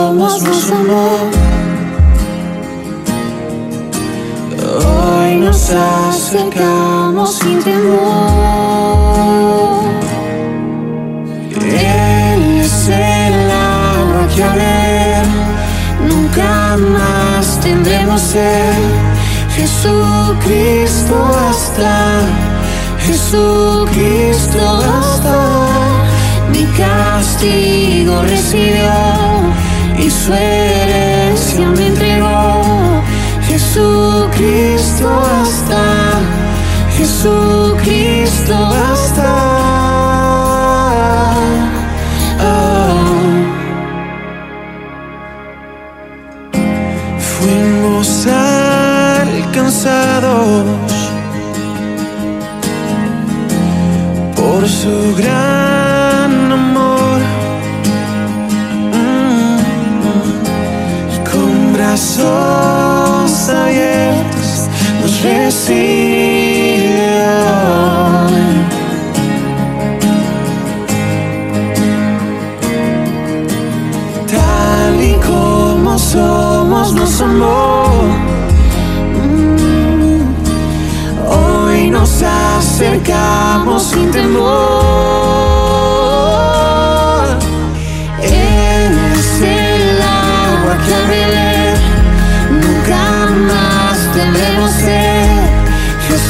Nos 5.69 6.31
acercamos 6.31 7.39
sin 7.39 7.63
temor. 7.63 7.97
Él 11.61 12.61
es 12.61 12.89
el 12.89 13.51
agua 13.51 14.29
que 14.35 14.45
a 14.45 14.55
ver 14.55 15.27
nunca 16.09 16.77
más 16.77 17.59
tendremos 17.61 18.21
ser. 18.21 18.75
Jesucristo 19.57 21.15
basta, 21.33 22.21
Jesucristo 23.01 24.59
basta. 24.59 25.69
Mi 26.53 26.65
castigo 26.77 28.23
recibió 28.23 28.93
y 29.99 30.11
su 30.11 30.33
herencia 30.33 31.67
me 31.71 31.87
entregó. 31.89 32.56
Jesucristo 33.77 35.07
basta, 35.07 35.85
Jesucristo 36.97 38.55
basta. 38.55 39.35
Ah. 42.41 43.05
Fuimos 47.19 48.27
alcanzados 49.47 49.93
por 54.35 54.67
su 54.67 55.15
gran 55.19 55.56
Tal 65.67 65.75
y 75.03 75.15
como 75.27 75.99
somos, 75.99 76.95
nos 76.95 77.21
amó. 77.21 77.83
Mm. 79.25 80.21
Hoy 81.27 81.91
nos 81.91 82.23
acercamos 82.23 83.83
sin 83.83 84.13
temor. 84.13 84.86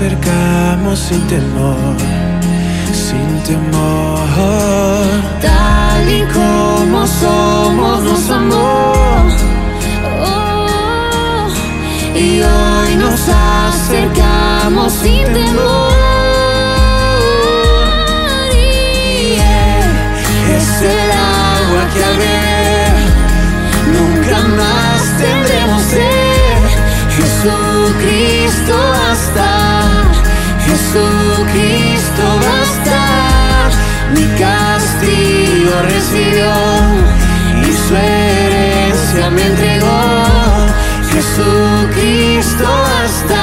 Acercamos 0.00 0.98
sin 0.98 1.20
temor, 1.26 1.96
sin 2.90 3.42
temor. 3.42 4.26
Tal 5.42 6.08
y 6.08 6.22
como 6.32 7.06
somos, 7.06 8.02
nos 8.04 8.30
amó. 8.30 8.92
Oh, 10.24 11.48
y 12.16 12.40
hoy 12.40 12.96
nos 12.96 13.20
acercamos 13.28 14.90
sin 14.94 15.24
temor. 15.34 15.92
Y 18.54 19.34
es 20.56 20.82
el 20.82 21.10
agua 21.12 21.82
que 21.92 22.04
al 22.04 22.16
nunca 23.92 24.38
más 24.56 25.00
tendremos 25.18 25.82
sed. 25.82 26.40
Jesucristo 27.16 28.76
basta, 28.76 29.69
castigo 35.70 35.82
recibió 35.82 36.52
y 37.62 37.72
su 37.72 37.96
herencia 37.96 39.30
me 39.30 39.46
entregó. 39.46 40.66
Jesucristo 41.12 42.64
basta, 42.64 43.42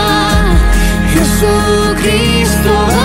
Jesucristo 1.13 2.96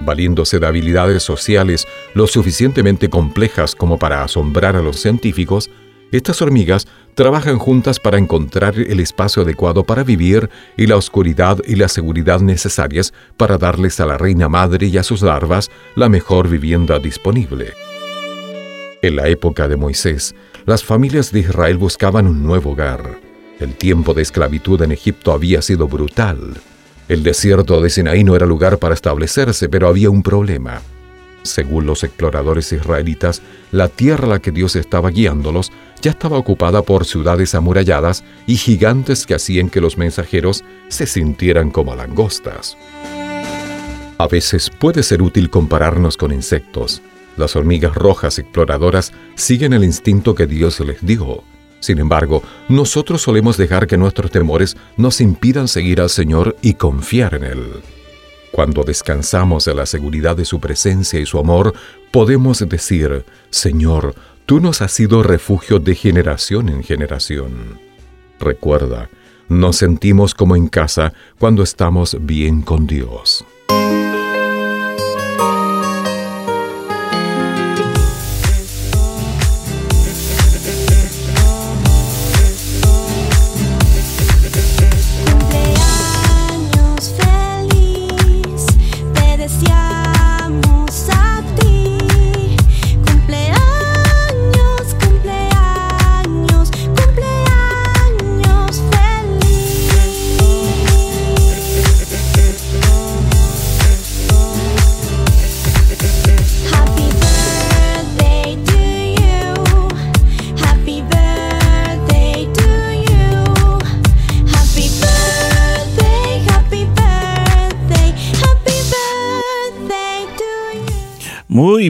Valiéndose 0.00 0.58
de 0.58 0.66
habilidades 0.66 1.22
sociales 1.22 1.86
lo 2.14 2.26
suficientemente 2.26 3.08
complejas 3.08 3.76
como 3.76 3.96
para 3.96 4.24
asombrar 4.24 4.74
a 4.74 4.82
los 4.82 4.96
científicos, 4.96 5.70
estas 6.10 6.42
hormigas 6.42 6.88
trabajan 7.14 7.58
juntas 7.58 8.00
para 8.00 8.18
encontrar 8.18 8.76
el 8.76 8.98
espacio 8.98 9.42
adecuado 9.42 9.84
para 9.84 10.02
vivir 10.02 10.50
y 10.76 10.88
la 10.88 10.96
oscuridad 10.96 11.58
y 11.64 11.76
la 11.76 11.88
seguridad 11.88 12.40
necesarias 12.40 13.14
para 13.36 13.56
darles 13.56 14.00
a 14.00 14.06
la 14.06 14.18
reina 14.18 14.48
madre 14.48 14.88
y 14.88 14.98
a 14.98 15.04
sus 15.04 15.22
larvas 15.22 15.70
la 15.94 16.08
mejor 16.08 16.48
vivienda 16.48 16.98
disponible. 16.98 17.72
En 19.04 19.16
la 19.16 19.28
época 19.28 19.68
de 19.68 19.76
Moisés, 19.76 20.34
las 20.64 20.82
familias 20.82 21.30
de 21.30 21.40
Israel 21.40 21.76
buscaban 21.76 22.26
un 22.26 22.42
nuevo 22.42 22.70
hogar. 22.70 23.18
El 23.60 23.74
tiempo 23.74 24.14
de 24.14 24.22
esclavitud 24.22 24.80
en 24.80 24.92
Egipto 24.92 25.32
había 25.32 25.60
sido 25.60 25.88
brutal. 25.88 26.54
El 27.06 27.22
desierto 27.22 27.82
de 27.82 27.90
Sinaí 27.90 28.24
no 28.24 28.34
era 28.34 28.46
lugar 28.46 28.78
para 28.78 28.94
establecerse, 28.94 29.68
pero 29.68 29.88
había 29.88 30.08
un 30.08 30.22
problema. 30.22 30.80
Según 31.42 31.84
los 31.84 32.02
exploradores 32.02 32.72
israelitas, 32.72 33.42
la 33.72 33.88
tierra 33.88 34.24
a 34.24 34.30
la 34.30 34.38
que 34.38 34.52
Dios 34.52 34.74
estaba 34.74 35.10
guiándolos 35.10 35.70
ya 36.00 36.12
estaba 36.12 36.38
ocupada 36.38 36.80
por 36.80 37.04
ciudades 37.04 37.54
amuralladas 37.54 38.24
y 38.46 38.56
gigantes 38.56 39.26
que 39.26 39.34
hacían 39.34 39.68
que 39.68 39.82
los 39.82 39.98
mensajeros 39.98 40.64
se 40.88 41.04
sintieran 41.04 41.70
como 41.70 41.94
langostas. 41.94 42.78
A 44.16 44.26
veces 44.28 44.70
puede 44.70 45.02
ser 45.02 45.20
útil 45.20 45.50
compararnos 45.50 46.16
con 46.16 46.32
insectos. 46.32 47.02
Las 47.36 47.56
hormigas 47.56 47.94
rojas 47.94 48.38
exploradoras 48.38 49.12
siguen 49.34 49.72
el 49.72 49.84
instinto 49.84 50.34
que 50.34 50.46
Dios 50.46 50.80
les 50.80 51.04
dio. 51.04 51.42
Sin 51.80 51.98
embargo, 51.98 52.42
nosotros 52.68 53.22
solemos 53.22 53.56
dejar 53.56 53.86
que 53.86 53.98
nuestros 53.98 54.30
temores 54.30 54.76
nos 54.96 55.20
impidan 55.20 55.68
seguir 55.68 56.00
al 56.00 56.08
Señor 56.08 56.56
y 56.62 56.74
confiar 56.74 57.34
en 57.34 57.44
Él. 57.44 57.64
Cuando 58.52 58.84
descansamos 58.84 59.66
en 59.66 59.76
la 59.76 59.84
seguridad 59.84 60.36
de 60.36 60.44
su 60.44 60.60
presencia 60.60 61.18
y 61.18 61.26
su 61.26 61.38
amor, 61.38 61.74
podemos 62.12 62.60
decir, 62.68 63.26
Señor, 63.50 64.14
tú 64.46 64.60
nos 64.60 64.80
has 64.80 64.92
sido 64.92 65.22
refugio 65.22 65.80
de 65.80 65.94
generación 65.94 66.68
en 66.68 66.84
generación. 66.84 67.80
Recuerda, 68.38 69.10
nos 69.48 69.76
sentimos 69.76 70.34
como 70.34 70.56
en 70.56 70.68
casa 70.68 71.12
cuando 71.38 71.62
estamos 71.62 72.16
bien 72.20 72.62
con 72.62 72.86
Dios. 72.86 73.44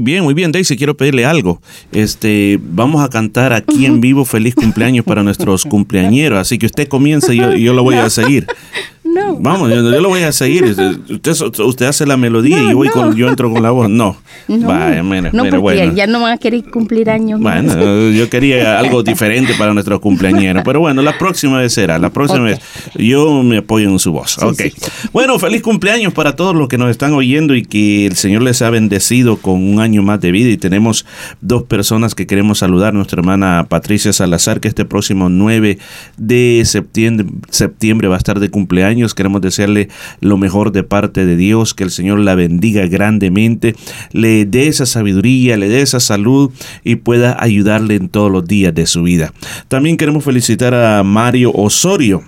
Bien, 0.05 0.23
muy 0.23 0.35
bien, 0.35 0.53
Daisy, 0.53 0.77
quiero 0.77 0.97
pedirle 0.97 1.25
algo. 1.25 1.61
Este, 1.93 2.59
vamos 2.63 3.03
a 3.03 3.09
cantar 3.09 3.53
aquí 3.53 3.87
en 3.87 4.01
vivo 4.01 4.25
feliz 4.25 4.55
cumpleaños 4.55 5.05
para 5.05 5.23
nuestros 5.23 5.65
cumpleañeros, 5.65 6.39
así 6.39 6.59
que 6.59 6.67
usted 6.67 6.89
comience 6.89 7.35
y 7.35 7.39
yo, 7.39 7.55
yo 7.55 7.73
lo 7.73 7.83
voy 7.83 7.97
a 7.97 8.09
seguir. 8.11 8.47
No. 9.15 9.37
Vamos, 9.39 9.71
yo, 9.71 9.77
yo 9.77 10.01
lo 10.01 10.09
voy 10.09 10.23
a 10.23 10.33
seguir. 10.33 10.65
Usted, 10.65 11.33
usted 11.61 11.87
hace 11.87 12.07
la 12.07 12.17
melodía 12.17 12.61
y 12.63 12.71
yo, 12.71 12.77
voy 12.77 12.89
con, 12.89 13.15
yo 13.15 13.29
entro 13.29 13.51
con 13.53 13.63
la 13.63 13.71
voz. 13.71 13.89
No. 13.89 14.17
Vaya, 14.49 15.03
mire, 15.03 15.31
no 15.33 15.45
porque 15.45 15.59
bueno. 15.59 15.93
ya 15.95 16.07
no 16.07 16.21
van 16.21 16.33
a 16.33 16.39
querer 16.39 16.65
cumplir 16.71 17.11
años. 17.11 17.41
más. 17.41 17.65
Bueno, 17.65 18.11
yo 18.11 18.29
quería 18.29 18.79
algo 18.79 19.03
diferente 19.03 19.55
para 19.57 19.73
nuestros 19.73 20.01
cumpleañeros. 20.01 20.63
Pero 20.65 20.81
bueno, 20.81 21.03
la 21.03 21.17
próxima 21.17 21.59
vez 21.59 21.73
será. 21.73 21.99
La 21.99 22.11
próxima 22.11 22.45
vez 22.45 22.61
yo 22.97 23.43
me 23.43 23.59
apoyo 23.59 23.89
en 23.89 23.99
su 23.99 24.13
voz. 24.13 24.39
ok. 24.39 24.63
Bueno, 25.13 25.39
feliz 25.39 25.63
cumpleaños 25.63 26.13
para 26.13 26.35
todos 26.37 26.55
los 26.55 26.69
que 26.69 26.79
nos 26.79 26.91
están 26.91 27.13
oyendo 27.13 27.55
y 27.55 27.63
que 27.63 28.07
el 28.07 28.17
Señor 28.17 28.43
les 28.43 28.63
ha 28.63 28.71
bendecido 28.71 29.37
con 29.37 29.63
un 29.63 29.81
año 29.81 30.03
más 30.03 30.21
de 30.21 30.33
vida. 30.33 30.51
Y 30.51 30.57
tenemos 30.57 31.07
dos 31.41 31.63
personas 31.65 32.15
que 32.15 32.27
queremos 32.27 32.59
saludar. 32.59 32.95
Nuestra 32.95 33.21
hermana 33.21 33.67
Patricia 33.69 34.13
Salazar, 34.13 34.61
que 34.61 34.69
este 34.69 34.85
próximo 34.85 35.29
9 35.29 35.79
de 36.17 36.63
septiembre, 36.65 37.27
septiembre 37.51 38.09
va 38.09 38.17
a 38.17 38.19
estar 38.19 38.41
de 38.41 38.51
cumpleaños. 38.51 39.04
Queremos 39.13 39.43
desearle 39.43 39.91
lo 40.21 40.39
mejor 40.39 40.73
de 40.73 40.83
parte 40.83 41.27
de 41.27 41.37
Dios, 41.37 41.75
que 41.75 41.85
el 41.85 41.91
Señor 41.91 42.21
la 42.21 42.35
bendiga 42.35 42.87
grandemente, 42.87 43.75
le 44.13 44.47
dé 44.47 44.69
esa 44.69 44.87
sabiduría, 44.87 45.59
le 45.59 45.69
dé 45.69 45.83
esa 45.83 46.01
salud 46.01 46.51
y 46.85 46.97
pueda 46.97 47.37
ayudarle 47.39 47.97
en 47.97 48.09
todos 48.09 48.33
los 48.33 48.47
días 48.47 48.75
de 48.75 48.87
su 48.87 49.03
vida. 49.03 49.35
También 49.69 49.97
queremos 49.97 50.25
felicitar 50.25 50.75
a 50.75 51.03
Mario 51.03 51.53
Osorio. 51.53 52.23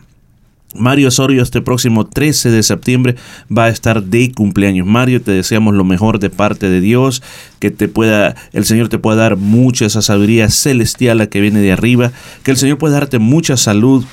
Mario 0.78 1.08
Osorio 1.08 1.42
este 1.42 1.62
próximo 1.62 2.06
13 2.06 2.50
de 2.50 2.62
septiembre 2.62 3.16
va 3.56 3.64
a 3.64 3.68
estar 3.68 4.02
de 4.02 4.32
cumpleaños. 4.32 4.86
Mario, 4.86 5.22
te 5.22 5.32
deseamos 5.32 5.74
lo 5.74 5.84
mejor 5.84 6.18
de 6.18 6.30
parte 6.30 6.68
de 6.68 6.80
Dios, 6.80 7.22
que 7.60 7.70
te 7.70 7.88
pueda 7.88 8.36
el 8.52 8.64
Señor 8.64 8.88
te 8.88 8.98
pueda 8.98 9.16
dar 9.16 9.36
mucha 9.36 9.86
esa 9.86 10.02
sabiduría 10.02 10.50
celestial 10.50 11.18
la 11.18 11.28
que 11.28 11.40
viene 11.40 11.60
de 11.60 11.72
arriba, 11.72 12.12
que 12.42 12.50
el 12.50 12.56
Señor 12.56 12.78
pueda 12.78 12.94
darte 12.94 13.18
mucha 13.18 13.56
salud, 13.56 14.04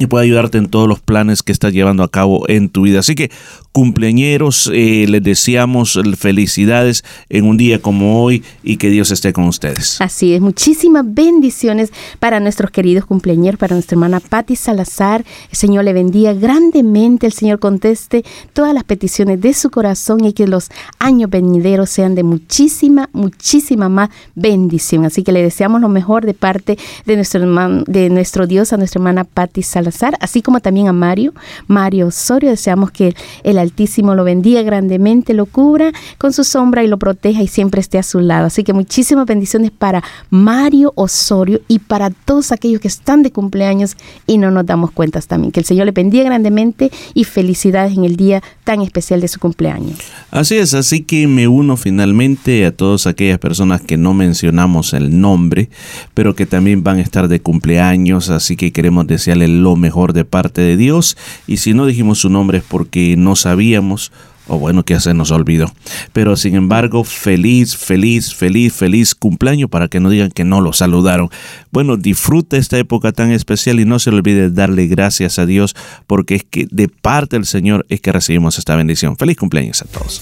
y 0.00 0.06
puede 0.06 0.24
ayudarte 0.24 0.56
en 0.56 0.68
todos 0.68 0.88
los 0.88 0.98
planes 0.98 1.42
que 1.42 1.52
estás 1.52 1.74
llevando 1.74 2.02
a 2.02 2.10
cabo 2.10 2.48
en 2.48 2.70
tu 2.70 2.82
vida. 2.82 3.00
Así 3.00 3.14
que 3.14 3.30
cumpleañeros, 3.72 4.70
eh, 4.72 5.06
les 5.08 5.22
deseamos 5.22 5.98
felicidades 6.16 7.04
en 7.28 7.44
un 7.44 7.56
día 7.56 7.80
como 7.80 8.22
hoy 8.22 8.42
y 8.62 8.76
que 8.76 8.90
Dios 8.90 9.10
esté 9.10 9.32
con 9.32 9.44
ustedes. 9.44 10.00
Así 10.00 10.34
es, 10.34 10.40
muchísimas 10.40 11.04
bendiciones 11.06 11.92
para 12.18 12.40
nuestros 12.40 12.70
queridos 12.70 13.06
cumpleaños, 13.06 13.56
para 13.56 13.76
nuestra 13.76 13.94
hermana 13.94 14.20
Patti 14.20 14.56
Salazar. 14.56 15.24
El 15.50 15.56
Señor 15.56 15.84
le 15.84 15.92
bendiga 15.92 16.32
grandemente, 16.32 17.26
el 17.26 17.32
Señor 17.32 17.60
conteste 17.60 18.24
todas 18.52 18.74
las 18.74 18.84
peticiones 18.84 19.40
de 19.40 19.54
su 19.54 19.70
corazón 19.70 20.24
y 20.24 20.32
que 20.32 20.48
los 20.48 20.68
años 20.98 21.30
venideros 21.30 21.90
sean 21.90 22.14
de 22.14 22.24
muchísima, 22.24 23.08
muchísima 23.12 23.88
más 23.88 24.10
bendición. 24.34 25.04
Así 25.04 25.22
que 25.22 25.32
le 25.32 25.42
deseamos 25.42 25.80
lo 25.80 25.88
mejor 25.88 26.26
de 26.26 26.34
parte 26.34 26.76
de 27.06 27.14
nuestro, 27.14 27.40
hermano, 27.40 27.84
de 27.86 28.10
nuestro 28.10 28.48
Dios 28.48 28.72
a 28.72 28.76
nuestra 28.76 28.98
hermana 28.98 29.24
Patti 29.24 29.62
Salazar, 29.62 30.16
así 30.20 30.42
como 30.42 30.60
también 30.60 30.88
a 30.88 30.92
Mario, 30.92 31.34
Mario 31.68 32.08
Osorio. 32.08 32.50
Deseamos 32.50 32.90
que 32.90 33.14
el 33.44 33.59
Altísimo 33.60 34.14
lo 34.14 34.24
bendiga 34.24 34.62
grandemente, 34.62 35.34
lo 35.34 35.46
cubra 35.46 35.92
con 36.18 36.32
su 36.32 36.44
sombra 36.44 36.82
y 36.84 36.88
lo 36.88 36.98
proteja 36.98 37.42
y 37.42 37.48
siempre 37.48 37.80
esté 37.80 37.98
a 37.98 38.02
su 38.02 38.20
lado. 38.20 38.46
Así 38.46 38.64
que 38.64 38.72
muchísimas 38.72 39.26
bendiciones 39.26 39.70
para 39.70 40.02
Mario 40.30 40.92
Osorio 40.96 41.60
y 41.68 41.78
para 41.78 42.10
todos 42.10 42.52
aquellos 42.52 42.80
que 42.80 42.88
están 42.88 43.22
de 43.22 43.30
cumpleaños 43.30 43.96
y 44.26 44.38
no 44.38 44.50
nos 44.50 44.66
damos 44.66 44.90
cuentas 44.90 45.26
también. 45.26 45.52
Que 45.52 45.60
el 45.60 45.66
Señor 45.66 45.86
le 45.86 45.92
bendiga 45.92 46.24
grandemente 46.24 46.90
y 47.14 47.24
felicidades 47.24 47.96
en 47.96 48.04
el 48.04 48.16
día 48.16 48.42
tan 48.64 48.82
especial 48.82 49.20
de 49.20 49.28
su 49.28 49.38
cumpleaños. 49.38 49.98
Así 50.30 50.56
es, 50.56 50.74
así 50.74 51.02
que 51.02 51.26
me 51.26 51.48
uno 51.48 51.76
finalmente 51.76 52.66
a 52.66 52.76
todas 52.76 53.06
aquellas 53.06 53.38
personas 53.38 53.80
que 53.80 53.96
no 53.96 54.14
mencionamos 54.14 54.94
el 54.94 55.20
nombre, 55.20 55.70
pero 56.14 56.34
que 56.34 56.46
también 56.46 56.82
van 56.82 56.98
a 56.98 57.02
estar 57.02 57.28
de 57.28 57.40
cumpleaños, 57.40 58.30
así 58.30 58.56
que 58.56 58.72
queremos 58.72 59.06
desearle 59.06 59.48
lo 59.48 59.76
mejor 59.76 60.12
de 60.12 60.24
parte 60.24 60.60
de 60.60 60.76
Dios. 60.76 61.16
Y 61.46 61.58
si 61.58 61.74
no 61.74 61.86
dijimos 61.86 62.18
su 62.18 62.30
nombre 62.30 62.58
es 62.58 62.64
porque 62.64 63.16
no 63.16 63.36
sabíamos 63.50 64.12
o 64.46 64.58
bueno, 64.58 64.84
que 64.84 64.98
se 64.98 65.14
nos 65.14 65.30
olvidó. 65.30 65.72
Pero 66.12 66.36
sin 66.36 66.56
embargo, 66.56 67.04
feliz, 67.04 67.76
feliz, 67.76 68.34
feliz, 68.34 68.72
feliz 68.72 69.14
cumpleaños 69.14 69.70
para 69.70 69.86
que 69.86 70.00
no 70.00 70.10
digan 70.10 70.30
que 70.32 70.44
no 70.44 70.60
lo 70.60 70.72
saludaron. 70.72 71.28
Bueno, 71.70 71.96
disfruta 71.96 72.56
esta 72.56 72.76
época 72.76 73.12
tan 73.12 73.30
especial 73.30 73.78
y 73.78 73.84
no 73.84 74.00
se 74.00 74.10
olvide 74.10 74.50
darle 74.50 74.88
gracias 74.88 75.38
a 75.38 75.46
Dios 75.46 75.76
porque 76.08 76.34
es 76.34 76.44
que 76.44 76.66
de 76.68 76.88
parte 76.88 77.36
del 77.36 77.46
Señor 77.46 77.86
es 77.88 78.00
que 78.00 78.10
recibimos 78.10 78.58
esta 78.58 78.74
bendición. 78.74 79.16
Feliz 79.16 79.36
cumpleaños 79.36 79.82
a 79.82 79.84
todos. 79.84 80.20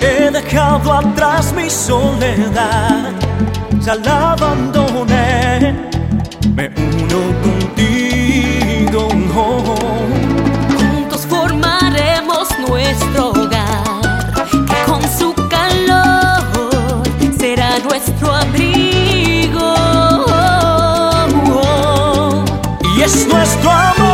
He 0.00 0.30
dejado 0.30 0.92
atrás 0.92 1.52
mi 1.52 1.68
soledad 1.68 3.12
ya 3.80 3.94
la 3.94 4.32
abandoné, 4.32 5.74
me 6.54 6.68
uno 6.76 7.20
contigo. 7.42 9.08
Juntos 10.78 11.26
formaremos 11.26 12.48
nuestro 12.68 13.30
hogar, 13.30 14.34
que 14.70 14.90
con 14.90 15.02
su 15.18 15.32
calor 15.48 17.02
será 17.38 17.78
nuestro 17.78 18.34
abrigo. 18.34 19.74
Y 22.96 23.02
es 23.02 23.26
nuestro 23.26 23.70
amor. 23.70 24.07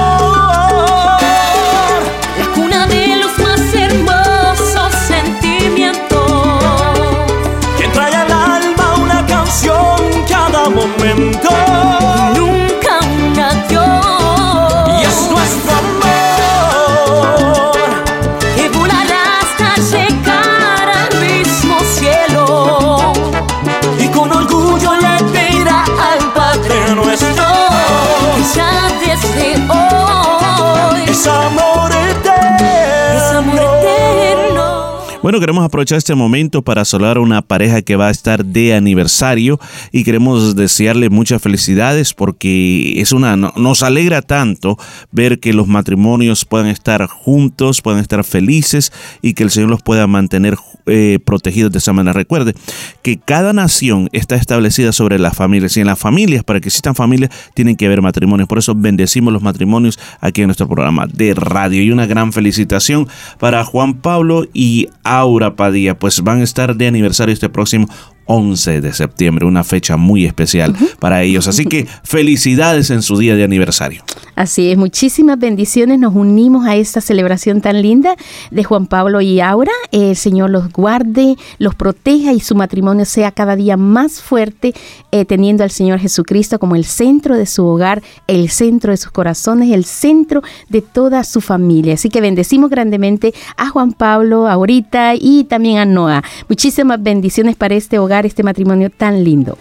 Bueno, 35.24 35.40
queremos 35.40 35.64
aprovechar 35.64 35.96
este 35.96 36.14
momento 36.14 36.60
para 36.60 36.84
saludar 36.84 37.16
a 37.16 37.20
una 37.20 37.40
pareja 37.40 37.80
que 37.80 37.96
va 37.96 38.08
a 38.08 38.10
estar 38.10 38.44
de 38.44 38.74
aniversario 38.74 39.58
y 39.90 40.04
queremos 40.04 40.54
desearle 40.54 41.08
muchas 41.08 41.40
felicidades 41.40 42.12
porque 42.12 43.00
es 43.00 43.10
una 43.10 43.34
no- 43.34 43.54
nos 43.56 43.82
alegra 43.82 44.20
tanto 44.20 44.76
ver 45.12 45.40
que 45.40 45.54
los 45.54 45.66
matrimonios 45.66 46.44
puedan 46.44 46.66
estar 46.66 47.06
juntos, 47.06 47.80
puedan 47.80 48.02
estar 48.02 48.22
felices 48.22 48.92
y 49.22 49.32
que 49.32 49.44
el 49.44 49.50
Señor 49.50 49.70
los 49.70 49.80
pueda 49.82 50.06
mantener 50.06 50.56
eh, 50.86 51.18
protegidos 51.24 51.72
de 51.72 51.78
esa 51.78 51.92
manera. 51.92 52.12
Recuerde 52.12 52.54
que 53.02 53.18
cada 53.18 53.52
nación 53.52 54.08
está 54.12 54.36
establecida 54.36 54.92
sobre 54.92 55.18
las 55.18 55.36
familias 55.36 55.76
y 55.76 55.80
en 55.80 55.86
las 55.86 55.98
familias, 55.98 56.44
para 56.44 56.60
que 56.60 56.68
existan 56.68 56.94
familias, 56.94 57.30
tienen 57.54 57.76
que 57.76 57.86
haber 57.86 58.02
matrimonios. 58.02 58.48
Por 58.48 58.58
eso 58.58 58.74
bendecimos 58.74 59.32
los 59.32 59.42
matrimonios 59.42 59.98
aquí 60.20 60.42
en 60.42 60.48
nuestro 60.48 60.68
programa 60.68 61.06
de 61.06 61.34
radio. 61.34 61.82
Y 61.82 61.90
una 61.90 62.06
gran 62.06 62.32
felicitación 62.32 63.08
para 63.38 63.64
Juan 63.64 63.94
Pablo 63.94 64.46
y 64.52 64.88
Aura 65.02 65.56
Padilla, 65.56 65.98
pues 65.98 66.20
van 66.22 66.40
a 66.40 66.44
estar 66.44 66.76
de 66.76 66.86
aniversario 66.86 67.32
este 67.32 67.48
próximo 67.48 67.88
11 68.26 68.80
de 68.80 68.92
septiembre, 68.92 69.46
una 69.46 69.64
fecha 69.64 69.96
muy 69.96 70.24
especial 70.24 70.74
para 70.98 71.22
ellos. 71.22 71.48
Así 71.48 71.66
que 71.66 71.86
felicidades 72.04 72.90
en 72.90 73.02
su 73.02 73.18
día 73.18 73.36
de 73.36 73.44
aniversario. 73.44 74.02
Así 74.34 74.70
es, 74.70 74.76
muchísimas 74.76 75.38
bendiciones. 75.38 75.98
Nos 75.98 76.14
unimos 76.14 76.66
a 76.66 76.74
esta 76.74 77.00
celebración 77.00 77.60
tan 77.60 77.80
linda 77.82 78.16
de 78.50 78.64
Juan 78.64 78.86
Pablo 78.86 79.20
y 79.20 79.40
Aura. 79.40 79.70
El 79.92 80.16
Señor 80.16 80.50
los 80.50 80.72
guarde, 80.72 81.36
los 81.58 81.74
proteja 81.74 82.32
y 82.32 82.40
su 82.40 82.54
matrimonio 82.56 83.04
sea 83.04 83.30
cada 83.30 83.54
día 83.54 83.76
más 83.76 84.20
fuerte, 84.20 84.74
eh, 85.12 85.24
teniendo 85.24 85.62
al 85.62 85.70
Señor 85.70 86.00
Jesucristo 86.00 86.58
como 86.58 86.74
el 86.74 86.84
centro 86.84 87.36
de 87.36 87.46
su 87.46 87.64
hogar, 87.64 88.02
el 88.26 88.50
centro 88.50 88.90
de 88.90 88.96
sus 88.96 89.12
corazones, 89.12 89.72
el 89.72 89.84
centro 89.84 90.42
de 90.68 90.82
toda 90.82 91.22
su 91.22 91.40
familia. 91.40 91.94
Así 91.94 92.08
que 92.08 92.20
bendecimos 92.20 92.70
grandemente 92.70 93.34
a 93.56 93.68
Juan 93.68 93.92
Pablo, 93.92 94.48
a 94.48 94.52
Aurita 94.54 95.14
y 95.14 95.44
también 95.44 95.78
a 95.78 95.84
Noah. 95.84 96.22
Muchísimas 96.48 97.02
bendiciones 97.02 97.56
para 97.56 97.74
este 97.74 97.98
hogar, 97.98 98.13
este 98.22 98.42
matrimonio 98.42 98.90
tan 98.90 99.24
lindo. 99.24 99.58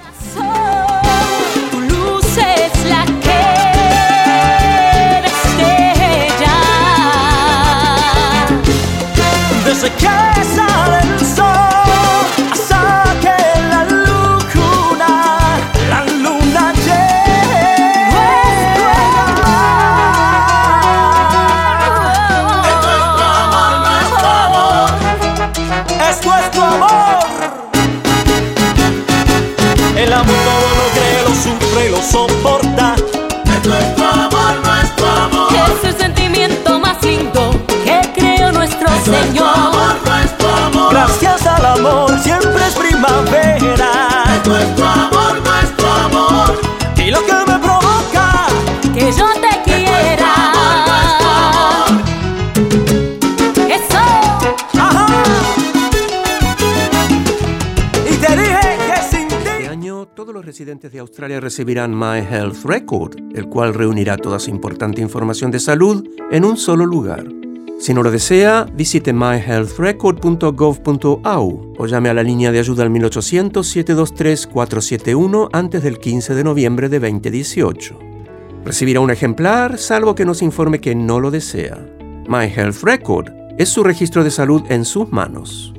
Lo 47.14 47.20
que 47.26 47.52
me 47.52 47.60
provoca 47.60 48.48
Que 48.94 49.12
yo 49.12 49.28
te 49.44 49.54
quiera. 49.64 50.34
Eso. 53.78 54.04
y 58.10 58.16
te 58.18 58.36
dije 58.36 58.78
que 58.88 58.98
sin 59.10 59.28
ti. 59.28 59.36
Este 59.36 59.68
año 59.68 60.08
todos 60.08 60.34
los 60.34 60.46
residentes 60.46 60.92
de 60.92 61.00
Australia 61.00 61.40
recibirán 61.40 61.98
My 61.98 62.20
Health 62.20 62.64
Record, 62.66 63.16
el 63.36 63.48
cual 63.48 63.74
reunirá 63.74 64.18
toda 64.18 64.40
su 64.40 64.50
importante 64.50 65.02
información 65.02 65.52
de 65.52 65.60
salud 65.60 66.08
en 66.32 66.46
un 66.46 66.58
solo 66.58 66.86
lugar. 66.86 67.43
Si 67.84 67.94
no 67.94 68.02
lo 68.02 68.10
desea, 68.12 68.66
visite 68.74 69.12
myhealthrecord.gov.au 69.12 71.74
o 71.78 71.86
llame 71.86 72.08
a 72.08 72.14
la 72.14 72.24
línea 72.24 72.54
de 72.54 72.60
ayuda 72.60 72.84
al 72.84 72.90
1800-723-471 72.92 75.50
antes 75.52 75.84
del 75.84 76.00
15 76.00 76.34
de 76.34 76.46
noviembre 76.46 76.88
de 76.88 77.02
2018. 77.02 78.00
Recibirá 78.64 79.02
un 79.02 79.12
ejemplar 79.12 79.78
salvo 79.78 80.16
que 80.16 80.24
nos 80.24 80.42
informe 80.42 80.80
que 80.80 80.96
no 80.96 81.20
lo 81.20 81.30
desea. 81.30 81.86
My 82.30 82.46
Health 82.46 82.84
Record 82.84 83.34
es 83.58 83.68
su 83.68 83.84
registro 83.84 84.24
de 84.24 84.32
salud 84.32 84.64
en 84.70 84.86
sus 84.86 85.12
manos. 85.12 85.74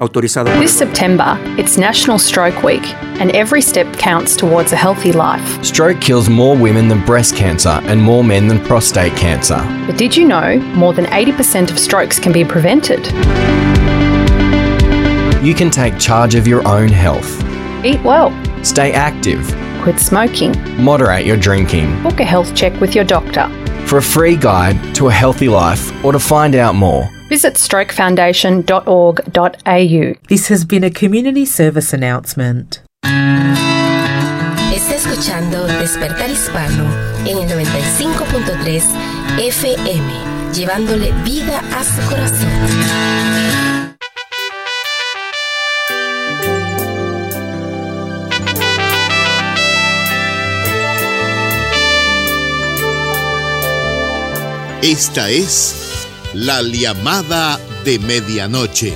Autorizado 0.00 0.46
This 0.58 0.76
September, 0.76 1.36
it's 1.56 1.78
National 1.78 2.18
Stroke 2.18 2.62
Week, 2.64 2.82
and 3.20 3.30
every 3.30 3.62
step 3.62 3.90
counts 3.96 4.34
towards 4.34 4.72
a 4.72 4.76
healthy 4.76 5.12
life. 5.12 5.64
Stroke 5.64 6.00
kills 6.00 6.28
more 6.28 6.56
women 6.56 6.88
than 6.88 7.04
breast 7.04 7.36
cancer 7.36 7.78
and 7.84 8.02
more 8.02 8.24
men 8.24 8.48
than 8.48 8.58
prostate 8.64 9.16
cancer. 9.16 9.56
But 9.86 9.96
did 9.96 10.16
you 10.16 10.26
know 10.26 10.56
more 10.74 10.92
than 10.92 11.04
80% 11.06 11.70
of 11.70 11.78
strokes 11.78 12.18
can 12.18 12.32
be 12.32 12.44
prevented? 12.44 13.06
You 15.44 15.54
can 15.54 15.70
take 15.70 15.96
charge 15.98 16.34
of 16.34 16.48
your 16.48 16.66
own 16.66 16.88
health. 16.88 17.30
Eat 17.84 18.02
well, 18.02 18.30
Stay 18.64 18.92
active. 18.92 19.46
quit 19.82 20.00
smoking, 20.00 20.52
Moderate 20.82 21.24
your 21.24 21.36
drinking. 21.36 22.02
book 22.02 22.18
a 22.18 22.24
health 22.24 22.54
check 22.56 22.78
with 22.80 22.94
your 22.96 23.04
doctor. 23.04 23.48
For 23.86 23.98
a 23.98 24.02
free 24.02 24.34
guide 24.36 24.94
to 24.96 25.06
a 25.08 25.12
healthy 25.12 25.48
life 25.48 25.92
or 26.04 26.10
to 26.12 26.18
find 26.18 26.56
out 26.56 26.74
more, 26.74 27.08
Visit 27.28 27.54
strokefoundation.org.au. 27.54 30.14
This 30.28 30.48
has 30.48 30.64
been 30.64 30.84
a 30.84 30.90
community 30.90 31.44
service 31.46 31.92
announcement. 31.94 32.80
Está 34.74 34.94
escuchando 34.96 35.66
Despertar 35.66 36.28
Hispano 36.30 36.84
en 37.24 37.38
el 37.38 37.48
95.3 37.48 38.82
FM, 39.38 40.12
llevándole 40.52 41.12
vida 41.24 41.62
a 41.74 41.82
su 41.84 42.02
corazón. 42.08 42.50
Esta 54.82 55.30
es 55.30 55.83
la 56.34 56.62
llamada 56.62 57.60
de 57.84 58.00
medianoche. 58.00 58.92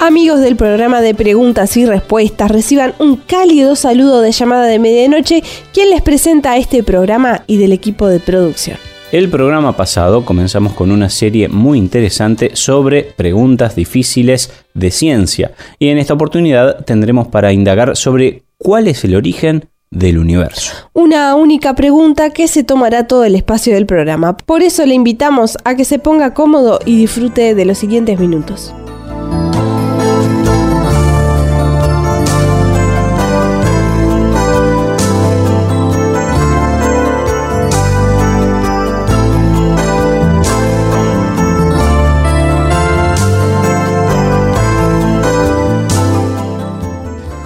Amigos 0.00 0.40
del 0.40 0.56
programa 0.56 1.00
de 1.00 1.14
preguntas 1.14 1.76
y 1.76 1.86
respuestas, 1.86 2.50
reciban 2.50 2.94
un 2.98 3.14
cálido 3.14 3.76
saludo 3.76 4.22
de 4.22 4.32
llamada 4.32 4.66
de 4.66 4.80
medianoche, 4.80 5.44
quien 5.72 5.90
les 5.90 6.02
presenta 6.02 6.56
este 6.56 6.82
programa 6.82 7.44
y 7.46 7.58
del 7.58 7.70
equipo 7.70 8.08
de 8.08 8.18
producción. 8.18 8.76
El 9.12 9.28
programa 9.28 9.76
pasado 9.76 10.24
comenzamos 10.24 10.72
con 10.72 10.90
una 10.90 11.10
serie 11.10 11.48
muy 11.48 11.78
interesante 11.78 12.56
sobre 12.56 13.04
preguntas 13.04 13.76
difíciles 13.76 14.52
de 14.74 14.90
ciencia 14.90 15.52
y 15.78 15.90
en 15.90 15.98
esta 15.98 16.14
oportunidad 16.14 16.84
tendremos 16.84 17.28
para 17.28 17.52
indagar 17.52 17.96
sobre 17.96 18.42
cuál 18.58 18.88
es 18.88 19.04
el 19.04 19.14
origen 19.14 19.68
del 19.92 20.18
universo. 20.18 20.72
Una 20.94 21.36
única 21.36 21.74
pregunta 21.74 22.30
que 22.30 22.48
se 22.48 22.64
tomará 22.64 23.06
todo 23.06 23.24
el 23.24 23.36
espacio 23.36 23.74
del 23.74 23.86
programa. 23.86 24.36
Por 24.36 24.62
eso 24.62 24.84
le 24.86 24.94
invitamos 24.94 25.58
a 25.64 25.76
que 25.76 25.84
se 25.84 25.98
ponga 25.98 26.34
cómodo 26.34 26.80
y 26.84 26.96
disfrute 26.96 27.54
de 27.54 27.64
los 27.64 27.78
siguientes 27.78 28.18
minutos. 28.18 28.74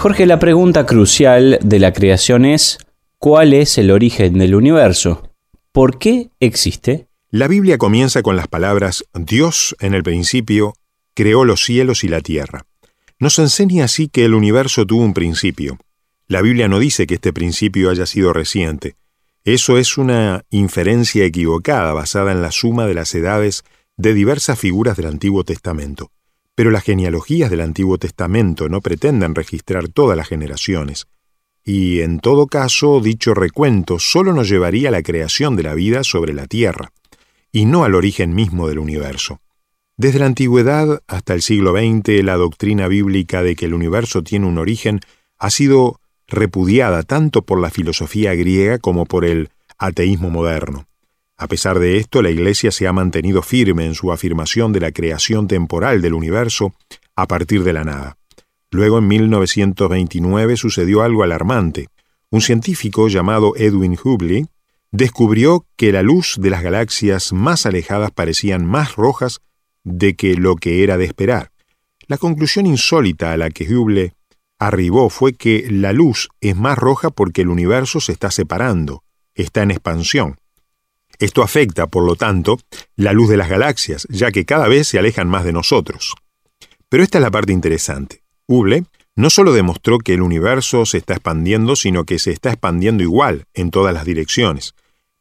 Jorge, 0.07 0.27
la 0.27 0.39
pregunta 0.39 0.87
crucial 0.87 1.59
de 1.65 1.81
la 1.81 1.93
creación 1.93 2.45
es, 2.45 2.79
¿cuál 3.19 3.53
es 3.53 3.77
el 3.77 3.91
origen 3.91 4.39
del 4.39 4.55
universo? 4.55 5.33
¿Por 5.73 5.99
qué 5.99 6.31
existe? 6.39 7.09
La 7.29 7.49
Biblia 7.49 7.77
comienza 7.77 8.23
con 8.23 8.37
las 8.37 8.47
palabras 8.47 9.05
Dios 9.15 9.75
en 9.81 9.95
el 9.95 10.05
principio 10.05 10.75
creó 11.13 11.45
los 11.45 11.65
cielos 11.65 12.05
y 12.05 12.09
la 12.09 12.21
tierra. 12.21 12.67
Nos 13.19 13.41
enseña 13.41 13.87
así 13.87 14.07
que 14.07 14.25
el 14.25 14.35
universo 14.35 14.87
tuvo 14.87 15.03
un 15.03 15.13
principio. 15.13 15.77
La 16.29 16.41
Biblia 16.41 16.69
no 16.69 16.79
dice 16.79 17.09
que 17.09 17.15
este 17.15 17.33
principio 17.33 17.91
haya 17.91 18.07
sido 18.07 18.33
reciente. 18.33 18.95
Eso 19.43 19.77
es 19.77 19.99
una 19.99 20.45
inferencia 20.51 21.25
equivocada 21.25 21.93
basada 21.95 22.31
en 22.31 22.43
la 22.43 22.53
suma 22.53 22.87
de 22.87 22.95
las 22.95 23.13
edades 23.13 23.65
de 23.97 24.15
diversas 24.15 24.57
figuras 24.57 24.97
del 24.97 25.07
Antiguo 25.07 25.43
Testamento. 25.43 26.13
Pero 26.57 26.73
las 26.73 26.83
genealogías 26.83 27.51
del 27.51 27.61
Antiguo 27.61 27.99
Testamento 27.99 28.69
no 28.69 28.81
pretenden 28.81 29.37
registrar 29.37 29.87
todas 29.87 30.17
las 30.17 30.27
generaciones, 30.27 31.07
y 31.65 32.01
en 32.01 32.19
todo 32.19 32.49
caso 32.49 33.01
dicho 33.01 33.35
recuento 33.35 33.99
solo 33.99 34.33
nos 34.33 34.49
llevaría 34.49 34.89
a 34.89 34.93
la 34.93 35.03
creación 35.03 35.55
de 35.55 35.63
la 35.63 35.75
vida 35.75 36.03
sobre 36.03 36.33
la 36.33 36.47
Tierra, 36.47 36.93
y 37.53 37.67
no 37.67 37.85
al 37.85 37.95
origen 37.95 38.35
mismo 38.35 38.69
del 38.69 38.79
universo. 38.81 39.41
Desde 39.99 40.19
la 40.19 40.27
antigüedad 40.27 41.03
hasta 41.07 41.35
el 41.35 41.43
siglo 41.43 41.73
XX, 41.73 42.23
la 42.23 42.37
doctrina 42.37 42.89
bíblica 42.89 43.43
de 43.43 43.55
que 43.55 43.67
el 43.67 43.75
universo 43.75 44.23
tiene 44.23 44.47
un 44.47 44.59
origen 44.59 45.01
ha 45.39 45.51
sido 45.51 46.01
repudiada 46.27 47.03
tanto 47.03 47.43
por 47.43 47.61
la 47.61 47.71
filosofía 47.71 48.35
griega 48.35 48.79
como 48.79 49.07
por 49.07 49.25
el 49.25 49.51
ateísmo 49.79 50.31
moderno. 50.31 50.87
A 51.39 51.49
pesar 51.49 51.79
de 51.79 51.99
esto, 51.99 52.23
la 52.23 52.31
Iglesia 52.31 52.71
se 52.71 52.87
ha 52.87 52.93
mantenido 52.93 53.43
firme 53.43 53.85
en 53.85 53.95
su 53.95 54.11
afirmación 54.11 54.73
de 54.73 54.81
la 54.81 54.93
creación 54.93 55.49
temporal 55.49 56.01
del 56.01 56.15
universo 56.15 56.75
a 57.15 57.27
partir 57.27 57.63
de 57.63 57.75
la 57.75 57.85
nada. 57.85 58.17
Luego, 58.71 58.99
en 58.99 59.09
1929, 59.09 60.57
sucedió 60.57 61.03
algo 61.03 61.23
alarmante. 61.23 61.89
Un 62.31 62.41
científico 62.41 63.09
llamado 63.09 63.55
Edwin 63.57 63.99
Hubble 64.03 64.47
descubrió 64.91 65.67
que 65.77 65.93
la 65.93 66.03
luz 66.03 66.37
de 66.39 66.51
las 66.51 66.63
galaxias 66.63 67.33
más 67.33 67.67
alejadas 67.67 68.11
parecían 68.11 68.65
más 68.65 68.97
rojas 68.97 69.41
de 69.85 70.17
que 70.17 70.35
lo 70.37 70.57
que 70.57 70.83
era 70.83 70.97
de 70.97 71.05
esperar. 71.05 71.53
La 72.09 72.17
conclusión 72.19 72.67
insólita 72.67 73.33
a 73.33 73.37
la 73.37 73.51
que 73.51 73.73
Hubble 73.73 74.15
arribó 74.59 75.11
fue 75.11 75.35
que 75.35 75.67
la 75.71 75.93
luz 75.93 76.29
es 76.41 76.57
más 76.57 76.79
roja 76.79 77.11
porque 77.11 77.43
el 77.43 77.49
universo 77.49 78.01
se 78.01 78.13
está 78.13 78.31
separando, 78.31 79.03
está 79.35 79.63
en 79.63 79.71
expansión. 79.71 80.39
Esto 81.19 81.43
afecta, 81.43 81.87
por 81.87 82.05
lo 82.05 82.17
tanto, 82.17 82.59
la 82.97 83.13
luz 83.13 83.29
de 83.29 83.37
las 83.37 83.49
galaxias, 83.49 84.07
ya 84.11 84.31
que 84.31 84.45
cada 84.45 84.69
vez 84.69 84.89
se 84.89 84.99
alejan 84.99 85.29
más 85.29 85.45
de 85.45 85.53
nosotros. 85.53 86.15
Pero 86.89 87.03
esta 87.03 87.19
es 87.19 87.23
la 87.23 87.31
parte 87.31 87.53
interesante. 87.53 88.23
Hubble 88.47 88.85
no 89.17 89.31
solo 89.31 89.53
demostró 89.53 89.99
que 89.99 90.15
el 90.15 90.21
universo 90.21 90.85
se 90.85 90.99
está 90.99 91.15
expandiendo, 91.15 91.75
sino 91.75 92.05
que 92.05 92.19
se 92.19 92.33
está 92.33 92.51
expandiendo 92.51 93.03
igual 93.03 93.47
en 93.55 93.71
todas 93.71 93.95
las 93.95 94.05
direcciones. 94.05 94.75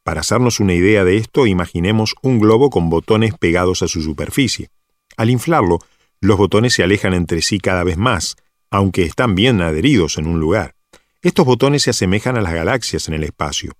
Para 0.04 0.20
hacernos 0.20 0.60
una 0.60 0.74
idea 0.74 1.02
de 1.04 1.16
esto, 1.16 1.46
imaginemos 1.46 2.14
un 2.22 2.38
globo 2.38 2.70
con 2.70 2.90
botones 2.90 3.34
pegados 3.34 3.82
a 3.82 3.88
su 3.88 4.02
superficie. 4.02 4.68
Al 5.16 5.30
inflarlo, 5.30 5.78
los 6.20 6.36
botones 6.36 6.74
se 6.74 6.82
alejan 6.82 7.14
entre 7.14 7.40
sí 7.40 7.58
cada 7.58 7.84
vez 7.84 7.96
más, 7.96 8.36
aunque 8.70 9.02
están 9.02 9.34
bien 9.34 9.62
adheridos 9.62 10.18
en 10.18 10.26
un 10.26 10.40
lugar. 10.40 10.74
Estos 11.22 11.46
botones 11.46 11.82
se 11.82 11.90
asemejan 11.90 12.36
a 12.36 12.42
las 12.42 12.52
galaxias 12.52 13.08
en 13.08 13.14
el 13.14 13.24
espacio. 13.24 13.72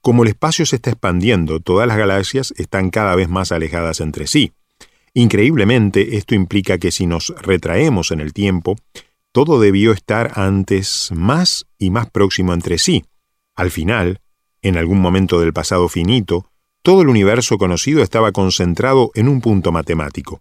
Como 0.00 0.22
el 0.22 0.28
espacio 0.28 0.64
se 0.64 0.76
está 0.76 0.90
expandiendo, 0.90 1.60
todas 1.60 1.88
las 1.88 1.98
galaxias 1.98 2.54
están 2.56 2.90
cada 2.90 3.14
vez 3.14 3.28
más 3.28 3.52
alejadas 3.52 4.00
entre 4.00 4.26
sí. 4.26 4.52
Increíblemente, 5.14 6.16
esto 6.16 6.34
implica 6.34 6.78
que 6.78 6.92
si 6.92 7.06
nos 7.06 7.34
retraemos 7.42 8.10
en 8.10 8.20
el 8.20 8.32
tiempo, 8.32 8.76
todo 9.32 9.60
debió 9.60 9.92
estar 9.92 10.32
antes 10.36 11.10
más 11.14 11.66
y 11.78 11.90
más 11.90 12.10
próximo 12.10 12.52
entre 12.54 12.78
sí. 12.78 13.04
Al 13.56 13.70
final, 13.70 14.20
en 14.62 14.76
algún 14.76 15.00
momento 15.00 15.40
del 15.40 15.52
pasado 15.52 15.88
finito, 15.88 16.50
todo 16.82 17.02
el 17.02 17.08
universo 17.08 17.58
conocido 17.58 18.02
estaba 18.02 18.32
concentrado 18.32 19.10
en 19.14 19.28
un 19.28 19.40
punto 19.40 19.72
matemático. 19.72 20.40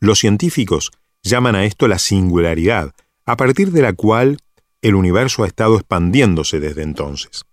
Los 0.00 0.18
científicos 0.18 0.92
llaman 1.22 1.54
a 1.54 1.64
esto 1.64 1.88
la 1.88 1.98
singularidad, 1.98 2.92
a 3.24 3.36
partir 3.36 3.72
de 3.72 3.82
la 3.82 3.94
cual 3.94 4.38
el 4.82 4.94
universo 4.94 5.42
ha 5.42 5.46
estado 5.46 5.76
expandiéndose 5.76 6.60
desde 6.60 6.82
entonces. 6.82 7.46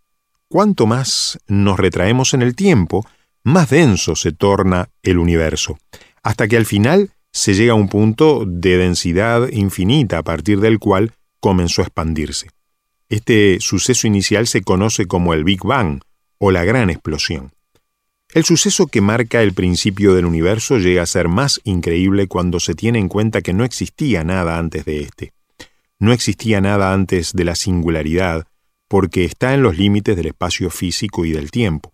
Cuanto 0.52 0.86
más 0.86 1.40
nos 1.48 1.80
retraemos 1.80 2.34
en 2.34 2.42
el 2.42 2.58
tiempo, 2.58 3.08
más 3.42 3.70
denso 3.70 4.18
se 4.18 4.34
torna 4.34 4.90
el 5.02 5.18
universo, 5.18 5.78
hasta 6.24 6.50
que 6.50 6.58
al 6.58 6.66
final 6.66 7.12
se 7.32 7.54
llega 7.54 7.72
a 7.72 7.76
un 7.76 7.88
punto 7.88 8.44
de 8.46 8.76
densidad 8.76 9.48
infinita 9.48 10.18
a 10.18 10.24
partir 10.24 10.60
del 10.60 10.78
cual 10.78 11.14
comenzó 11.40 11.82
a 11.82 11.86
expandirse. 11.86 12.50
Este 13.08 13.60
suceso 13.62 14.08
inicial 14.08 14.46
se 14.46 14.62
conoce 14.62 15.06
como 15.06 15.34
el 15.34 15.46
Big 15.46 15.64
Bang 15.64 16.02
o 16.38 16.52
la 16.52 16.66
gran 16.66 16.90
explosión. 16.90 17.54
El 18.34 18.44
suceso 18.44 18.88
que 18.88 19.00
marca 19.00 19.42
el 19.42 19.54
principio 19.54 20.16
del 20.16 20.26
universo 20.26 20.80
llega 20.80 21.04
a 21.04 21.06
ser 21.06 21.30
más 21.30 21.62
increíble 21.64 22.28
cuando 22.28 22.60
se 22.60 22.76
tiene 22.76 23.00
en 23.00 23.08
cuenta 23.08 23.42
que 23.42 23.54
no 23.54 23.64
existía 23.64 24.26
nada 24.26 24.58
antes 24.58 24.84
de 24.84 25.00
éste. 25.00 25.32
No 25.98 26.12
existía 26.12 26.60
nada 26.60 26.92
antes 26.92 27.32
de 27.32 27.46
la 27.46 27.56
singularidad, 27.56 28.48
porque 28.92 29.24
está 29.24 29.54
en 29.54 29.64
los 29.64 29.78
límites 29.78 30.18
del 30.18 30.26
espacio 30.26 30.70
físico 30.70 31.24
y 31.24 31.32
del 31.32 31.50
tiempo. 31.50 31.94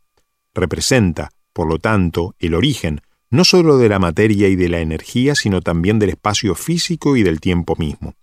Representa, 0.55 1.29
por 1.53 1.67
lo 1.67 1.77
tanto, 1.77 2.33
el 2.39 2.55
origen 2.55 3.01
no 3.29 3.45
sólo 3.45 3.77
de 3.77 3.87
la 3.87 3.99
materia 3.99 4.47
y 4.47 4.55
de 4.55 4.67
la 4.67 4.79
energía, 4.79 5.35
sino 5.35 5.61
también 5.61 5.99
del 5.99 6.09
espacio 6.09 6.55
físico 6.55 7.15
y 7.15 7.21
del 7.21 7.39
tiempo 7.39 7.75
mismo. 7.77 8.15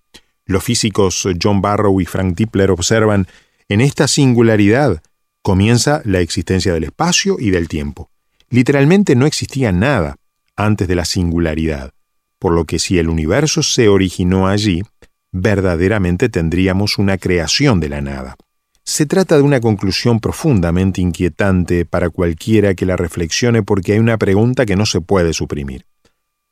Los 0.45 0.65
físicos 0.65 1.29
John 1.41 1.63
Barrow 1.63 2.01
y 2.01 2.05
Frank 2.05 2.35
Tipler 2.35 2.73
observan, 2.73 3.29
en 3.69 3.81
esta 3.81 4.09
singularidad 4.09 5.05
comienza 5.41 6.03
la 6.05 6.19
existencia 6.19 6.75
del 6.75 6.83
espacio 6.83 7.37
y 7.39 7.51
del 7.51 7.69
tiempo. 7.69 8.11
Literalmente 8.51 9.15
no 9.15 9.27
existía 9.27 9.71
nada 9.71 10.17
antes 10.57 10.89
de 10.89 10.97
la 10.97 11.05
singularidad, 11.05 11.93
por 12.41 12.53
lo 12.53 12.65
que 12.65 12.81
si 12.81 12.99
el 12.99 13.09
universo 13.09 13.63
se 13.63 13.89
originó 13.89 14.49
allí, 14.49 14.83
verdaderamente 15.31 16.29
tendríamos 16.29 16.99
una 16.99 17.19
creación 17.19 17.79
de 17.79 17.89
la 17.89 18.01
nada. 18.01 18.37
Se 18.85 19.07
trata 19.07 19.37
de 19.37 19.43
una 19.43 19.61
conclusión 19.61 20.21
profundamente 20.21 21.01
inquietante 21.01 21.87
para 21.87 22.11
cualquiera 22.11 22.75
que 22.75 22.85
la 22.85 22.97
reflexione 22.97 23.63
porque 23.63 23.95
hay 23.95 23.99
una 23.99 24.19
pregunta 24.19 24.67
que 24.67 24.77
no 24.77 24.85
se 24.85 25.01
puede 25.01 25.33
suprimir. 25.33 25.87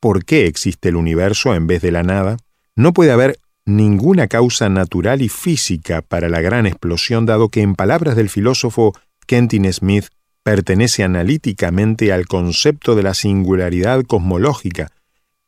¿Por 0.01 0.25
qué 0.25 0.47
existe 0.47 0.89
el 0.89 0.97
universo 0.97 1.55
en 1.55 1.67
vez 1.67 1.83
de 1.83 1.93
la 1.93 2.03
nada? 2.03 2.39
No 2.75 2.95
puede 2.95 3.13
haber 3.13 3.39
ninguna 3.67 4.29
causa 4.29 4.71
natural 4.71 5.21
y 5.21 5.29
física 5.29 6.01
para 6.01 6.31
la 6.31 6.41
gran 6.41 6.67
explosión 6.67 7.27
dado 7.27 7.51
que 7.51 7.61
en 7.61 7.75
palabras 7.75 8.17
del 8.17 8.31
filósofo 8.31 8.95
Kentin 9.27 9.71
Smith 9.71 10.07
pertenece 10.43 11.05
analíticamente 11.05 12.13
al 12.13 12.27
concepto 12.27 12.95
de 12.95 13.03
la 13.03 13.15
singularidad 13.15 14.03
cosmológica, 14.05 14.91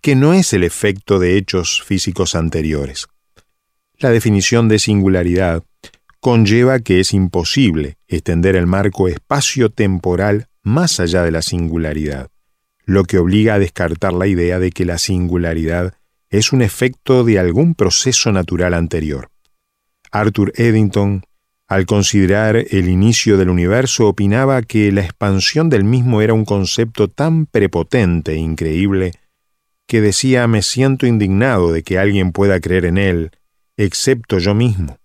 que 0.02 0.14
no 0.14 0.34
es 0.34 0.52
el 0.52 0.62
efecto 0.62 1.18
de 1.18 1.38
hechos 1.38 1.82
físicos 1.82 2.34
anteriores. 2.34 3.06
La 3.98 4.10
definición 4.10 4.68
de 4.68 4.78
singularidad 4.78 5.64
conlleva 6.24 6.78
que 6.78 7.00
es 7.00 7.12
imposible 7.12 7.98
extender 8.08 8.56
el 8.56 8.66
marco 8.66 9.08
espacio-temporal 9.08 10.46
más 10.62 10.98
allá 10.98 11.22
de 11.22 11.30
la 11.30 11.42
singularidad, 11.42 12.30
lo 12.86 13.04
que 13.04 13.18
obliga 13.18 13.52
a 13.52 13.58
descartar 13.58 14.14
la 14.14 14.26
idea 14.26 14.58
de 14.58 14.70
que 14.70 14.86
la 14.86 14.96
singularidad 14.96 15.92
es 16.30 16.54
un 16.54 16.62
efecto 16.62 17.24
de 17.24 17.38
algún 17.38 17.74
proceso 17.74 18.32
natural 18.32 18.72
anterior. 18.72 19.28
Arthur 20.12 20.54
Eddington, 20.56 21.24
al 21.68 21.84
considerar 21.84 22.56
el 22.56 22.88
inicio 22.88 23.36
del 23.36 23.50
universo, 23.50 24.08
opinaba 24.08 24.62
que 24.62 24.90
la 24.92 25.02
expansión 25.02 25.68
del 25.68 25.84
mismo 25.84 26.22
era 26.22 26.32
un 26.32 26.46
concepto 26.46 27.08
tan 27.08 27.44
prepotente 27.44 28.32
e 28.32 28.36
increíble 28.36 29.12
que 29.86 30.00
decía 30.00 30.46
me 30.46 30.62
siento 30.62 31.06
indignado 31.06 31.70
de 31.70 31.82
que 31.82 31.98
alguien 31.98 32.32
pueda 32.32 32.60
creer 32.60 32.86
en 32.86 32.96
él, 32.96 33.30
excepto 33.76 34.38
yo 34.38 34.54
mismo. 34.54 34.96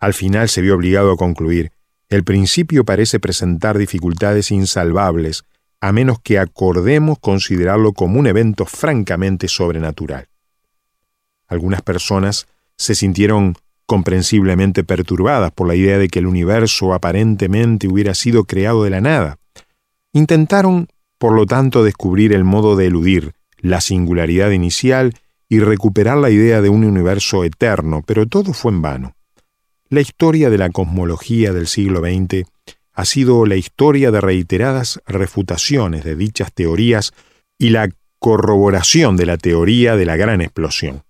Al 0.00 0.14
final 0.14 0.48
se 0.48 0.62
vio 0.62 0.74
obligado 0.74 1.12
a 1.12 1.16
concluir, 1.16 1.72
el 2.08 2.24
principio 2.24 2.84
parece 2.84 3.20
presentar 3.20 3.78
dificultades 3.78 4.50
insalvables, 4.50 5.44
a 5.80 5.92
menos 5.92 6.18
que 6.20 6.38
acordemos 6.38 7.18
considerarlo 7.20 7.92
como 7.92 8.18
un 8.18 8.26
evento 8.26 8.66
francamente 8.66 9.46
sobrenatural. 9.46 10.26
Algunas 11.46 11.82
personas 11.82 12.48
se 12.76 12.94
sintieron 12.94 13.54
comprensiblemente 13.86 14.84
perturbadas 14.84 15.52
por 15.52 15.68
la 15.68 15.74
idea 15.74 15.98
de 15.98 16.08
que 16.08 16.18
el 16.18 16.26
universo 16.26 16.94
aparentemente 16.94 17.88
hubiera 17.88 18.14
sido 18.14 18.44
creado 18.44 18.84
de 18.84 18.90
la 18.90 19.00
nada. 19.00 19.38
Intentaron, 20.12 20.88
por 21.18 21.32
lo 21.32 21.46
tanto, 21.46 21.84
descubrir 21.84 22.32
el 22.32 22.44
modo 22.44 22.76
de 22.76 22.86
eludir 22.86 23.34
la 23.58 23.80
singularidad 23.80 24.50
inicial 24.50 25.14
y 25.48 25.60
recuperar 25.60 26.18
la 26.18 26.30
idea 26.30 26.62
de 26.62 26.68
un 26.68 26.84
universo 26.84 27.44
eterno, 27.44 28.02
pero 28.06 28.26
todo 28.26 28.52
fue 28.52 28.72
en 28.72 28.82
vano. 28.82 29.16
La 29.92 30.00
historia 30.00 30.50
de 30.50 30.58
la 30.58 30.70
cosmología 30.70 31.52
del 31.52 31.66
siglo 31.66 31.98
XX 31.98 32.48
ha 32.92 33.04
sido 33.04 33.44
la 33.44 33.56
historia 33.56 34.12
de 34.12 34.20
reiteradas 34.20 35.00
refutaciones 35.04 36.04
de 36.04 36.14
dichas 36.14 36.52
teorías 36.52 37.12
y 37.58 37.70
la 37.70 37.88
corroboración 38.20 39.16
de 39.16 39.26
la 39.26 39.36
teoría 39.36 39.96
de 39.96 40.06
la 40.06 40.16
gran 40.16 40.42
explosión. 40.42 41.02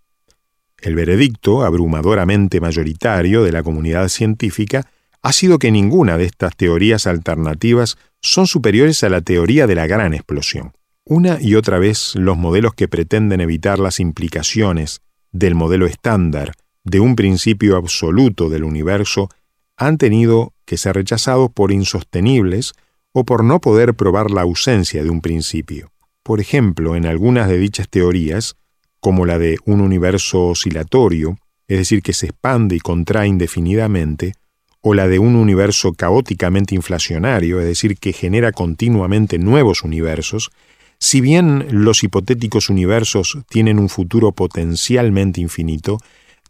El 0.78 0.94
veredicto, 0.94 1.62
abrumadoramente 1.62 2.58
mayoritario 2.62 3.42
de 3.42 3.52
la 3.52 3.62
comunidad 3.62 4.08
científica, 4.08 4.86
ha 5.20 5.34
sido 5.34 5.58
que 5.58 5.70
ninguna 5.70 6.16
de 6.16 6.24
estas 6.24 6.56
teorías 6.56 7.06
alternativas 7.06 7.98
son 8.22 8.46
superiores 8.46 9.04
a 9.04 9.10
la 9.10 9.20
teoría 9.20 9.66
de 9.66 9.74
la 9.74 9.86
gran 9.86 10.14
explosión. 10.14 10.72
Una 11.04 11.38
y 11.38 11.54
otra 11.54 11.78
vez 11.78 12.14
los 12.14 12.38
modelos 12.38 12.72
que 12.72 12.88
pretenden 12.88 13.42
evitar 13.42 13.78
las 13.78 14.00
implicaciones 14.00 15.02
del 15.32 15.54
modelo 15.54 15.84
estándar 15.84 16.52
de 16.84 17.00
un 17.00 17.16
principio 17.16 17.76
absoluto 17.76 18.48
del 18.48 18.64
universo 18.64 19.28
han 19.76 19.98
tenido 19.98 20.52
que 20.64 20.76
ser 20.76 20.94
rechazados 20.94 21.50
por 21.50 21.72
insostenibles 21.72 22.74
o 23.12 23.24
por 23.24 23.44
no 23.44 23.60
poder 23.60 23.94
probar 23.94 24.30
la 24.30 24.42
ausencia 24.42 25.02
de 25.02 25.10
un 25.10 25.20
principio. 25.20 25.90
Por 26.22 26.40
ejemplo, 26.40 26.96
en 26.96 27.06
algunas 27.06 27.48
de 27.48 27.58
dichas 27.58 27.88
teorías, 27.88 28.56
como 29.00 29.26
la 29.26 29.38
de 29.38 29.56
un 29.64 29.80
universo 29.80 30.48
oscilatorio, 30.48 31.38
es 31.66 31.78
decir, 31.78 32.02
que 32.02 32.12
se 32.12 32.26
expande 32.26 32.76
y 32.76 32.80
contrae 32.80 33.28
indefinidamente, 33.28 34.34
o 34.82 34.94
la 34.94 35.08
de 35.08 35.18
un 35.18 35.36
universo 35.36 35.92
caóticamente 35.92 36.74
inflacionario, 36.74 37.60
es 37.60 37.66
decir, 37.66 37.96
que 37.98 38.12
genera 38.12 38.52
continuamente 38.52 39.38
nuevos 39.38 39.82
universos, 39.82 40.50
si 40.98 41.20
bien 41.20 41.66
los 41.70 42.02
hipotéticos 42.04 42.68
universos 42.68 43.38
tienen 43.48 43.78
un 43.78 43.88
futuro 43.88 44.32
potencialmente 44.32 45.40
infinito, 45.40 45.98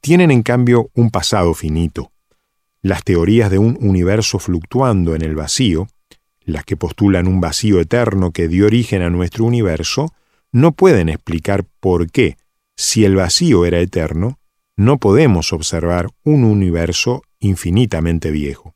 tienen 0.00 0.30
en 0.30 0.42
cambio 0.42 0.90
un 0.94 1.10
pasado 1.10 1.54
finito. 1.54 2.12
Las 2.82 3.04
teorías 3.04 3.50
de 3.50 3.58
un 3.58 3.76
universo 3.80 4.38
fluctuando 4.38 5.14
en 5.14 5.22
el 5.22 5.34
vacío, 5.34 5.88
las 6.42 6.64
que 6.64 6.76
postulan 6.76 7.28
un 7.28 7.40
vacío 7.40 7.80
eterno 7.80 8.32
que 8.32 8.48
dio 8.48 8.66
origen 8.66 9.02
a 9.02 9.10
nuestro 9.10 9.44
universo, 9.44 10.12
no 10.52 10.72
pueden 10.72 11.08
explicar 11.08 11.64
por 11.80 12.10
qué, 12.10 12.36
si 12.76 13.04
el 13.04 13.14
vacío 13.14 13.66
era 13.66 13.78
eterno, 13.78 14.38
no 14.76 14.98
podemos 14.98 15.52
observar 15.52 16.08
un 16.24 16.44
universo 16.44 17.22
infinitamente 17.38 18.30
viejo. 18.30 18.74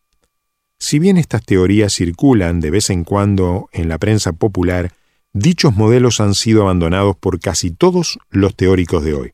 Si 0.78 0.98
bien 0.98 1.16
estas 1.16 1.42
teorías 1.42 1.94
circulan 1.94 2.60
de 2.60 2.70
vez 2.70 2.90
en 2.90 3.04
cuando 3.04 3.70
en 3.72 3.88
la 3.88 3.96
prensa 3.96 4.32
popular, 4.34 4.92
dichos 5.32 5.74
modelos 5.74 6.20
han 6.20 6.34
sido 6.34 6.62
abandonados 6.62 7.16
por 7.16 7.40
casi 7.40 7.70
todos 7.70 8.18
los 8.28 8.54
teóricos 8.54 9.02
de 9.02 9.14
hoy. 9.14 9.32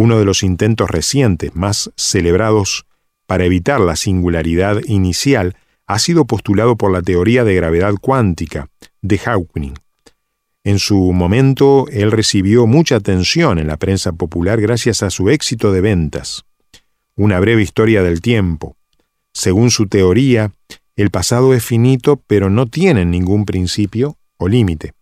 Uno 0.00 0.20
de 0.20 0.24
los 0.24 0.44
intentos 0.44 0.88
recientes 0.88 1.56
más 1.56 1.90
celebrados 1.96 2.86
para 3.26 3.44
evitar 3.44 3.80
la 3.80 3.96
singularidad 3.96 4.80
inicial 4.86 5.56
ha 5.88 5.98
sido 5.98 6.24
postulado 6.24 6.76
por 6.76 6.92
la 6.92 7.02
teoría 7.02 7.42
de 7.42 7.56
gravedad 7.56 7.94
cuántica 8.00 8.68
de 9.02 9.18
Hawking. 9.18 9.74
En 10.62 10.78
su 10.78 11.12
momento, 11.12 11.86
él 11.90 12.12
recibió 12.12 12.68
mucha 12.68 12.94
atención 12.94 13.58
en 13.58 13.66
la 13.66 13.76
prensa 13.76 14.12
popular 14.12 14.60
gracias 14.60 15.02
a 15.02 15.10
su 15.10 15.30
éxito 15.30 15.72
de 15.72 15.80
ventas. 15.80 16.44
Una 17.16 17.40
breve 17.40 17.62
historia 17.62 18.04
del 18.04 18.20
tiempo. 18.20 18.76
Según 19.32 19.72
su 19.72 19.88
teoría, 19.88 20.52
el 20.94 21.10
pasado 21.10 21.54
es 21.54 21.64
finito, 21.64 22.22
pero 22.28 22.50
no 22.50 22.66
tiene 22.66 23.04
ningún 23.04 23.44
principio 23.44 24.16
o 24.36 24.46
límite. 24.46 24.92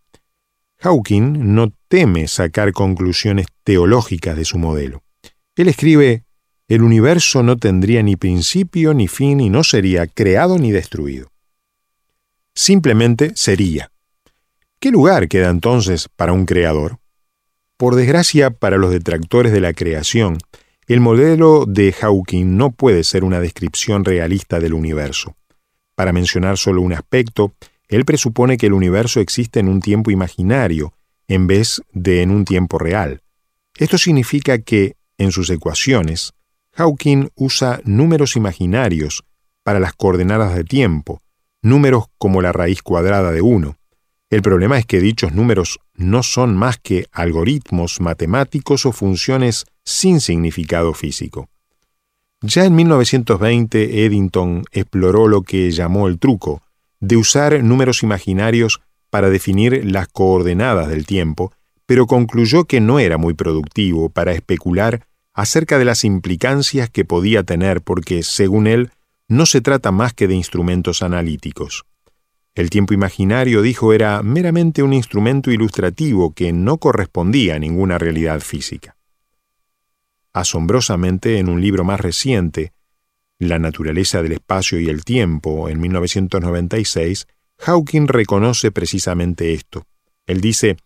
Hawking 0.78 1.54
no 1.54 1.72
teme 1.88 2.28
sacar 2.28 2.72
conclusiones 2.72 3.46
teológicas 3.64 4.36
de 4.36 4.44
su 4.44 4.58
modelo. 4.58 5.02
Él 5.56 5.68
escribe, 5.68 6.24
el 6.68 6.82
universo 6.82 7.42
no 7.42 7.56
tendría 7.56 8.02
ni 8.02 8.16
principio 8.16 8.92
ni 8.92 9.08
fin 9.08 9.40
y 9.40 9.50
no 9.50 9.64
sería 9.64 10.06
creado 10.06 10.58
ni 10.58 10.72
destruido. 10.72 11.30
Simplemente 12.54 13.32
sería. 13.34 13.90
¿Qué 14.80 14.90
lugar 14.90 15.28
queda 15.28 15.50
entonces 15.50 16.08
para 16.14 16.32
un 16.32 16.44
creador? 16.44 16.98
Por 17.76 17.94
desgracia 17.94 18.50
para 18.50 18.78
los 18.78 18.90
detractores 18.90 19.52
de 19.52 19.60
la 19.60 19.72
creación, 19.72 20.38
el 20.86 21.00
modelo 21.00 21.64
de 21.66 21.92
Hawking 21.92 22.56
no 22.56 22.70
puede 22.70 23.04
ser 23.04 23.24
una 23.24 23.40
descripción 23.40 24.04
realista 24.04 24.60
del 24.60 24.74
universo. 24.74 25.36
Para 25.94 26.12
mencionar 26.12 26.58
solo 26.58 26.82
un 26.82 26.92
aspecto, 26.92 27.54
él 27.88 28.04
presupone 28.04 28.56
que 28.56 28.66
el 28.66 28.72
universo 28.72 29.20
existe 29.20 29.60
en 29.60 29.68
un 29.68 29.80
tiempo 29.80 30.10
imaginario 30.10 30.92
en 31.28 31.46
vez 31.46 31.82
de 31.92 32.22
en 32.22 32.30
un 32.30 32.44
tiempo 32.44 32.78
real. 32.78 33.22
Esto 33.76 33.98
significa 33.98 34.58
que, 34.58 34.96
en 35.18 35.32
sus 35.32 35.50
ecuaciones, 35.50 36.32
Hawking 36.72 37.28
usa 37.34 37.80
números 37.84 38.36
imaginarios 38.36 39.24
para 39.62 39.80
las 39.80 39.92
coordenadas 39.92 40.54
de 40.54 40.64
tiempo, 40.64 41.20
números 41.62 42.06
como 42.18 42.42
la 42.42 42.52
raíz 42.52 42.82
cuadrada 42.82 43.32
de 43.32 43.42
1. 43.42 43.76
El 44.30 44.42
problema 44.42 44.78
es 44.78 44.86
que 44.86 45.00
dichos 45.00 45.32
números 45.32 45.78
no 45.94 46.22
son 46.22 46.56
más 46.56 46.78
que 46.78 47.06
algoritmos 47.12 48.00
matemáticos 48.00 48.86
o 48.86 48.92
funciones 48.92 49.64
sin 49.84 50.20
significado 50.20 50.94
físico. 50.94 51.48
Ya 52.42 52.64
en 52.64 52.74
1920 52.74 54.04
Eddington 54.04 54.64
exploró 54.72 55.28
lo 55.28 55.42
que 55.42 55.70
llamó 55.70 56.08
el 56.08 56.18
truco 56.18 56.62
de 57.00 57.16
usar 57.16 57.62
números 57.62 58.02
imaginarios 58.02 58.80
para 59.10 59.30
definir 59.30 59.84
las 59.84 60.08
coordenadas 60.08 60.88
del 60.88 61.06
tiempo, 61.06 61.52
pero 61.86 62.06
concluyó 62.06 62.64
que 62.64 62.80
no 62.80 62.98
era 62.98 63.18
muy 63.18 63.34
productivo 63.34 64.08
para 64.08 64.32
especular 64.32 65.06
acerca 65.32 65.78
de 65.78 65.84
las 65.84 66.04
implicancias 66.04 66.90
que 66.90 67.04
podía 67.04 67.42
tener 67.42 67.82
porque, 67.82 68.22
según 68.22 68.66
él, 68.66 68.90
no 69.28 69.46
se 69.46 69.60
trata 69.60 69.92
más 69.92 70.14
que 70.14 70.28
de 70.28 70.34
instrumentos 70.34 71.02
analíticos. 71.02 71.84
El 72.54 72.70
tiempo 72.70 72.94
imaginario, 72.94 73.60
dijo, 73.60 73.92
era 73.92 74.22
meramente 74.22 74.82
un 74.82 74.94
instrumento 74.94 75.50
ilustrativo 75.50 76.32
que 76.32 76.52
no 76.52 76.78
correspondía 76.78 77.56
a 77.56 77.58
ninguna 77.58 77.98
realidad 77.98 78.40
física. 78.40 78.96
Asombrosamente, 80.32 81.38
en 81.38 81.50
un 81.50 81.60
libro 81.60 81.84
más 81.84 82.00
reciente, 82.00 82.72
La 83.38 83.58
naturaleza 83.58 84.22
del 84.22 84.32
espacio 84.32 84.80
y 84.80 84.88
el 84.88 85.04
tiempo, 85.04 85.68
en 85.68 85.78
1996, 85.80 87.26
Hawking 87.58 88.06
reconoce 88.06 88.72
precisamente 88.72 89.52
esto. 89.52 89.84
Él 90.26 90.40
dice, 90.40 90.78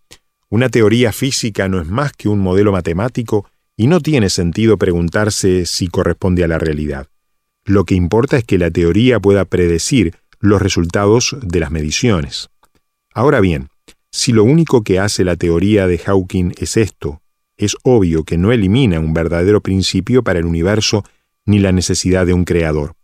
una 0.49 0.69
teoría 0.69 1.13
física 1.13 1.69
no 1.69 1.81
es 1.81 1.87
más 1.87 2.13
que 2.13 2.29
un 2.29 2.41
modelo 2.41 2.73
matemático 2.73 3.49
y 3.77 3.87
no 3.87 4.01
tiene 4.01 4.31
sentido 4.31 4.79
preguntarse 4.79 5.65
si 5.65 5.87
corresponde 5.87 6.43
a 6.43 6.49
la 6.49 6.59
realidad. 6.59 7.07
Lo 7.65 7.85
que 7.85 7.95
importa 7.95 8.37
es 8.37 8.45
que 8.45 8.59
la 8.59 8.73
teoría 8.73 9.21
pueda 9.21 9.45
predecir 9.45 10.17
los 10.41 10.61
resultados 10.61 11.37
de 11.41 11.61
las 11.61 11.71
mediciones. 11.71 12.51
Ahora 13.15 13.41
bien, 13.41 13.69
si 14.11 14.33
lo 14.33 14.43
único 14.43 14.83
que 14.83 14.99
hace 14.99 15.25
la 15.25 15.37
teoría 15.37 15.87
de 15.87 15.99
Hawking 15.99 16.53
es 16.59 16.77
esto, 16.77 17.23
es 17.57 17.77
obvio 17.85 18.25
que 18.25 18.39
no 18.39 18.51
elimina 18.51 18.99
un 18.99 19.15
verdadero 19.15 19.61
principio 19.61 20.25
para 20.25 20.41
el 20.41 20.47
universo 20.47 21.05
ni 21.47 21.59
la 21.59 21.73
necesidad 21.73 22.27
de 22.27 22.33
un 22.33 22.45
creador. 22.45 22.95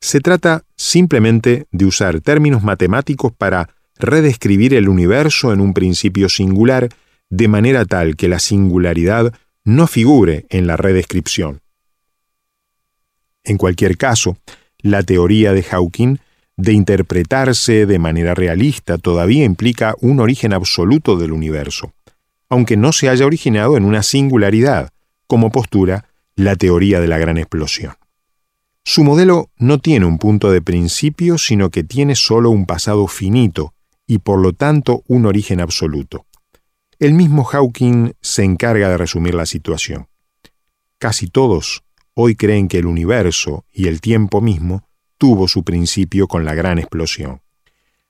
Se 0.00 0.20
trata 0.20 0.64
simplemente 0.76 1.66
de 1.70 1.84
usar 1.84 2.20
términos 2.20 2.62
matemáticos 2.62 3.32
para 3.32 3.68
redescribir 3.96 4.74
el 4.74 4.88
universo 4.88 5.52
en 5.52 5.60
un 5.60 5.74
principio 5.74 6.28
singular 6.28 6.88
de 7.28 7.48
manera 7.48 7.84
tal 7.84 8.16
que 8.16 8.28
la 8.28 8.38
singularidad 8.38 9.32
no 9.64 9.86
figure 9.86 10.46
en 10.48 10.66
la 10.66 10.76
redescripción. 10.76 11.60
En 13.44 13.56
cualquier 13.56 13.96
caso, 13.96 14.38
la 14.78 15.02
teoría 15.02 15.52
de 15.52 15.62
Hawking 15.62 16.16
de 16.56 16.72
interpretarse 16.72 17.86
de 17.86 17.98
manera 17.98 18.34
realista 18.34 18.98
todavía 18.98 19.44
implica 19.44 19.94
un 20.00 20.20
origen 20.20 20.52
absoluto 20.52 21.16
del 21.16 21.32
universo, 21.32 21.92
aunque 22.48 22.76
no 22.76 22.92
se 22.92 23.08
haya 23.08 23.26
originado 23.26 23.76
en 23.76 23.84
una 23.84 24.02
singularidad, 24.02 24.90
como 25.26 25.50
postura 25.50 26.06
la 26.44 26.56
teoría 26.56 27.00
de 27.00 27.08
la 27.08 27.18
gran 27.18 27.36
explosión. 27.36 27.94
Su 28.82 29.04
modelo 29.04 29.50
no 29.58 29.78
tiene 29.78 30.06
un 30.06 30.18
punto 30.18 30.50
de 30.50 30.62
principio, 30.62 31.36
sino 31.36 31.70
que 31.70 31.84
tiene 31.84 32.14
solo 32.14 32.50
un 32.50 32.64
pasado 32.64 33.06
finito 33.06 33.74
y 34.06 34.18
por 34.18 34.40
lo 34.40 34.52
tanto 34.52 35.02
un 35.06 35.26
origen 35.26 35.60
absoluto. 35.60 36.26
El 36.98 37.12
mismo 37.12 37.44
Hawking 37.44 38.12
se 38.20 38.44
encarga 38.44 38.88
de 38.88 38.96
resumir 38.96 39.34
la 39.34 39.46
situación. 39.46 40.08
Casi 40.98 41.28
todos 41.28 41.84
hoy 42.14 42.36
creen 42.36 42.68
que 42.68 42.78
el 42.78 42.86
universo 42.86 43.64
y 43.72 43.88
el 43.88 44.00
tiempo 44.00 44.40
mismo 44.40 44.88
tuvo 45.18 45.46
su 45.46 45.62
principio 45.62 46.26
con 46.26 46.44
la 46.44 46.54
gran 46.54 46.78
explosión. 46.78 47.42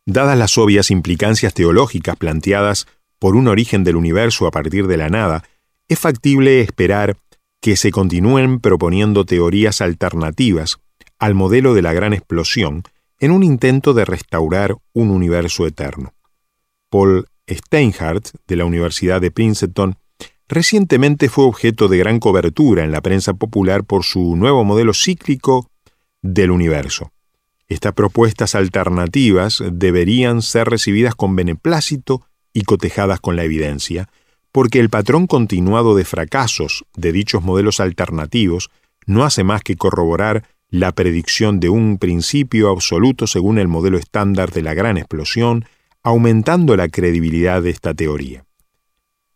Dadas 0.07 0.39
las 0.39 0.57
obvias 0.57 0.91
implicancias 0.91 1.53
teológicas 1.53 2.17
planteadas 2.17 2.87
por 3.19 3.37
un 3.37 3.49
origen 3.49 3.85
del 3.85 3.97
universo 3.97 4.47
a 4.47 4.51
partir 4.51 4.87
de 4.87 4.97
la 4.97 5.09
nada, 5.09 5.45
es 5.89 5.99
factible 5.99 6.61
esperar 6.61 7.17
que 7.61 7.77
se 7.77 7.91
continúen 7.91 8.61
proponiendo 8.61 9.25
teorías 9.25 9.81
alternativas 9.81 10.79
al 11.19 11.35
modelo 11.35 11.75
de 11.75 11.83
la 11.83 11.93
gran 11.93 12.13
explosión 12.13 12.83
en 13.19 13.31
un 13.31 13.43
intento 13.43 13.93
de 13.93 14.07
restaurar 14.07 14.77
un 14.95 15.11
universo 15.11 15.67
eterno. 15.67 16.15
Paul 16.89 17.27
Steinhardt, 17.49 18.31
de 18.47 18.57
la 18.57 18.65
Universidad 18.65 19.21
de 19.21 19.31
Princeton, 19.31 19.97
recientemente 20.49 21.29
fue 21.29 21.45
objeto 21.45 21.89
de 21.89 21.99
gran 21.99 22.19
cobertura 22.19 22.83
en 22.83 22.93
la 22.93 23.03
prensa 23.03 23.35
popular 23.35 23.85
por 23.85 24.05
su 24.05 24.37
nuevo 24.37 24.65
modelo 24.65 24.95
cíclico 24.95 25.71
del 26.23 26.51
universo. 26.51 27.13
Estas 27.69 27.93
propuestas 27.93 28.55
alternativas 28.55 29.63
deberían 29.71 30.43
ser 30.43 30.69
recibidas 30.69 31.15
con 31.15 31.37
beneplácito 31.37 32.27
y 32.53 32.63
cotejadas 32.63 33.21
con 33.21 33.37
la 33.37 33.45
evidencia, 33.45 34.09
porque 34.53 34.81
el 34.81 34.91
patrón 34.91 35.27
continuado 35.27 35.95
de 35.95 36.05
fracasos 36.05 36.85
de 36.97 37.13
dichos 37.13 37.43
modelos 37.43 37.81
alternativos 37.81 38.71
no 39.07 39.25
hace 39.25 39.45
más 39.45 39.63
que 39.63 39.77
corroborar 39.77 40.45
la 40.71 40.93
predicción 40.93 41.61
de 41.61 41.69
un 41.69 41.99
principio 41.99 42.71
absoluto 42.71 43.27
según 43.27 43.59
el 43.59 43.69
modelo 43.69 43.99
estándar 43.99 44.53
de 44.53 44.63
la 44.63 44.75
gran 44.75 44.97
explosión, 44.97 45.65
aumentando 46.03 46.77
la 46.77 46.89
credibilidad 46.89 47.63
de 47.63 47.71
esta 47.71 47.93
teoría. 47.93 48.45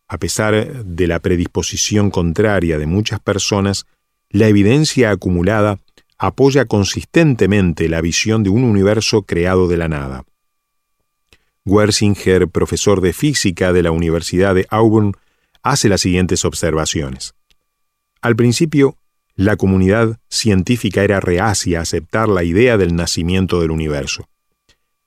A 0.07 0.19
pesar 0.19 0.85
de 0.85 1.07
la 1.07 1.19
predisposición 1.19 2.11
contraria 2.11 2.79
de 2.79 2.87
muchas 2.87 3.21
personas, 3.21 3.87
la 4.31 4.49
evidencia 4.49 5.11
acumulada 5.11 5.81
apoya 6.19 6.67
consistentemente 6.67 7.89
la 7.89 8.01
visión 8.01 8.43
de 8.43 8.51
un 8.51 8.65
universo 8.65 9.23
creado 9.23 9.67
de 9.67 9.77
la 9.77 9.89
nada. 9.89 10.25
Wersinger, 11.67 12.49
profesor 12.49 13.01
de 13.01 13.15
física 13.15 13.73
de 13.73 13.83
la 13.83 13.91
Universidad 13.91 14.55
de 14.55 14.67
Auburn, 14.69 15.13
hace 15.63 15.89
las 15.89 16.03
siguientes 16.03 16.45
observaciones. 16.45 17.35
Al 18.21 18.37
principio, 18.37 18.99
la 19.35 19.57
comunidad 19.57 20.19
científica 20.29 21.03
era 21.05 21.21
reacia 21.21 21.79
a 21.79 21.83
aceptar 21.83 22.29
la 22.29 22.45
idea 22.45 22.77
del 22.77 22.95
nacimiento 22.95 23.61
del 23.61 23.71
universo. 23.71 24.29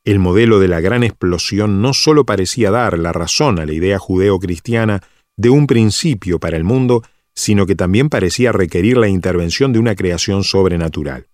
El 0.04 0.18
modelo 0.18 0.60
de 0.60 0.68
la 0.68 0.82
gran 0.82 1.04
explosión 1.04 1.82
no 1.82 1.94
sólo 1.94 2.26
parecía 2.26 2.72
dar 2.72 2.98
la 2.98 3.14
razón 3.14 3.60
a 3.60 3.66
la 3.66 3.74
idea 3.74 4.00
judeo-cristiana 4.00 5.04
de 5.36 5.50
un 5.52 5.68
principio 5.68 6.40
para 6.40 6.58
el 6.58 6.64
mundo, 6.64 7.04
sino 7.36 7.68
que 7.68 7.76
también 7.76 8.10
parecía 8.10 8.52
requerir 8.52 8.98
la 8.98 9.10
intervención 9.10 9.74
de 9.74 9.80
una 9.80 9.96
creación 9.96 10.44
sobrenatural. 10.44 11.28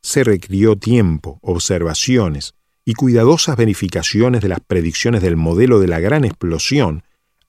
Se 0.00 0.24
requirió 0.24 0.76
tiempo, 0.76 1.38
observaciones 1.42 2.54
y 2.84 2.94
cuidadosas 2.94 3.56
verificaciones 3.56 4.42
de 4.42 4.48
las 4.48 4.60
predicciones 4.60 5.22
del 5.22 5.36
modelo 5.36 5.80
de 5.80 5.88
la 5.88 6.00
gran 6.00 6.24
explosión 6.24 7.02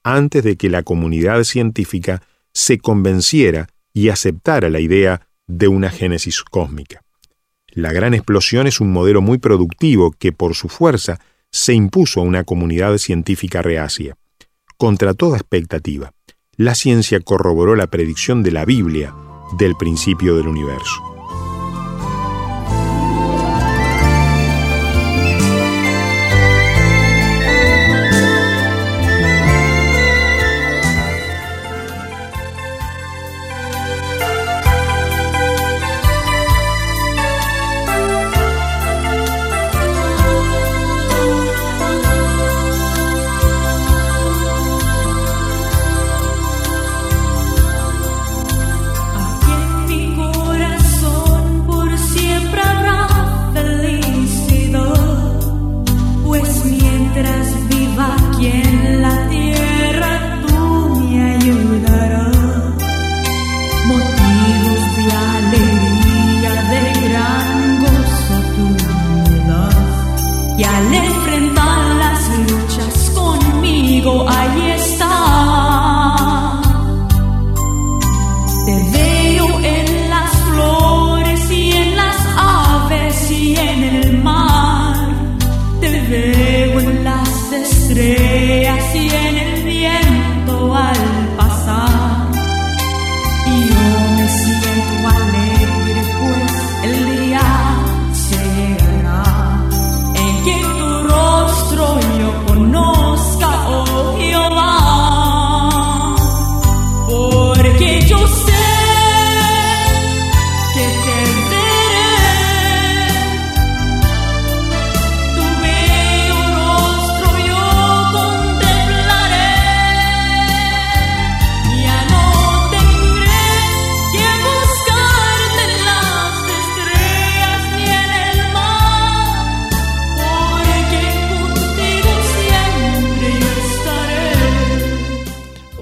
antes 0.03 0.43
de 0.43 0.55
que 0.55 0.69
la 0.69 0.83
comunidad 0.83 1.43
científica 1.43 2.21
se 2.53 2.77
convenciera 2.77 3.67
y 3.93 4.09
aceptara 4.09 4.69
la 4.69 4.79
idea 4.79 5.27
de 5.47 5.67
una 5.67 5.89
génesis 5.89 6.43
cósmica. 6.43 7.01
La 7.67 7.91
gran 7.91 8.13
explosión 8.13 8.67
es 8.67 8.79
un 8.79 8.91
modelo 8.93 9.21
muy 9.21 9.37
productivo 9.37 10.11
que 10.11 10.31
por 10.31 10.55
su 10.55 10.69
fuerza 10.69 11.19
se 11.51 11.73
impuso 11.73 12.21
a 12.21 12.23
una 12.23 12.43
comunidad 12.43 12.97
científica 12.97 13.61
reacia. 13.61 14.15
Contra 14.77 15.13
toda 15.13 15.37
expectativa, 15.37 16.13
la 16.55 16.75
ciencia 16.75 17.19
corroboró 17.19 17.75
la 17.75 17.87
predicción 17.87 18.43
de 18.43 18.51
la 18.51 18.65
Biblia 18.65 19.13
del 19.57 19.75
principio 19.75 20.35
del 20.35 20.47
universo. 20.47 21.14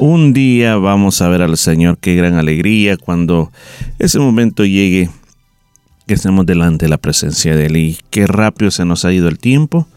Un 0.06 0.34
día 0.34 0.76
vamos 0.76 1.22
a 1.22 1.30
ver 1.30 1.42
al 1.42 1.56
Señor, 1.56 1.98
qué 1.98 2.14
gran 2.14 2.34
alegría 2.34 2.98
cuando 2.98 3.54
ese 4.00 4.20
momento 4.20 4.66
llegue, 4.66 5.10
que 6.06 6.16
estemos 6.16 6.46
delante 6.46 6.88
de 6.88 6.90
la 6.90 6.98
presencia 6.98 7.56
de 7.56 7.68
Él 7.68 7.78
y 7.78 7.98
qué 8.10 8.28
rápido 8.28 8.70
se 8.70 8.84
nos 8.84 9.06
ha 9.06 9.14
ido 9.14 9.30
el 9.30 9.40
tiempo. 9.40 9.88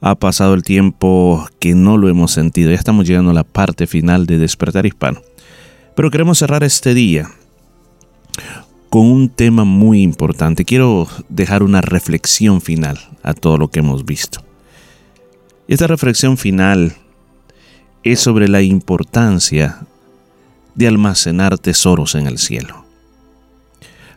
Ha 0.00 0.14
pasado 0.14 0.54
el 0.54 0.62
tiempo 0.62 1.48
que 1.58 1.74
no 1.74 1.98
lo 1.98 2.08
hemos 2.08 2.30
sentido. 2.30 2.70
Ya 2.70 2.76
estamos 2.76 3.08
llegando 3.08 3.32
a 3.32 3.34
la 3.34 3.42
parte 3.42 3.88
final 3.88 4.24
de 4.24 4.38
Despertar 4.38 4.86
Hispano. 4.86 5.20
Pero 5.96 6.12
queremos 6.12 6.38
cerrar 6.38 6.62
este 6.62 6.94
día 6.94 7.28
con 8.88 9.06
un 9.06 9.30
tema 9.30 9.64
muy 9.64 10.02
importante. 10.02 10.64
Quiero 10.64 11.08
dejar 11.28 11.64
una 11.64 11.80
reflexión 11.80 12.60
final 12.60 13.00
a 13.24 13.34
todo 13.34 13.58
lo 13.58 13.66
que 13.66 13.80
hemos 13.80 14.04
visto. 14.04 14.44
Esta 15.66 15.88
reflexión 15.88 16.36
final 16.36 16.94
es 18.02 18.20
sobre 18.20 18.48
la 18.48 18.62
importancia 18.62 19.80
de 20.74 20.88
almacenar 20.88 21.58
tesoros 21.58 22.14
en 22.14 22.26
el 22.26 22.38
cielo. 22.38 22.84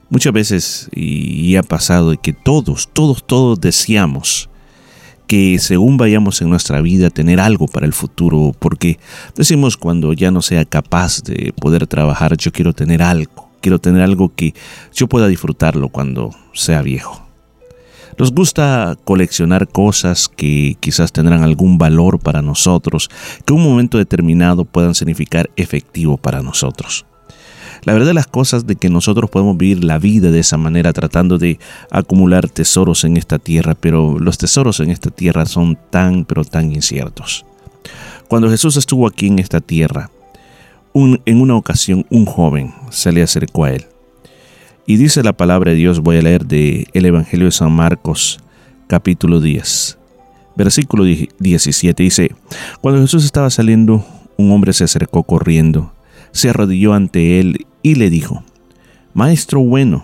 Muchas 0.09 0.33
veces, 0.33 0.89
y 0.93 1.55
ha 1.55 1.63
pasado, 1.63 2.13
que 2.21 2.33
todos, 2.33 2.89
todos, 2.93 3.25
todos 3.25 3.59
deseamos 3.59 4.49
que 5.27 5.57
según 5.59 5.97
vayamos 5.97 6.41
en 6.41 6.49
nuestra 6.49 6.81
vida 6.81 7.09
tener 7.09 7.39
algo 7.39 7.67
para 7.67 7.85
el 7.85 7.93
futuro, 7.93 8.55
porque 8.59 8.99
decimos 9.35 9.77
cuando 9.77 10.13
ya 10.13 10.31
no 10.31 10.41
sea 10.41 10.65
capaz 10.65 11.23
de 11.23 11.53
poder 11.53 11.87
trabajar, 11.87 12.37
yo 12.37 12.51
quiero 12.51 12.73
tener 12.73 13.01
algo, 13.01 13.49
quiero 13.61 13.79
tener 13.79 14.01
algo 14.01 14.33
que 14.35 14.53
yo 14.93 15.07
pueda 15.07 15.27
disfrutarlo 15.27 15.89
cuando 15.89 16.35
sea 16.53 16.81
viejo. 16.81 17.22
Nos 18.17 18.31
gusta 18.31 18.95
coleccionar 19.03 19.67
cosas 19.67 20.29
que 20.29 20.77
quizás 20.79 21.11
tendrán 21.11 21.43
algún 21.43 21.77
valor 21.77 22.19
para 22.19 22.41
nosotros, 22.41 23.09
que 23.45 23.53
un 23.53 23.63
momento 23.63 23.97
determinado 23.97 24.65
puedan 24.65 24.95
significar 24.95 25.49
efectivo 25.55 26.17
para 26.17 26.41
nosotros. 26.41 27.05
La 27.85 27.93
verdad 27.93 28.07
de 28.07 28.13
las 28.13 28.27
cosas 28.27 28.65
de 28.65 28.75
que 28.75 28.89
nosotros 28.89 29.29
podemos 29.29 29.57
vivir 29.57 29.83
la 29.83 29.99
vida 29.99 30.31
de 30.31 30.39
esa 30.39 30.57
manera 30.57 30.93
tratando 30.93 31.37
de 31.37 31.59
acumular 31.91 32.47
tesoros 32.47 33.03
en 33.03 33.17
esta 33.17 33.39
tierra, 33.39 33.75
pero 33.75 34.19
los 34.19 34.37
tesoros 34.37 34.79
en 34.79 34.89
esta 34.89 35.09
tierra 35.09 35.45
son 35.45 35.77
tan 35.89 36.23
pero 36.23 36.45
tan 36.45 36.71
inciertos. 36.71 37.45
Cuando 38.29 38.49
Jesús 38.49 38.77
estuvo 38.77 39.05
aquí 39.05 39.27
en 39.27 39.39
esta 39.39 39.59
tierra, 39.59 40.09
en 40.93 41.41
una 41.41 41.55
ocasión 41.55 42.05
un 42.09 42.25
joven 42.25 42.73
se 42.89 43.11
le 43.11 43.21
acercó 43.21 43.65
a 43.65 43.71
él. 43.71 43.85
Y 44.85 44.97
dice 44.97 45.23
la 45.23 45.31
palabra 45.31 45.71
de 45.71 45.77
Dios, 45.77 46.01
voy 46.01 46.17
a 46.17 46.21
leer 46.21 46.45
de 46.45 46.87
el 46.93 47.05
Evangelio 47.05 47.45
de 47.45 47.53
San 47.53 47.71
Marcos, 47.71 48.41
capítulo 48.87 49.39
10, 49.39 49.97
versículo 50.57 51.05
17. 51.05 52.03
Dice, 52.03 52.35
cuando 52.81 52.99
Jesús 52.99 53.23
estaba 53.23 53.49
saliendo, 53.49 54.05
un 54.35 54.51
hombre 54.51 54.73
se 54.73 54.83
acercó 54.83 55.23
corriendo, 55.23 55.93
se 56.33 56.49
arrodilló 56.49 56.93
ante 56.93 57.39
él 57.39 57.65
y 57.81 57.95
le 57.95 58.09
dijo, 58.09 58.43
Maestro 59.13 59.61
bueno, 59.61 60.03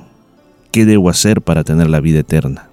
¿qué 0.72 0.86
debo 0.86 1.10
hacer 1.10 1.42
para 1.42 1.66
tener 1.66 1.90
la 1.90 2.00
vida 2.00 2.20
eterna? 2.20 2.70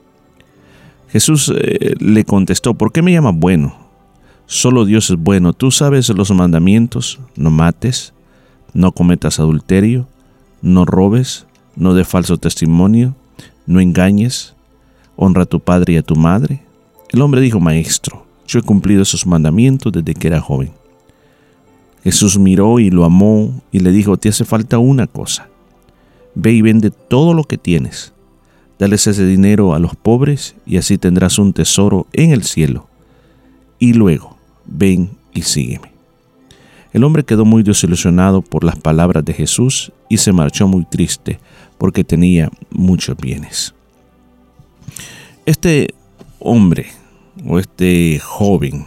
Jesús 1.08 1.52
eh, 1.56 1.94
le 1.98 2.24
contestó, 2.24 2.74
¿por 2.74 2.92
qué 2.92 3.02
me 3.02 3.12
llamas 3.12 3.34
bueno? 3.34 3.74
Solo 4.46 4.84
Dios 4.84 5.10
es 5.10 5.16
bueno. 5.16 5.54
Tú 5.54 5.72
sabes 5.72 6.08
los 6.10 6.30
mandamientos, 6.30 7.18
no 7.34 7.50
mates, 7.50 8.12
no 8.74 8.92
cometas 8.92 9.40
adulterio, 9.40 10.06
no 10.62 10.84
robes, 10.84 11.45
no 11.76 11.94
dé 11.94 12.04
falso 12.04 12.38
testimonio, 12.38 13.14
no 13.66 13.80
engañes, 13.80 14.54
honra 15.16 15.42
a 15.42 15.46
tu 15.46 15.60
padre 15.60 15.94
y 15.94 15.96
a 15.96 16.02
tu 16.02 16.16
madre. 16.16 16.62
El 17.10 17.22
hombre 17.22 17.40
dijo, 17.40 17.60
Maestro, 17.60 18.26
yo 18.46 18.58
he 18.58 18.62
cumplido 18.62 19.02
esos 19.02 19.26
mandamientos 19.26 19.92
desde 19.92 20.14
que 20.14 20.28
era 20.28 20.40
joven. 20.40 20.72
Jesús 22.02 22.38
miró 22.38 22.78
y 22.78 22.90
lo 22.90 23.04
amó 23.04 23.60
y 23.72 23.80
le 23.80 23.90
dijo, 23.90 24.16
te 24.16 24.28
hace 24.28 24.44
falta 24.44 24.78
una 24.78 25.06
cosa. 25.06 25.48
Ve 26.34 26.52
y 26.52 26.62
vende 26.62 26.90
todo 26.90 27.34
lo 27.34 27.44
que 27.44 27.58
tienes. 27.58 28.12
Dales 28.78 29.06
ese 29.06 29.26
dinero 29.26 29.74
a 29.74 29.78
los 29.78 29.96
pobres 29.96 30.54
y 30.66 30.76
así 30.76 30.98
tendrás 30.98 31.38
un 31.38 31.52
tesoro 31.52 32.06
en 32.12 32.30
el 32.30 32.44
cielo. 32.44 32.86
Y 33.78 33.94
luego, 33.94 34.36
ven 34.66 35.10
y 35.34 35.42
sígueme. 35.42 35.92
El 36.92 37.04
hombre 37.04 37.24
quedó 37.24 37.44
muy 37.44 37.62
desilusionado 37.62 38.40
por 38.40 38.64
las 38.64 38.76
palabras 38.76 39.24
de 39.24 39.34
Jesús 39.34 39.92
y 40.08 40.18
se 40.18 40.32
marchó 40.32 40.68
muy 40.68 40.84
triste 40.84 41.40
porque 41.78 42.04
tenía 42.04 42.50
muchos 42.70 43.16
bienes. 43.16 43.74
Este 45.44 45.94
hombre 46.38 46.86
o 47.44 47.58
este 47.58 48.18
joven 48.18 48.86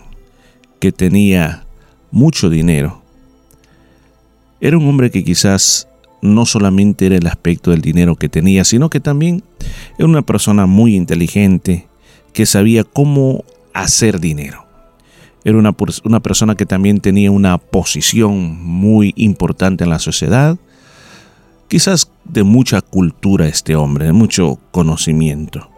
que 0.80 0.92
tenía 0.92 1.66
mucho 2.12 2.50
dinero 2.50 3.02
era 4.62 4.78
un 4.78 4.88
hombre 4.88 5.12
que 5.12 5.24
quizás 5.24 5.88
no 6.22 6.46
solamente 6.46 7.06
era 7.06 7.16
el 7.16 7.28
aspecto 7.28 7.72
del 7.72 7.82
dinero 7.82 8.16
que 8.16 8.28
tenía, 8.28 8.66
sino 8.66 8.90
que 8.90 9.00
también 9.00 9.44
era 9.98 10.08
una 10.08 10.22
persona 10.22 10.66
muy 10.66 10.96
inteligente 10.96 11.88
que 12.34 12.46
sabía 12.46 12.84
cómo 12.84 13.46
hacer 13.74 14.20
dinero. 14.20 14.66
Era 15.46 15.58
una, 15.58 15.76
una 16.04 16.20
persona 16.20 16.56
que 16.56 16.66
también 16.66 17.00
tenía 17.00 17.32
una 17.32 17.58
posición 17.58 18.62
muy 18.62 19.14
importante 19.16 19.86
en 19.86 19.90
la 19.90 20.00
sociedad, 20.00 20.58
quizás 21.70 22.12
de 22.26 22.44
mucha 22.44 22.82
cultura 22.82 23.48
este 23.48 23.78
hombre, 23.78 24.06
de 24.06 24.12
mucho 24.12 24.60
conocimiento. 24.72 25.70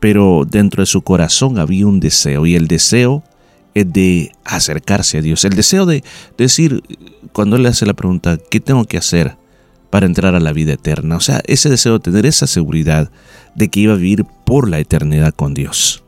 Pero 0.00 0.46
dentro 0.48 0.82
de 0.82 0.86
su 0.86 1.02
corazón 1.02 1.58
había 1.58 1.86
un 1.86 2.00
deseo 2.00 2.46
y 2.46 2.54
el 2.54 2.68
deseo 2.68 3.22
es 3.74 3.92
de 3.92 4.32
acercarse 4.44 5.18
a 5.18 5.22
Dios. 5.22 5.44
El 5.44 5.54
deseo 5.54 5.84
de 5.84 6.02
decir, 6.38 6.82
cuando 7.32 7.56
él 7.56 7.64
le 7.64 7.68
hace 7.70 7.86
la 7.86 7.94
pregunta, 7.94 8.38
¿qué 8.50 8.60
tengo 8.60 8.84
que 8.84 8.96
hacer 8.96 9.36
para 9.90 10.06
entrar 10.06 10.34
a 10.34 10.40
la 10.40 10.52
vida 10.52 10.74
eterna? 10.74 11.16
O 11.16 11.20
sea, 11.20 11.42
ese 11.46 11.68
deseo 11.68 11.94
de 11.94 12.00
tener 12.00 12.24
esa 12.26 12.46
seguridad 12.46 13.10
de 13.56 13.68
que 13.68 13.80
iba 13.80 13.94
a 13.94 13.96
vivir 13.96 14.24
por 14.46 14.68
la 14.68 14.78
eternidad 14.78 15.34
con 15.34 15.54
Dios. 15.54 16.04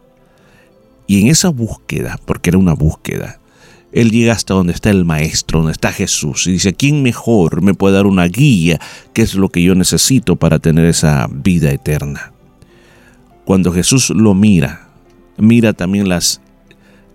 Y 1.09 1.23
en 1.23 1.29
esa 1.29 1.49
búsqueda, 1.49 2.21
porque 2.25 2.51
era 2.51 2.59
una 2.59 2.75
búsqueda, 2.75 3.41
él 3.97 4.11
llega 4.11 4.35
hasta 4.35 4.53
donde 4.53 4.75
está 4.75 4.91
el 4.91 5.07
Maestro, 5.07 5.61
donde 5.61 5.73
está 5.73 5.91
Jesús, 5.91 6.47
y 6.47 6.53
dice, 6.53 6.75
¿quién 6.75 7.03
mejor 7.03 7.63
me 7.63 7.73
puede 7.73 7.95
dar 7.95 8.05
una 8.05 8.27
guía? 8.27 8.79
¿Qué 9.15 9.23
es 9.23 9.35
lo 9.35 9.49
que 9.49 9.63
yo 9.63 9.75
necesito 9.75 10.37
para 10.37 10.59
tener 10.59 10.85
esa 10.85 11.27
vida 11.33 11.71
eterna? 11.71 12.35
Cuando 13.47 13.73
Jesús 13.73 14.11
lo 14.11 14.35
mira, 14.35 14.91
mira 15.39 15.73
también 15.73 16.11
las 16.11 16.43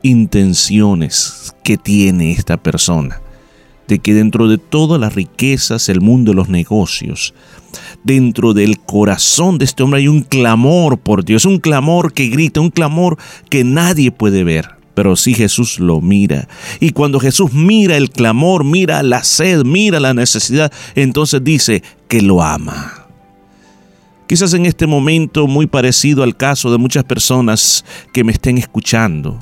intenciones 0.02 1.54
que 1.64 1.78
tiene 1.78 2.32
esta 2.32 2.58
persona, 2.58 3.22
de 3.88 4.00
que 4.00 4.16
dentro 4.16 4.48
de 4.48 4.58
todas 4.58 5.00
las 5.00 5.14
riquezas, 5.14 5.88
el 5.88 6.02
mundo 6.02 6.32
de 6.32 6.36
los 6.38 6.50
negocios, 6.50 7.36
dentro 8.04 8.56
del 8.56 8.80
corazón 8.80 9.60
de 9.60 9.66
este 9.66 9.84
hombre 9.84 10.00
hay 10.00 10.08
un 10.08 10.22
clamor 10.22 10.98
por 10.98 11.26
Dios, 11.26 11.46
un 11.46 11.60
clamor 11.60 12.12
que 12.12 12.30
grita, 12.30 12.60
un 12.60 12.72
clamor 12.72 13.20
que 13.50 13.64
nadie 13.64 14.12
puede 14.12 14.44
ver. 14.44 14.81
Pero 15.02 15.16
sí 15.16 15.34
Jesús 15.34 15.80
lo 15.80 16.00
mira. 16.00 16.48
Y 16.80 16.92
cuando 16.92 17.20
Jesús 17.20 17.54
mira 17.54 17.98
el 17.98 18.12
clamor, 18.12 18.64
mira 18.64 19.02
la 19.02 19.24
sed, 19.24 19.64
mira 19.66 20.00
la 20.00 20.14
necesidad, 20.14 20.72
entonces 20.94 21.44
dice 21.44 21.82
que 22.08 22.22
lo 22.22 22.44
ama. 22.44 23.08
Quizás 24.28 24.54
en 24.54 24.68
este 24.68 24.86
momento 24.86 25.48
muy 25.48 25.66
parecido 25.66 26.22
al 26.22 26.38
caso 26.38 26.72
de 26.72 26.78
muchas 26.78 27.04
personas 27.04 27.84
que 28.14 28.24
me 28.24 28.32
estén 28.32 28.60
escuchando, 28.60 29.40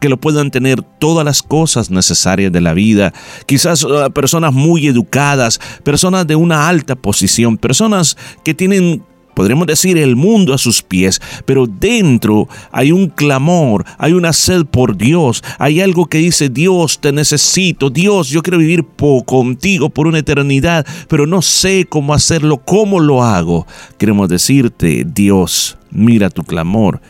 que 0.00 0.08
lo 0.08 0.18
puedan 0.18 0.50
tener 0.50 0.80
todas 0.80 1.26
las 1.26 1.42
cosas 1.42 1.90
necesarias 1.90 2.50
de 2.50 2.62
la 2.62 2.72
vida. 2.72 3.12
Quizás 3.44 3.84
uh, 3.84 4.10
personas 4.14 4.54
muy 4.54 4.86
educadas, 4.86 5.60
personas 5.84 6.26
de 6.26 6.36
una 6.36 6.70
alta 6.70 6.96
posición, 6.96 7.58
personas 7.58 8.16
que 8.44 8.54
tienen, 8.54 9.02
podríamos 9.40 9.66
decir, 9.66 9.96
el 9.96 10.16
mundo 10.16 10.52
a 10.52 10.58
sus 10.58 10.82
pies, 10.82 11.20
pero 11.46 11.66
dentro 11.66 12.46
hay 12.72 12.92
un 12.92 13.08
clamor, 13.08 13.84
hay 13.96 14.12
una 14.12 14.32
sed 14.34 14.66
por 14.66 14.96
Dios, 14.96 15.42
hay 15.58 15.80
algo 15.80 16.04
que 16.06 16.18
dice, 16.18 16.50
Dios, 16.50 17.00
te 17.00 17.10
necesito, 17.10 17.88
Dios, 17.88 18.28
yo 18.28 18.42
quiero 18.42 18.58
vivir 18.58 18.84
po- 18.84 19.24
contigo 19.24 19.88
por 19.88 20.06
una 20.06 20.18
eternidad, 20.18 20.86
pero 21.08 21.26
no 21.26 21.40
sé 21.40 21.86
cómo 21.88 22.12
hacerlo, 22.12 22.58
cómo 22.58 23.00
lo 23.00 23.22
hago. 23.22 23.66
Queremos 23.96 24.28
decirte, 24.28 25.06
Dios, 25.06 25.78
mira 25.90 26.28
tu 26.28 26.44
clamor 26.44 27.00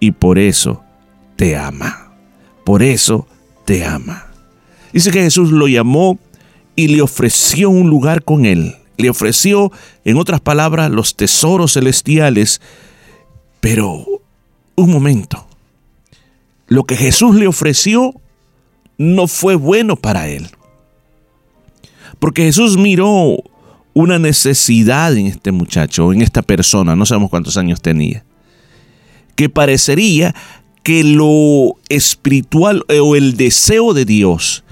y 0.00 0.10
por 0.10 0.38
eso 0.38 0.82
te 1.36 1.56
ama 1.56 2.02
por 2.64 2.82
eso 2.82 3.28
te 3.64 3.84
ama. 3.84 4.26
Dice 4.92 5.12
que 5.12 5.22
Jesús 5.22 5.52
lo 5.52 5.68
llamó 5.68 6.18
y 6.74 6.88
le 6.88 7.00
ofreció 7.00 7.70
un 7.70 7.88
lugar 7.88 8.24
con 8.24 8.44
él. 8.44 8.74
Le 8.98 9.10
ofreció, 9.10 9.72
en 10.04 10.16
otras 10.16 10.40
palabras, 10.40 10.90
los 10.90 11.16
tesoros 11.16 11.74
celestiales. 11.74 12.60
Pero, 13.60 14.06
un 14.74 14.90
momento, 14.90 15.46
lo 16.66 16.84
que 16.84 16.96
Jesús 16.96 17.36
le 17.36 17.46
ofreció 17.46 18.14
no 18.98 19.26
fue 19.28 19.54
bueno 19.54 19.96
para 19.96 20.28
él. 20.28 20.48
Porque 22.18 22.44
Jesús 22.44 22.76
miró 22.76 23.36
una 23.92 24.18
necesidad 24.18 25.16
en 25.16 25.26
este 25.26 25.52
muchacho, 25.52 26.12
en 26.12 26.22
esta 26.22 26.42
persona, 26.42 26.96
no 26.96 27.06
sabemos 27.06 27.30
cuántos 27.30 27.56
años 27.56 27.80
tenía, 27.80 28.24
que 29.36 29.48
parecería 29.48 30.34
que 30.82 31.02
lo 31.02 31.76
espiritual 31.88 32.84
o 33.00 33.16
el 33.16 33.36
deseo 33.36 33.94
de 33.94 34.04
Dios 34.04 34.64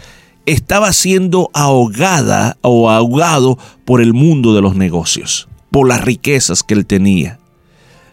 estaba 0.47 0.93
siendo 0.93 1.51
ahogada 1.53 2.57
o 2.61 2.91
ahogado 2.91 3.59
por 3.85 4.01
el 4.01 4.13
mundo 4.13 4.55
de 4.55 4.61
los 4.61 4.77
negocios, 4.77 5.49
por 5.71 5.89
las 5.89 6.05
riquezas 6.05 6.63
que 6.63 6.75
él 6.75 6.87
tenía. 6.87 7.39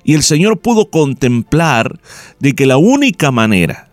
Y 0.04 0.14
el 0.14 0.24
Señor 0.24 0.60
pudo 0.60 0.90
contemplar 0.90 2.00
de 2.40 2.54
que 2.54 2.66
la 2.66 2.78
única 2.78 3.32
manera 3.32 3.90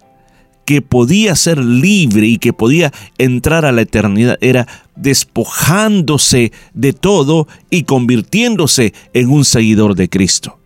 que 0.64 0.82
podía 0.82 1.34
ser 1.34 1.58
libre 1.58 2.26
y 2.26 2.38
que 2.38 2.52
podía 2.52 2.92
entrar 3.16 3.64
a 3.64 3.72
la 3.72 3.80
eternidad 3.80 4.36
era 4.42 4.66
despojándose 4.96 6.52
de 6.74 6.92
todo 6.92 7.48
y 7.70 7.84
convirtiéndose 7.84 8.92
en 9.14 9.30
un 9.30 9.46
seguidor 9.46 9.94
de 9.94 10.10
Cristo. 10.10 10.58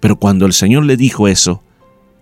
Pero 0.00 0.16
cuando 0.16 0.44
el 0.44 0.52
Señor 0.52 0.84
le 0.84 0.98
dijo 0.98 1.28
eso, 1.28 1.62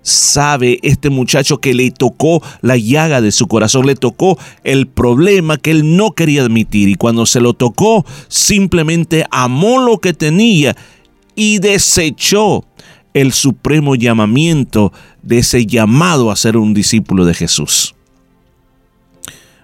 sabe 0.03 0.79
este 0.83 1.11
muchacho 1.11 1.59
que 1.59 1.75
le 1.75 1.91
tocó 1.91 2.43
la 2.61 2.77
llaga 2.77 3.21
de 3.21 3.33
su 3.33 3.47
corazón, 3.47 3.87
le 3.87 3.95
tocó 3.95 4.39
el 4.65 4.87
problema 4.87 5.59
que 5.59 5.71
él 5.71 5.97
no 5.97 6.13
quería 6.13 6.43
admitir 6.43 6.89
y 6.89 6.95
cuando 6.95 7.27
se 7.27 7.41
lo 7.41 7.55
tocó 7.55 8.07
simplemente 8.29 9.27
amó 9.31 9.81
lo 9.81 9.99
que 9.99 10.15
tenía 10.15 10.77
y 11.35 11.59
desechó 11.59 12.65
el 13.15 13.33
supremo 13.33 13.95
llamamiento 13.95 14.93
de 15.23 15.39
ese 15.39 15.67
llamado 15.67 16.31
a 16.31 16.37
ser 16.37 16.57
un 16.57 16.75
discípulo 16.75 17.25
de 17.25 17.35
Jesús. 17.35 17.95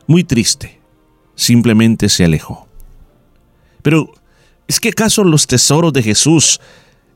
Muy 0.06 0.24
triste, 0.24 0.81
simplemente 1.35 2.09
se 2.09 2.24
alejó. 2.24 2.69
Pero, 3.82 4.12
¿es 4.66 4.81
que 4.81 4.90
acaso 4.90 5.24
los 5.24 5.47
tesoros 5.47 5.93
de 5.93 6.02
Jesús 6.02 6.61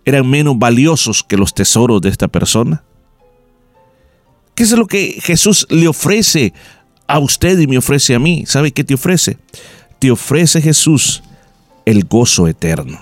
eran 0.05 0.29
menos 0.29 0.59
valiosos 0.59 1.23
que 1.23 1.37
los 1.37 1.55
tesoros 1.55 2.01
de 2.01 2.09
esta 2.09 2.29
persona? 2.29 2.83
¿Qué 4.59 4.65
es 4.65 4.73
lo 4.73 4.89
que 4.89 5.21
Jesús 5.23 5.69
le 5.71 5.87
ofrece 5.87 6.53
a 7.07 7.21
usted 7.21 7.61
y 7.61 7.69
me 7.69 7.79
ofrece 7.79 8.17
a 8.17 8.19
mí? 8.19 8.43
¿Sabe 8.45 8.73
qué 8.73 8.83
te 8.83 8.95
ofrece? 8.95 9.39
Te 10.01 10.11
ofrece 10.11 10.61
Jesús 10.61 11.23
el 11.85 12.03
gozo 12.07 12.49
eterno. 12.49 12.99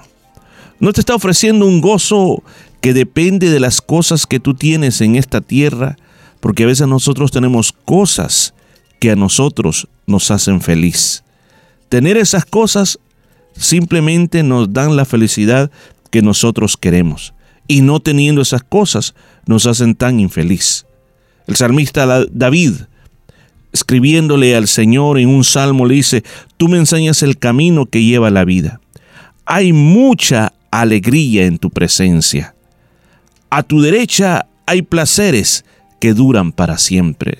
No 0.80 0.92
te 0.92 1.00
está 1.00 1.14
ofreciendo 1.14 1.64
un 1.64 1.80
gozo 1.80 2.42
que 2.82 2.92
depende 2.92 3.48
de 3.48 3.58
las 3.58 3.80
cosas 3.80 4.26
que 4.26 4.38
tú 4.38 4.52
tienes 4.52 5.00
en 5.00 5.16
esta 5.16 5.40
tierra, 5.40 5.96
porque 6.40 6.64
a 6.64 6.66
veces 6.66 6.88
nosotros 6.88 7.30
tenemos 7.30 7.72
cosas 7.72 8.52
que 9.00 9.12
a 9.12 9.16
nosotros 9.16 9.88
nos 10.06 10.30
hacen 10.30 10.60
feliz. 10.60 11.24
Tener 11.88 12.18
esas 12.18 12.44
cosas 12.44 12.98
simplemente 13.56 14.42
nos 14.42 14.74
dan 14.74 14.94
la 14.94 15.06
felicidad 15.06 15.70
que 16.10 16.20
nosotros 16.20 16.76
queremos. 16.76 17.32
Y 17.66 17.80
no 17.80 18.00
teniendo 18.00 18.42
esas 18.42 18.62
cosas 18.62 19.14
nos 19.46 19.64
hacen 19.64 19.94
tan 19.94 20.20
infeliz. 20.20 20.85
El 21.46 21.56
salmista 21.56 22.26
David, 22.30 22.72
escribiéndole 23.72 24.56
al 24.56 24.68
Señor 24.68 25.18
en 25.18 25.28
un 25.28 25.44
salmo, 25.44 25.86
le 25.86 25.94
dice, 25.94 26.24
tú 26.56 26.68
me 26.68 26.78
enseñas 26.78 27.22
el 27.22 27.38
camino 27.38 27.86
que 27.86 28.02
lleva 28.02 28.30
la 28.30 28.44
vida. 28.44 28.80
Hay 29.44 29.72
mucha 29.72 30.52
alegría 30.70 31.46
en 31.46 31.58
tu 31.58 31.70
presencia. 31.70 32.54
A 33.50 33.62
tu 33.62 33.80
derecha 33.80 34.46
hay 34.66 34.82
placeres 34.82 35.64
que 36.00 36.14
duran 36.14 36.52
para 36.52 36.78
siempre. 36.78 37.38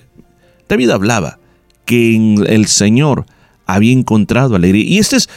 David 0.69 0.91
hablaba 0.91 1.39
que 1.85 2.15
en 2.15 2.45
el 2.47 2.67
Señor 2.67 3.27
había 3.67 3.93
encontrado 3.93 4.57
alegría. 4.57 4.85
Y 4.85 4.99
este 4.99 5.17
es 5.17 5.29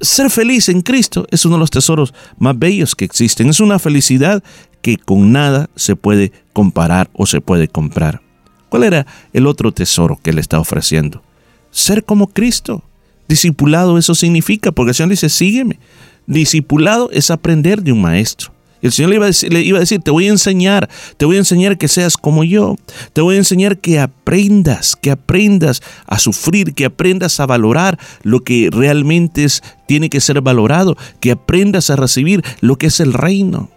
ser 0.00 0.30
feliz 0.30 0.68
en 0.68 0.82
Cristo, 0.82 1.26
es 1.30 1.44
uno 1.44 1.56
de 1.56 1.60
los 1.60 1.70
tesoros 1.70 2.14
más 2.38 2.58
bellos 2.58 2.94
que 2.94 3.04
existen. 3.04 3.48
Es 3.48 3.60
una 3.60 3.78
felicidad 3.78 4.42
que 4.82 4.96
con 4.96 5.32
nada 5.32 5.70
se 5.76 5.96
puede 5.96 6.32
comparar 6.52 7.10
o 7.12 7.26
se 7.26 7.40
puede 7.40 7.68
comprar. 7.68 8.20
¿Cuál 8.68 8.84
era 8.84 9.06
el 9.32 9.46
otro 9.46 9.72
tesoro 9.72 10.18
que 10.22 10.32
le 10.32 10.40
está 10.40 10.60
ofreciendo? 10.60 11.22
Ser 11.70 12.04
como 12.04 12.28
Cristo. 12.28 12.82
Discipulado 13.28 13.98
eso 13.98 14.14
significa, 14.14 14.72
porque 14.72 14.90
el 14.90 14.94
Señor 14.94 15.10
dice, 15.10 15.28
sígueme. 15.28 15.78
Discipulado 16.26 17.10
es 17.12 17.30
aprender 17.30 17.82
de 17.82 17.92
un 17.92 18.00
maestro. 18.00 18.52
El 18.82 18.92
Señor 18.92 19.10
le 19.10 19.16
iba, 19.16 19.24
a 19.26 19.28
decir, 19.28 19.52
le 19.52 19.60
iba, 19.60 19.76
a 19.76 19.80
decir, 19.80 20.00
te 20.00 20.10
voy 20.10 20.26
a 20.26 20.30
enseñar, 20.30 20.88
te 21.16 21.26
voy 21.26 21.36
a 21.36 21.40
enseñar 21.40 21.76
que 21.76 21.86
seas 21.86 22.16
como 22.16 22.44
yo, 22.44 22.76
te 23.12 23.20
voy 23.20 23.34
a 23.34 23.38
enseñar 23.38 23.78
que 23.78 24.00
aprendas, 24.00 24.96
que 24.96 25.10
aprendas 25.10 25.82
a 26.06 26.18
sufrir, 26.18 26.74
que 26.74 26.86
aprendas 26.86 27.40
a 27.40 27.46
valorar 27.46 27.98
lo 28.22 28.40
que 28.40 28.70
realmente 28.72 29.44
es, 29.44 29.62
tiene 29.86 30.08
que 30.08 30.20
ser 30.20 30.40
valorado, 30.40 30.96
que 31.20 31.32
aprendas 31.32 31.90
a 31.90 31.96
recibir 31.96 32.42
lo 32.60 32.76
que 32.76 32.86
es 32.86 33.00
el 33.00 33.12
reino. 33.12 33.68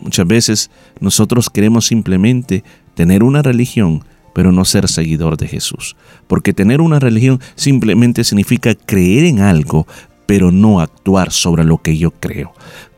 Muchas 0.00 0.26
veces 0.26 0.70
nosotros 1.00 1.50
queremos 1.50 1.86
simplemente 1.86 2.64
tener 2.94 3.22
una 3.22 3.42
religión, 3.42 4.04
pero 4.34 4.52
no 4.52 4.64
ser 4.64 4.88
seguidor 4.88 5.36
de 5.36 5.48
Jesús. 5.48 5.96
Porque 6.26 6.52
tener 6.52 6.80
una 6.80 6.98
religión 6.98 7.40
simplemente 7.54 8.24
significa 8.24 8.74
creer 8.74 9.24
en 9.24 9.40
algo, 9.40 9.86
pero 10.26 10.50
no 10.50 10.80
actuar 10.80 11.32
sobre 11.32 11.64
lo 11.64 11.78
que 11.78 11.96
yo 11.96 12.10
creo. 12.10 12.52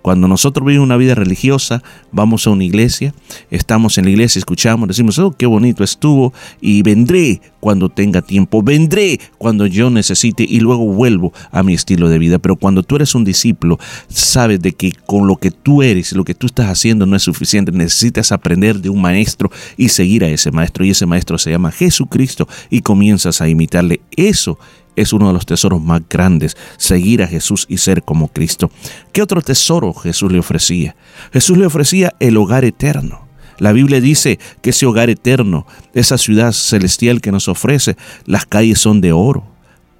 Cuando 0.08 0.26
nosotros 0.28 0.64
vivimos 0.64 0.86
una 0.86 0.96
vida 0.96 1.14
religiosa, 1.14 1.82
vamos 2.12 2.46
a 2.46 2.50
una 2.50 2.64
iglesia, 2.64 3.12
estamos 3.50 3.98
en 3.98 4.04
la 4.04 4.10
iglesia, 4.10 4.38
escuchamos, 4.38 4.88
decimos, 4.88 5.18
oh, 5.18 5.32
qué 5.32 5.44
bonito 5.44 5.84
estuvo, 5.84 6.32
y 6.62 6.82
vendré 6.82 7.42
cuando 7.60 7.90
tenga 7.90 8.22
tiempo, 8.22 8.62
vendré 8.62 9.20
cuando 9.36 9.66
yo 9.66 9.90
necesite 9.90 10.46
y 10.48 10.60
luego 10.60 10.86
vuelvo 10.86 11.32
a 11.50 11.62
mi 11.62 11.74
estilo 11.74 12.08
de 12.08 12.18
vida. 12.18 12.38
Pero 12.38 12.56
cuando 12.56 12.82
tú 12.84 12.96
eres 12.96 13.14
un 13.14 13.24
discípulo, 13.24 13.78
sabes 14.08 14.62
de 14.62 14.72
que 14.72 14.92
con 14.92 15.26
lo 15.26 15.36
que 15.36 15.50
tú 15.50 15.82
eres, 15.82 16.12
lo 16.12 16.24
que 16.24 16.34
tú 16.34 16.46
estás 16.46 16.70
haciendo 16.70 17.04
no 17.04 17.14
es 17.14 17.24
suficiente, 17.24 17.72
necesitas 17.72 18.32
aprender 18.32 18.80
de 18.80 18.88
un 18.88 19.02
maestro 19.02 19.50
y 19.76 19.90
seguir 19.90 20.24
a 20.24 20.28
ese 20.28 20.50
maestro, 20.52 20.86
y 20.86 20.90
ese 20.90 21.04
maestro 21.04 21.36
se 21.36 21.50
llama 21.50 21.72
Jesucristo 21.72 22.48
y 22.70 22.80
comienzas 22.80 23.42
a 23.42 23.48
imitarle. 23.48 24.00
Eso 24.16 24.58
es 25.00 25.12
uno 25.12 25.28
de 25.28 25.32
los 25.32 25.46
tesoros 25.46 25.82
más 25.82 26.02
grandes, 26.08 26.56
seguir 26.76 27.22
a 27.22 27.26
Jesús 27.26 27.66
y 27.68 27.78
ser 27.78 28.02
como 28.02 28.28
Cristo. 28.28 28.70
¿Qué 29.12 29.22
otro 29.22 29.42
tesoro 29.42 29.94
Jesús 29.94 30.32
le 30.32 30.38
ofrecía? 30.38 30.96
Jesús 31.32 31.56
le 31.56 31.66
ofrecía 31.66 32.14
el 32.20 32.36
hogar 32.36 32.64
eterno. 32.64 33.26
La 33.58 33.72
Biblia 33.72 34.00
dice 34.00 34.38
que 34.62 34.70
ese 34.70 34.86
hogar 34.86 35.10
eterno, 35.10 35.66
esa 35.92 36.16
ciudad 36.18 36.52
celestial 36.52 37.20
que 37.20 37.32
nos 37.32 37.48
ofrece, 37.48 37.96
las 38.24 38.46
calles 38.46 38.80
son 38.80 39.00
de 39.00 39.12
oro, 39.12 39.44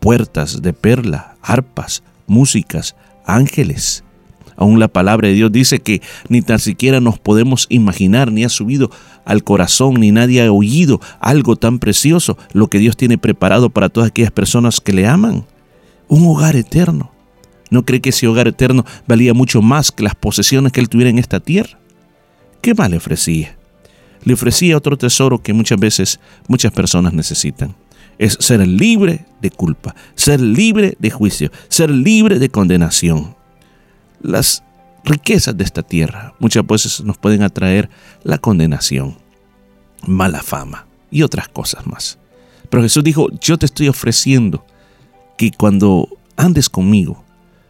puertas 0.00 0.62
de 0.62 0.72
perla, 0.72 1.36
arpas, 1.42 2.02
músicas, 2.26 2.94
ángeles. 3.26 4.04
Aún 4.58 4.80
la 4.80 4.88
palabra 4.88 5.28
de 5.28 5.34
Dios 5.34 5.52
dice 5.52 5.78
que 5.78 6.02
ni 6.28 6.42
tan 6.42 6.58
siquiera 6.58 7.00
nos 7.00 7.20
podemos 7.20 7.66
imaginar, 7.70 8.32
ni 8.32 8.42
ha 8.42 8.48
subido 8.48 8.90
al 9.24 9.44
corazón, 9.44 10.00
ni 10.00 10.10
nadie 10.10 10.44
ha 10.44 10.50
oído 10.50 11.00
algo 11.20 11.54
tan 11.54 11.78
precioso, 11.78 12.36
lo 12.52 12.66
que 12.66 12.80
Dios 12.80 12.96
tiene 12.96 13.18
preparado 13.18 13.70
para 13.70 13.88
todas 13.88 14.10
aquellas 14.10 14.32
personas 14.32 14.80
que 14.80 14.92
le 14.92 15.06
aman. 15.06 15.44
Un 16.08 16.26
hogar 16.26 16.56
eterno. 16.56 17.12
¿No 17.70 17.84
cree 17.84 18.00
que 18.00 18.08
ese 18.08 18.26
hogar 18.26 18.48
eterno 18.48 18.84
valía 19.06 19.32
mucho 19.32 19.62
más 19.62 19.92
que 19.92 20.02
las 20.02 20.16
posesiones 20.16 20.72
que 20.72 20.80
él 20.80 20.88
tuviera 20.88 21.10
en 21.10 21.20
esta 21.20 21.38
tierra? 21.38 21.78
¿Qué 22.60 22.74
más 22.74 22.90
le 22.90 22.96
ofrecía? 22.96 23.56
Le 24.24 24.34
ofrecía 24.34 24.76
otro 24.76 24.98
tesoro 24.98 25.40
que 25.40 25.52
muchas 25.52 25.78
veces 25.78 26.18
muchas 26.48 26.72
personas 26.72 27.12
necesitan. 27.12 27.76
Es 28.18 28.36
ser 28.40 28.66
libre 28.66 29.24
de 29.40 29.52
culpa, 29.52 29.94
ser 30.16 30.40
libre 30.40 30.96
de 30.98 31.10
juicio, 31.10 31.52
ser 31.68 31.90
libre 31.90 32.40
de 32.40 32.48
condenación. 32.48 33.37
Las 34.20 34.62
riquezas 35.04 35.56
de 35.56 35.64
esta 35.64 35.82
tierra 35.82 36.34
muchas 36.38 36.66
veces 36.66 37.02
nos 37.02 37.16
pueden 37.16 37.42
atraer 37.42 37.88
la 38.22 38.38
condenación, 38.38 39.16
mala 40.06 40.42
fama 40.42 40.86
y 41.10 41.22
otras 41.22 41.48
cosas 41.48 41.86
más. 41.86 42.18
Pero 42.68 42.82
Jesús 42.82 43.04
dijo, 43.04 43.28
yo 43.40 43.56
te 43.58 43.66
estoy 43.66 43.88
ofreciendo 43.88 44.64
que 45.36 45.50
cuando 45.50 46.08
andes 46.36 46.68
conmigo, 46.68 47.24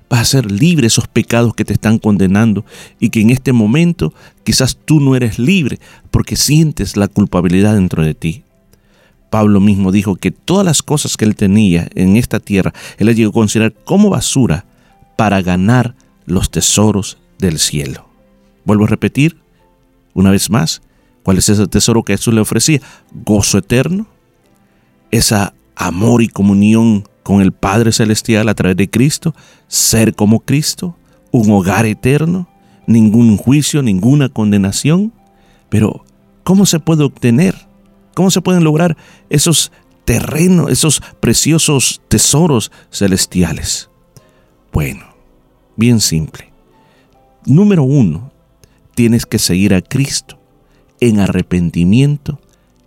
vas 0.09 0.21
a 0.21 0.25
ser 0.25 0.51
libre 0.51 0.83
de 0.83 0.89
esos 0.89 1.07
pecados 1.07 1.55
que 1.55 1.65
te 1.65 1.75
están 1.75 1.99
condenando 1.99 2.65
y 2.99 3.11
que 3.11 3.21
en 3.21 3.31
este 3.31 3.53
momento 3.53 4.15
quizás 4.43 4.77
tú 4.77 5.01
no 5.01 5.15
eres 5.15 5.39
libre 5.39 5.79
porque 6.11 6.37
sientes 6.37 6.97
la 6.97 7.09
culpabilidad 7.09 7.75
dentro 7.75 8.03
de 8.03 8.15
ti. 8.15 8.43
Pablo 9.31 9.61
mismo 9.61 9.93
dijo 9.93 10.17
que 10.17 10.31
todas 10.31 10.65
las 10.65 10.83
cosas 10.83 11.17
que 11.17 11.27
él 11.27 11.37
tenía 11.37 11.89
en 11.95 12.17
esta 12.17 12.41
tierra, 12.41 12.73
él 12.97 13.07
las 13.07 13.17
llegó 13.17 13.31
a 13.31 13.35
considerar 13.35 13.75
como 13.85 14.11
basura 14.11 14.65
para 15.17 15.43
ganar 15.43 15.95
los 16.29 16.51
tesoros 16.51 17.19
del 17.39 17.59
cielo. 17.59 18.09
Vuelvo 18.65 18.85
a 18.85 18.89
repetir 18.89 19.41
una 20.15 20.31
vez 20.31 20.51
más, 20.51 20.83
¿cuál 21.23 21.39
es 21.39 21.49
ese 21.49 21.67
tesoro 21.67 22.03
que 22.03 22.17
Jesús 22.17 22.35
le 22.35 22.41
ofrecía? 22.41 22.81
Gozo 23.13 23.59
eterno, 23.59 24.07
esa 25.11 25.55
amor 25.77 26.23
y 26.23 26.29
comunión 26.29 27.09
con 27.23 27.41
el 27.41 27.53
Padre 27.53 27.93
Celestial 27.93 28.49
a 28.49 28.55
través 28.55 28.77
de 28.77 28.91
Cristo, 28.91 29.35
ser 29.69 30.15
como 30.15 30.41
Cristo, 30.41 30.97
un 31.31 31.51
hogar 31.51 31.87
eterno, 31.87 32.49
ningún 32.87 33.37
juicio, 33.37 33.83
ninguna 33.83 34.29
condenación. 34.29 35.13
Pero, 35.69 36.05
¿cómo 36.43 36.67
se 36.67 36.81
puede 36.81 37.05
obtener? 37.05 37.55
¿Cómo 38.15 38.31
se 38.31 38.41
pueden 38.41 38.65
lograr 38.65 38.97
esos 39.31 39.71
terrenos, 40.05 40.71
esos 40.71 41.03
preciosos 41.21 42.01
tesoros 42.09 42.73
celestiales? 42.91 43.91
Bueno, 44.73 45.05
bien 45.79 46.01
simple. 46.01 46.51
Número 47.47 47.85
uno, 47.85 48.31
tienes 48.95 49.25
que 49.25 49.39
seguir 49.39 49.73
a 49.73 49.81
Cristo 49.81 50.39
en 51.01 51.21
arrepentimiento, 51.21 52.41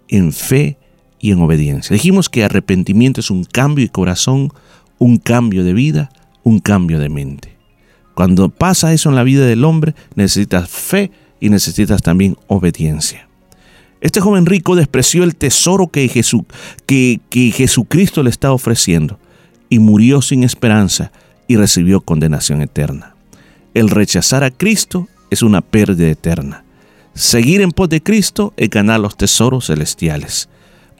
en 0.10 0.34
fe 0.34 0.78
y 1.20 1.32
en 1.32 1.42
obediencia. 1.42 1.94
Dijimos 1.94 2.30
que 2.30 2.44
arrepentimiento 2.44 3.22
es 3.22 3.32
un 3.32 3.46
cambio 3.46 3.86
de 3.86 3.92
corazón, 3.92 4.52
un 5.00 5.18
cambio 5.18 5.64
de 5.64 5.74
vida, 5.74 6.12
un 6.44 6.60
cambio 6.60 7.00
de 7.00 7.10
mente. 7.10 7.58
Cuando 8.14 8.50
pasa 8.50 8.94
eso 8.94 9.10
en 9.10 9.16
la 9.16 9.24
vida 9.24 9.46
del 9.46 9.64
hombre, 9.64 9.96
necesitas 10.16 10.70
fe 10.70 11.12
y 11.40 11.50
necesitas 11.50 12.02
también 12.02 12.38
obediencia. 12.48 13.28
Este 14.02 14.20
joven 14.20 14.46
rico 14.46 14.76
despreció 14.76 15.24
el 15.24 15.36
tesoro 15.36 15.88
que, 15.88 16.08
Jesús, 16.10 16.42
que, 16.86 17.22
que 17.30 17.52
Jesucristo 17.52 18.22
le 18.22 18.32
estaba 18.32 18.54
ofreciendo 18.54 19.18
y 19.70 19.80
murió 19.80 20.22
sin 20.22 20.44
esperanza 20.44 21.12
y 21.52 21.58
recibió 21.58 22.00
condenación 22.00 22.62
eterna. 22.62 23.14
El 23.74 23.90
rechazar 23.90 24.46
a 24.46 24.52
Cristo 24.52 25.10
es 25.30 25.42
una 25.42 25.60
pérdida 25.60 26.08
eterna. 26.08 26.64
Seguir 27.14 27.60
en 27.60 27.72
pos 27.72 27.90
de 27.90 28.02
Cristo 28.02 28.54
es 28.56 28.70
ganar 28.70 29.02
los 29.02 29.18
tesoros 29.18 29.68
celestiales. 29.68 30.48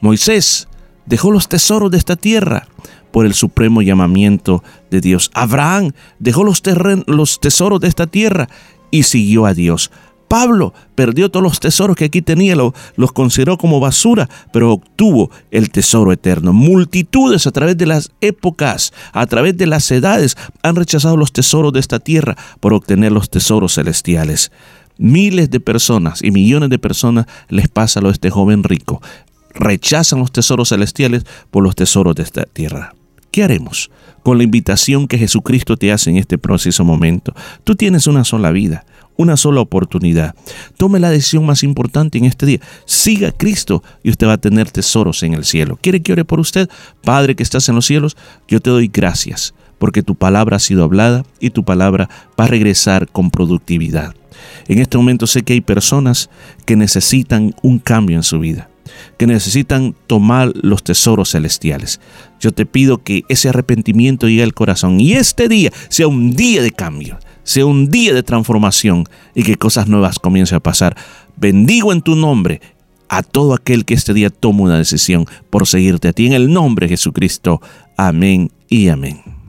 Moisés 0.02 0.68
dejó 1.06 1.30
los 1.30 1.48
tesoros 1.48 1.90
de 1.90 1.96
esta 1.96 2.16
tierra 2.16 2.68
por 3.12 3.24
el 3.24 3.32
supremo 3.32 3.80
llamamiento 3.80 4.62
de 4.90 5.00
Dios. 5.00 5.30
Abraham 5.32 5.92
dejó 6.18 6.44
los, 6.44 6.62
los 7.06 7.40
tesoros 7.40 7.80
de 7.80 7.88
esta 7.88 8.06
tierra 8.06 8.50
y 8.90 9.04
siguió 9.04 9.46
a 9.46 9.54
Dios. 9.54 9.90
Pablo 10.32 10.72
perdió 10.94 11.30
todos 11.30 11.44
los 11.44 11.60
tesoros 11.60 11.94
que 11.94 12.06
aquí 12.06 12.22
tenía, 12.22 12.56
los 12.56 13.12
consideró 13.12 13.58
como 13.58 13.80
basura, 13.80 14.30
pero 14.50 14.72
obtuvo 14.72 15.30
el 15.50 15.68
tesoro 15.70 16.10
eterno. 16.10 16.54
Multitudes 16.54 17.46
a 17.46 17.50
través 17.50 17.76
de 17.76 17.84
las 17.84 18.12
épocas, 18.22 18.94
a 19.12 19.26
través 19.26 19.58
de 19.58 19.66
las 19.66 19.90
edades, 19.90 20.38
han 20.62 20.76
rechazado 20.76 21.18
los 21.18 21.34
tesoros 21.34 21.74
de 21.74 21.80
esta 21.80 21.98
tierra 21.98 22.34
por 22.60 22.72
obtener 22.72 23.12
los 23.12 23.28
tesoros 23.28 23.74
celestiales. 23.74 24.52
Miles 24.96 25.50
de 25.50 25.60
personas 25.60 26.22
y 26.22 26.30
millones 26.30 26.70
de 26.70 26.78
personas 26.78 27.26
les 27.50 27.68
pasa 27.68 28.00
lo 28.00 28.08
a 28.08 28.12
este 28.12 28.30
joven 28.30 28.64
rico. 28.64 29.02
Rechazan 29.52 30.20
los 30.20 30.32
tesoros 30.32 30.70
celestiales 30.70 31.26
por 31.50 31.62
los 31.62 31.76
tesoros 31.76 32.14
de 32.14 32.22
esta 32.22 32.44
tierra. 32.44 32.94
¿Qué 33.30 33.44
haremos 33.44 33.90
con 34.22 34.38
la 34.38 34.44
invitación 34.44 35.08
que 35.08 35.18
Jesucristo 35.18 35.76
te 35.76 35.92
hace 35.92 36.08
en 36.08 36.16
este 36.16 36.38
preciso 36.38 36.84
momento? 36.84 37.34
Tú 37.64 37.74
tienes 37.74 38.06
una 38.06 38.24
sola 38.24 38.50
vida 38.50 38.86
una 39.16 39.36
sola 39.36 39.60
oportunidad. 39.60 40.34
Tome 40.76 41.00
la 41.00 41.10
decisión 41.10 41.46
más 41.46 41.62
importante 41.62 42.18
en 42.18 42.24
este 42.24 42.46
día. 42.46 42.60
Siga 42.84 43.28
a 43.28 43.32
Cristo 43.32 43.82
y 44.02 44.10
usted 44.10 44.26
va 44.26 44.34
a 44.34 44.40
tener 44.40 44.70
tesoros 44.70 45.22
en 45.22 45.34
el 45.34 45.44
cielo. 45.44 45.78
¿Quiere 45.80 46.02
que 46.02 46.12
ore 46.12 46.24
por 46.24 46.40
usted? 46.40 46.68
Padre 47.02 47.34
que 47.36 47.42
estás 47.42 47.68
en 47.68 47.74
los 47.74 47.86
cielos, 47.86 48.16
yo 48.48 48.60
te 48.60 48.70
doy 48.70 48.88
gracias 48.92 49.54
porque 49.82 50.04
tu 50.04 50.14
palabra 50.14 50.58
ha 50.58 50.60
sido 50.60 50.84
hablada 50.84 51.24
y 51.40 51.50
tu 51.50 51.64
palabra 51.64 52.08
va 52.38 52.44
a 52.44 52.46
regresar 52.46 53.08
con 53.08 53.32
productividad. 53.32 54.14
En 54.68 54.78
este 54.78 54.96
momento 54.96 55.26
sé 55.26 55.42
que 55.42 55.54
hay 55.54 55.60
personas 55.60 56.30
que 56.64 56.76
necesitan 56.76 57.52
un 57.62 57.80
cambio 57.80 58.16
en 58.16 58.22
su 58.22 58.38
vida, 58.38 58.70
que 59.18 59.26
necesitan 59.26 59.96
tomar 60.06 60.52
los 60.54 60.84
tesoros 60.84 61.32
celestiales. 61.32 62.00
Yo 62.38 62.52
te 62.52 62.64
pido 62.64 63.02
que 63.02 63.24
ese 63.28 63.48
arrepentimiento 63.48 64.28
llegue 64.28 64.44
al 64.44 64.54
corazón 64.54 65.00
y 65.00 65.14
este 65.14 65.48
día 65.48 65.72
sea 65.88 66.06
un 66.06 66.36
día 66.36 66.62
de 66.62 66.70
cambio, 66.70 67.18
sea 67.44 67.66
un 67.66 67.90
día 67.90 68.14
de 68.14 68.22
transformación 68.22 69.04
y 69.34 69.42
que 69.42 69.56
cosas 69.56 69.88
nuevas 69.88 70.18
comiencen 70.18 70.56
a 70.56 70.60
pasar. 70.60 70.96
Bendigo 71.36 71.92
en 71.92 72.02
tu 72.02 72.16
nombre 72.16 72.60
a 73.08 73.22
todo 73.22 73.54
aquel 73.54 73.84
que 73.84 73.94
este 73.94 74.14
día 74.14 74.30
tome 74.30 74.62
una 74.62 74.78
decisión 74.78 75.26
por 75.50 75.66
seguirte 75.66 76.08
a 76.08 76.12
ti 76.12 76.26
en 76.26 76.32
el 76.32 76.52
nombre 76.52 76.86
de 76.86 76.90
Jesucristo. 76.90 77.60
Amén 77.96 78.50
y 78.68 78.88
amén. 78.88 79.41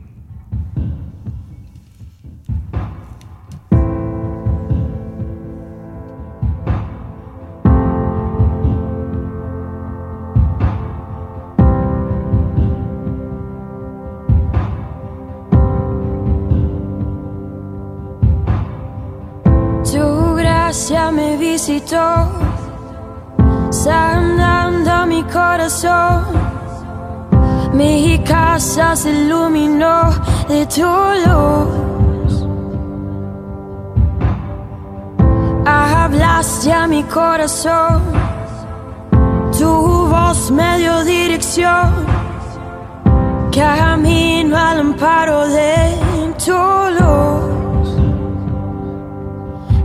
Me 21.66 21.74
visitó, 21.74 22.28
sanando 23.70 25.06
mi 25.06 25.22
corazón. 25.24 26.24
Mi 27.72 28.18
casa 28.24 28.94
se 28.94 29.10
iluminó 29.10 30.10
de 30.48 30.66
tu 30.66 30.82
luz. 31.26 32.46
Hablaste 35.66 36.72
a 36.72 36.86
mi 36.86 37.02
corazón, 37.04 38.02
tu 39.58 40.06
voz 40.08 40.50
me 40.50 40.78
dio 40.78 41.02
dirección. 41.04 42.04
Camino 43.52 44.56
al 44.56 44.80
amparo 44.80 45.46
de 45.48 46.03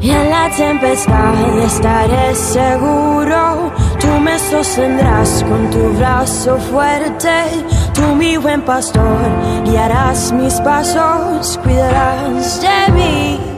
Y 0.01 0.11
en 0.11 0.29
la 0.29 0.49
tempestad 0.55 1.59
estaré 1.59 2.33
seguro, 2.33 3.71
tú 3.99 4.07
me 4.21 4.39
sostendrás 4.39 5.43
con 5.43 5.69
tu 5.69 5.89
brazo 5.97 6.57
fuerte, 6.57 7.43
tú 7.93 8.15
mi 8.15 8.37
buen 8.37 8.61
pastor, 8.61 9.19
guiarás 9.65 10.31
mis 10.31 10.53
pasos, 10.61 11.59
cuidarás 11.63 12.61
de 12.61 12.93
mí. 12.93 13.48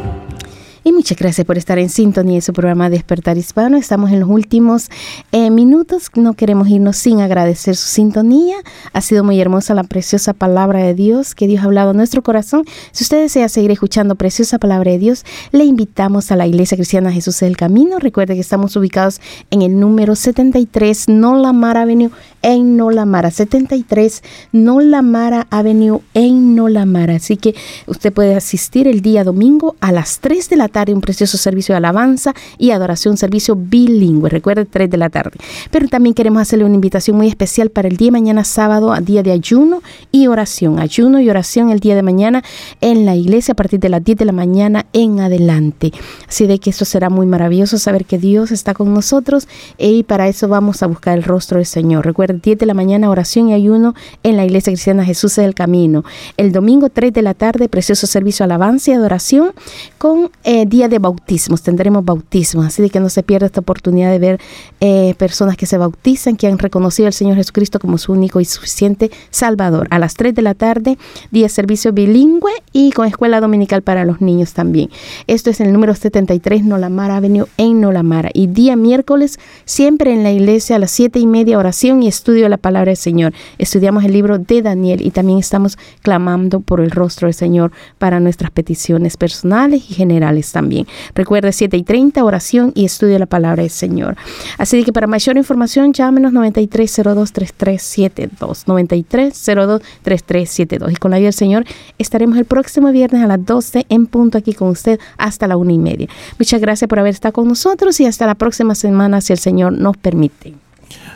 Y 0.83 0.93
muchas 0.93 1.15
gracias 1.15 1.45
por 1.45 1.59
estar 1.59 1.77
en 1.77 1.89
sintonía 1.89 2.35
de 2.35 2.41
su 2.41 2.53
programa 2.53 2.89
Despertar 2.89 3.37
Hispano. 3.37 3.77
Estamos 3.77 4.09
en 4.09 4.19
los 4.19 4.29
últimos 4.29 4.89
eh, 5.31 5.51
minutos. 5.51 6.09
No 6.15 6.33
queremos 6.33 6.69
irnos 6.69 6.97
sin 6.97 7.21
agradecer 7.21 7.75
su 7.75 7.87
sintonía. 7.87 8.55
Ha 8.91 9.01
sido 9.01 9.23
muy 9.23 9.39
hermosa 9.39 9.75
la 9.75 9.83
preciosa 9.83 10.33
palabra 10.33 10.79
de 10.79 10.95
Dios 10.95 11.35
que 11.35 11.45
Dios 11.45 11.61
ha 11.61 11.65
hablado 11.65 11.91
a 11.91 11.93
nuestro 11.93 12.23
corazón. 12.23 12.63
Si 12.93 13.03
usted 13.03 13.21
desea 13.21 13.47
seguir 13.47 13.69
escuchando 13.69 14.15
preciosa 14.15 14.57
palabra 14.57 14.89
de 14.91 14.97
Dios, 14.97 15.23
le 15.51 15.65
invitamos 15.65 16.31
a 16.31 16.35
la 16.35 16.47
Iglesia 16.47 16.77
Cristiana 16.77 17.11
Jesús 17.11 17.39
del 17.41 17.57
Camino. 17.57 17.99
Recuerde 17.99 18.33
que 18.33 18.41
estamos 18.41 18.75
ubicados 18.75 19.21
en 19.51 19.61
el 19.61 19.79
número 19.79 20.15
73 20.15 21.09
Nolamara 21.09 21.83
Avenue 21.83 22.09
en 22.41 22.77
Nolamara. 22.77 23.31
73 23.31 24.23
Nolamara 24.51 25.47
Avenue 25.49 26.01
en 26.13 26.55
Nolamara. 26.55 27.15
Así 27.15 27.37
que 27.37 27.55
usted 27.87 28.11
puede 28.13 28.35
asistir 28.35 28.87
el 28.87 29.01
día 29.01 29.23
domingo 29.23 29.75
a 29.79 29.91
las 29.91 30.19
3 30.19 30.49
de 30.49 30.55
la 30.55 30.67
tarde, 30.67 30.93
un 30.93 31.01
precioso 31.01 31.37
servicio 31.37 31.73
de 31.73 31.77
alabanza 31.77 32.33
y 32.57 32.71
adoración, 32.71 33.17
servicio 33.17 33.55
bilingüe. 33.55 34.29
Recuerde, 34.29 34.65
3 34.65 34.89
de 34.89 34.97
la 34.97 35.09
tarde. 35.09 35.37
Pero 35.71 35.87
también 35.87 36.13
queremos 36.13 36.41
hacerle 36.41 36.65
una 36.65 36.75
invitación 36.75 37.17
muy 37.17 37.27
especial 37.27 37.69
para 37.69 37.87
el 37.87 37.97
día 37.97 38.07
de 38.07 38.11
mañana, 38.11 38.43
sábado, 38.43 38.93
día 39.01 39.23
de 39.23 39.31
ayuno 39.31 39.81
y 40.11 40.27
oración. 40.27 40.79
Ayuno 40.79 41.19
y 41.19 41.29
oración 41.29 41.69
el 41.69 41.79
día 41.79 41.95
de 41.95 42.03
mañana 42.03 42.43
en 42.81 43.05
la 43.05 43.15
iglesia 43.15 43.53
a 43.53 43.55
partir 43.55 43.79
de 43.79 43.89
las 43.89 44.03
10 44.03 44.17
de 44.19 44.25
la 44.25 44.31
mañana 44.31 44.85
en 44.93 45.19
adelante. 45.19 45.91
Así 46.27 46.47
de 46.47 46.59
que 46.59 46.69
eso 46.69 46.85
será 46.85 47.09
muy 47.09 47.25
maravilloso 47.25 47.77
saber 47.77 48.05
que 48.05 48.17
Dios 48.17 48.51
está 48.51 48.73
con 48.73 48.93
nosotros 48.93 49.47
y 49.77 50.03
para 50.03 50.27
eso 50.27 50.47
vamos 50.47 50.83
a 50.83 50.87
buscar 50.87 51.17
el 51.17 51.23
rostro 51.23 51.57
del 51.57 51.65
Señor. 51.65 52.05
Recuerde, 52.05 52.30
10 52.33 52.57
de 52.57 52.65
la 52.65 52.73
mañana, 52.73 53.09
oración 53.09 53.49
y 53.49 53.53
ayuno 53.53 53.95
en 54.23 54.37
la 54.37 54.45
iglesia 54.45 54.71
cristiana 54.71 55.03
Jesús 55.03 55.37
es 55.37 55.45
el 55.45 55.53
camino. 55.53 56.03
El 56.37 56.51
domingo, 56.51 56.89
3 56.89 57.13
de 57.13 57.21
la 57.21 57.33
tarde, 57.33 57.69
precioso 57.69 58.07
servicio 58.07 58.43
alabanza 58.43 58.91
y 58.91 58.93
adoración 58.93 59.53
con 59.97 60.31
eh, 60.43 60.65
día 60.65 60.87
de 60.87 60.99
bautismos. 60.99 61.61
Tendremos 61.61 62.05
bautismos, 62.05 62.65
así 62.65 62.89
que 62.89 62.99
no 62.99 63.09
se 63.09 63.23
pierda 63.23 63.45
esta 63.45 63.61
oportunidad 63.61 64.11
de 64.11 64.19
ver 64.19 64.39
eh, 64.79 65.15
personas 65.17 65.57
que 65.57 65.65
se 65.65 65.77
bautizan, 65.77 66.35
que 66.35 66.47
han 66.47 66.57
reconocido 66.57 67.07
al 67.07 67.13
Señor 67.13 67.35
Jesucristo 67.35 67.79
como 67.79 67.97
su 67.97 68.11
único 68.13 68.39
y 68.39 68.45
suficiente 68.45 69.11
Salvador. 69.29 69.87
A 69.91 69.99
las 69.99 70.15
3 70.15 70.33
de 70.33 70.41
la 70.41 70.53
tarde, 70.53 70.97
día 71.31 71.43
de 71.43 71.49
servicio 71.49 71.93
bilingüe 71.93 72.51
y 72.71 72.91
con 72.91 73.07
escuela 73.07 73.41
dominical 73.41 73.81
para 73.81 74.05
los 74.05 74.21
niños 74.21 74.53
también. 74.53 74.89
Esto 75.27 75.49
es 75.49 75.61
el 75.61 75.71
número 75.73 75.95
73 75.95 76.63
Nolamara 76.63 77.17
Avenue 77.17 77.47
en 77.57 77.81
Nolamara. 77.81 78.29
Y 78.33 78.47
día 78.47 78.75
miércoles, 78.75 79.39
siempre 79.65 80.13
en 80.13 80.23
la 80.23 80.31
iglesia 80.31 80.75
a 80.75 80.79
las 80.79 80.91
7 80.91 81.19
y 81.19 81.27
media, 81.27 81.57
oración 81.57 82.03
y 82.03 82.07
estudio 82.07 82.20
de 82.25 82.49
la 82.49 82.57
palabra 82.57 82.91
del 82.91 82.97
Señor. 82.97 83.33
Estudiamos 83.57 84.03
el 84.03 84.13
libro 84.13 84.37
de 84.37 84.61
Daniel 84.61 85.01
y 85.01 85.09
también 85.11 85.39
estamos 85.39 85.77
clamando 86.01 86.59
por 86.59 86.79
el 86.79 86.91
rostro 86.91 87.27
del 87.27 87.33
Señor 87.33 87.71
para 87.97 88.19
nuestras 88.19 88.51
peticiones 88.51 89.17
personales 89.17 89.89
y 89.89 89.95
generales 89.95 90.51
también. 90.51 90.85
Recuerde 91.15 91.51
7 91.51 91.75
y 91.77 91.83
30, 91.83 92.23
oración 92.23 92.71
y 92.75 92.85
estudio 92.85 93.13
de 93.13 93.19
la 93.19 93.25
palabra 93.25 93.63
del 93.63 93.71
Señor. 93.71 94.15
Así 94.57 94.83
que 94.83 94.93
para 94.93 95.07
mayor 95.07 95.37
información, 95.37 95.93
llámenos 95.93 96.33
9302-3372. 96.33 98.65
9302-3372. 98.65 100.91
Y 100.91 100.95
con 100.95 101.11
la 101.11 101.17
ayuda 101.17 101.27
del 101.27 101.33
Señor 101.33 101.65
estaremos 101.97 102.37
el 102.37 102.45
próximo 102.45 102.91
viernes 102.91 103.23
a 103.23 103.27
las 103.27 103.43
12 103.43 103.87
en 103.89 104.05
punto 104.05 104.37
aquí 104.37 104.53
con 104.53 104.69
usted 104.69 104.99
hasta 105.17 105.47
la 105.47 105.57
una 105.57 105.73
y 105.73 105.79
media. 105.79 106.07
Muchas 106.37 106.61
gracias 106.61 106.87
por 106.87 106.99
haber 106.99 107.13
estado 107.13 107.33
con 107.33 107.47
nosotros 107.47 107.99
y 107.99 108.05
hasta 108.05 108.27
la 108.27 108.35
próxima 108.35 108.75
semana 108.75 109.21
si 109.21 109.33
el 109.33 109.39
Señor 109.39 109.73
nos 109.73 109.97
permite. 109.97 110.53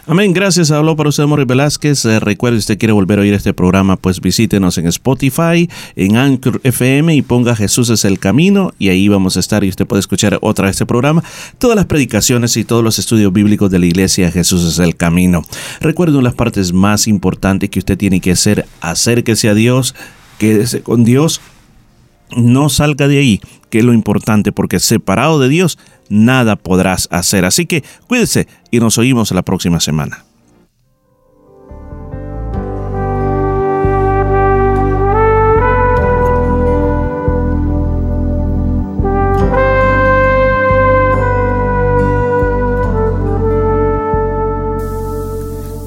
Amén, 0.07 0.33
gracias. 0.33 0.69
Habló 0.69 0.95
para 0.95 1.09
usted 1.09 1.25
Morris 1.25 1.47
Velázquez. 1.47 2.05
Eh, 2.05 2.19
recuerde, 2.19 2.57
si 2.57 2.59
usted 2.59 2.77
quiere 2.77 2.93
volver 2.93 3.17
a 3.17 3.23
oír 3.23 3.33
este 3.33 3.55
programa, 3.55 3.95
pues 3.95 4.21
visítenos 4.21 4.77
en 4.77 4.85
Spotify, 4.85 5.67
en 5.95 6.17
Anchor 6.17 6.61
FM 6.63 7.15
y 7.15 7.23
ponga 7.23 7.55
Jesús 7.55 7.89
es 7.89 8.05
el 8.05 8.19
camino 8.19 8.71
y 8.77 8.89
ahí 8.89 9.07
vamos 9.07 9.35
a 9.35 9.39
estar 9.39 9.63
y 9.63 9.69
usted 9.69 9.87
puede 9.87 10.01
escuchar 10.01 10.37
otra 10.41 10.67
vez 10.67 10.75
este 10.75 10.85
programa, 10.85 11.23
todas 11.57 11.75
las 11.75 11.85
predicaciones 11.85 12.55
y 12.55 12.65
todos 12.65 12.83
los 12.83 12.99
estudios 12.99 13.33
bíblicos 13.33 13.71
de 13.71 13.79
la 13.79 13.87
iglesia 13.87 14.31
Jesús 14.31 14.63
es 14.63 14.77
el 14.77 14.95
camino. 14.95 15.41
Recuerde 15.81 16.11
una 16.11 16.19
de 16.19 16.25
las 16.25 16.35
partes 16.35 16.71
más 16.71 17.07
importantes 17.07 17.71
que 17.71 17.79
usted 17.79 17.97
tiene 17.97 18.19
que 18.19 18.31
hacer, 18.31 18.67
acérquese 18.81 19.49
a 19.49 19.55
Dios, 19.55 19.95
quédese 20.37 20.83
con 20.83 21.03
Dios, 21.03 21.41
no 22.35 22.69
salga 22.69 23.07
de 23.07 23.17
ahí, 23.17 23.41
que 23.69 23.79
es 23.79 23.85
lo 23.85 23.93
importante, 23.93 24.51
porque 24.51 24.79
separado 24.79 25.39
de 25.39 25.49
Dios 25.49 25.77
nada 26.09 26.55
podrás 26.55 27.07
hacer. 27.11 27.45
Así 27.45 27.65
que 27.65 27.83
cuídese 28.07 28.47
y 28.71 28.79
nos 28.79 28.97
oímos 28.97 29.31
la 29.31 29.41
próxima 29.41 29.79
semana. 29.79 30.25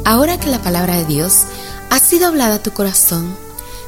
Ahora 0.04 0.40
que 0.40 0.48
la 0.48 0.58
palabra 0.62 0.96
de 0.96 1.04
Dios 1.04 1.46
ha 1.90 1.98
sido 1.98 2.28
hablada 2.28 2.56
a 2.56 2.62
tu 2.62 2.70
corazón, 2.70 3.36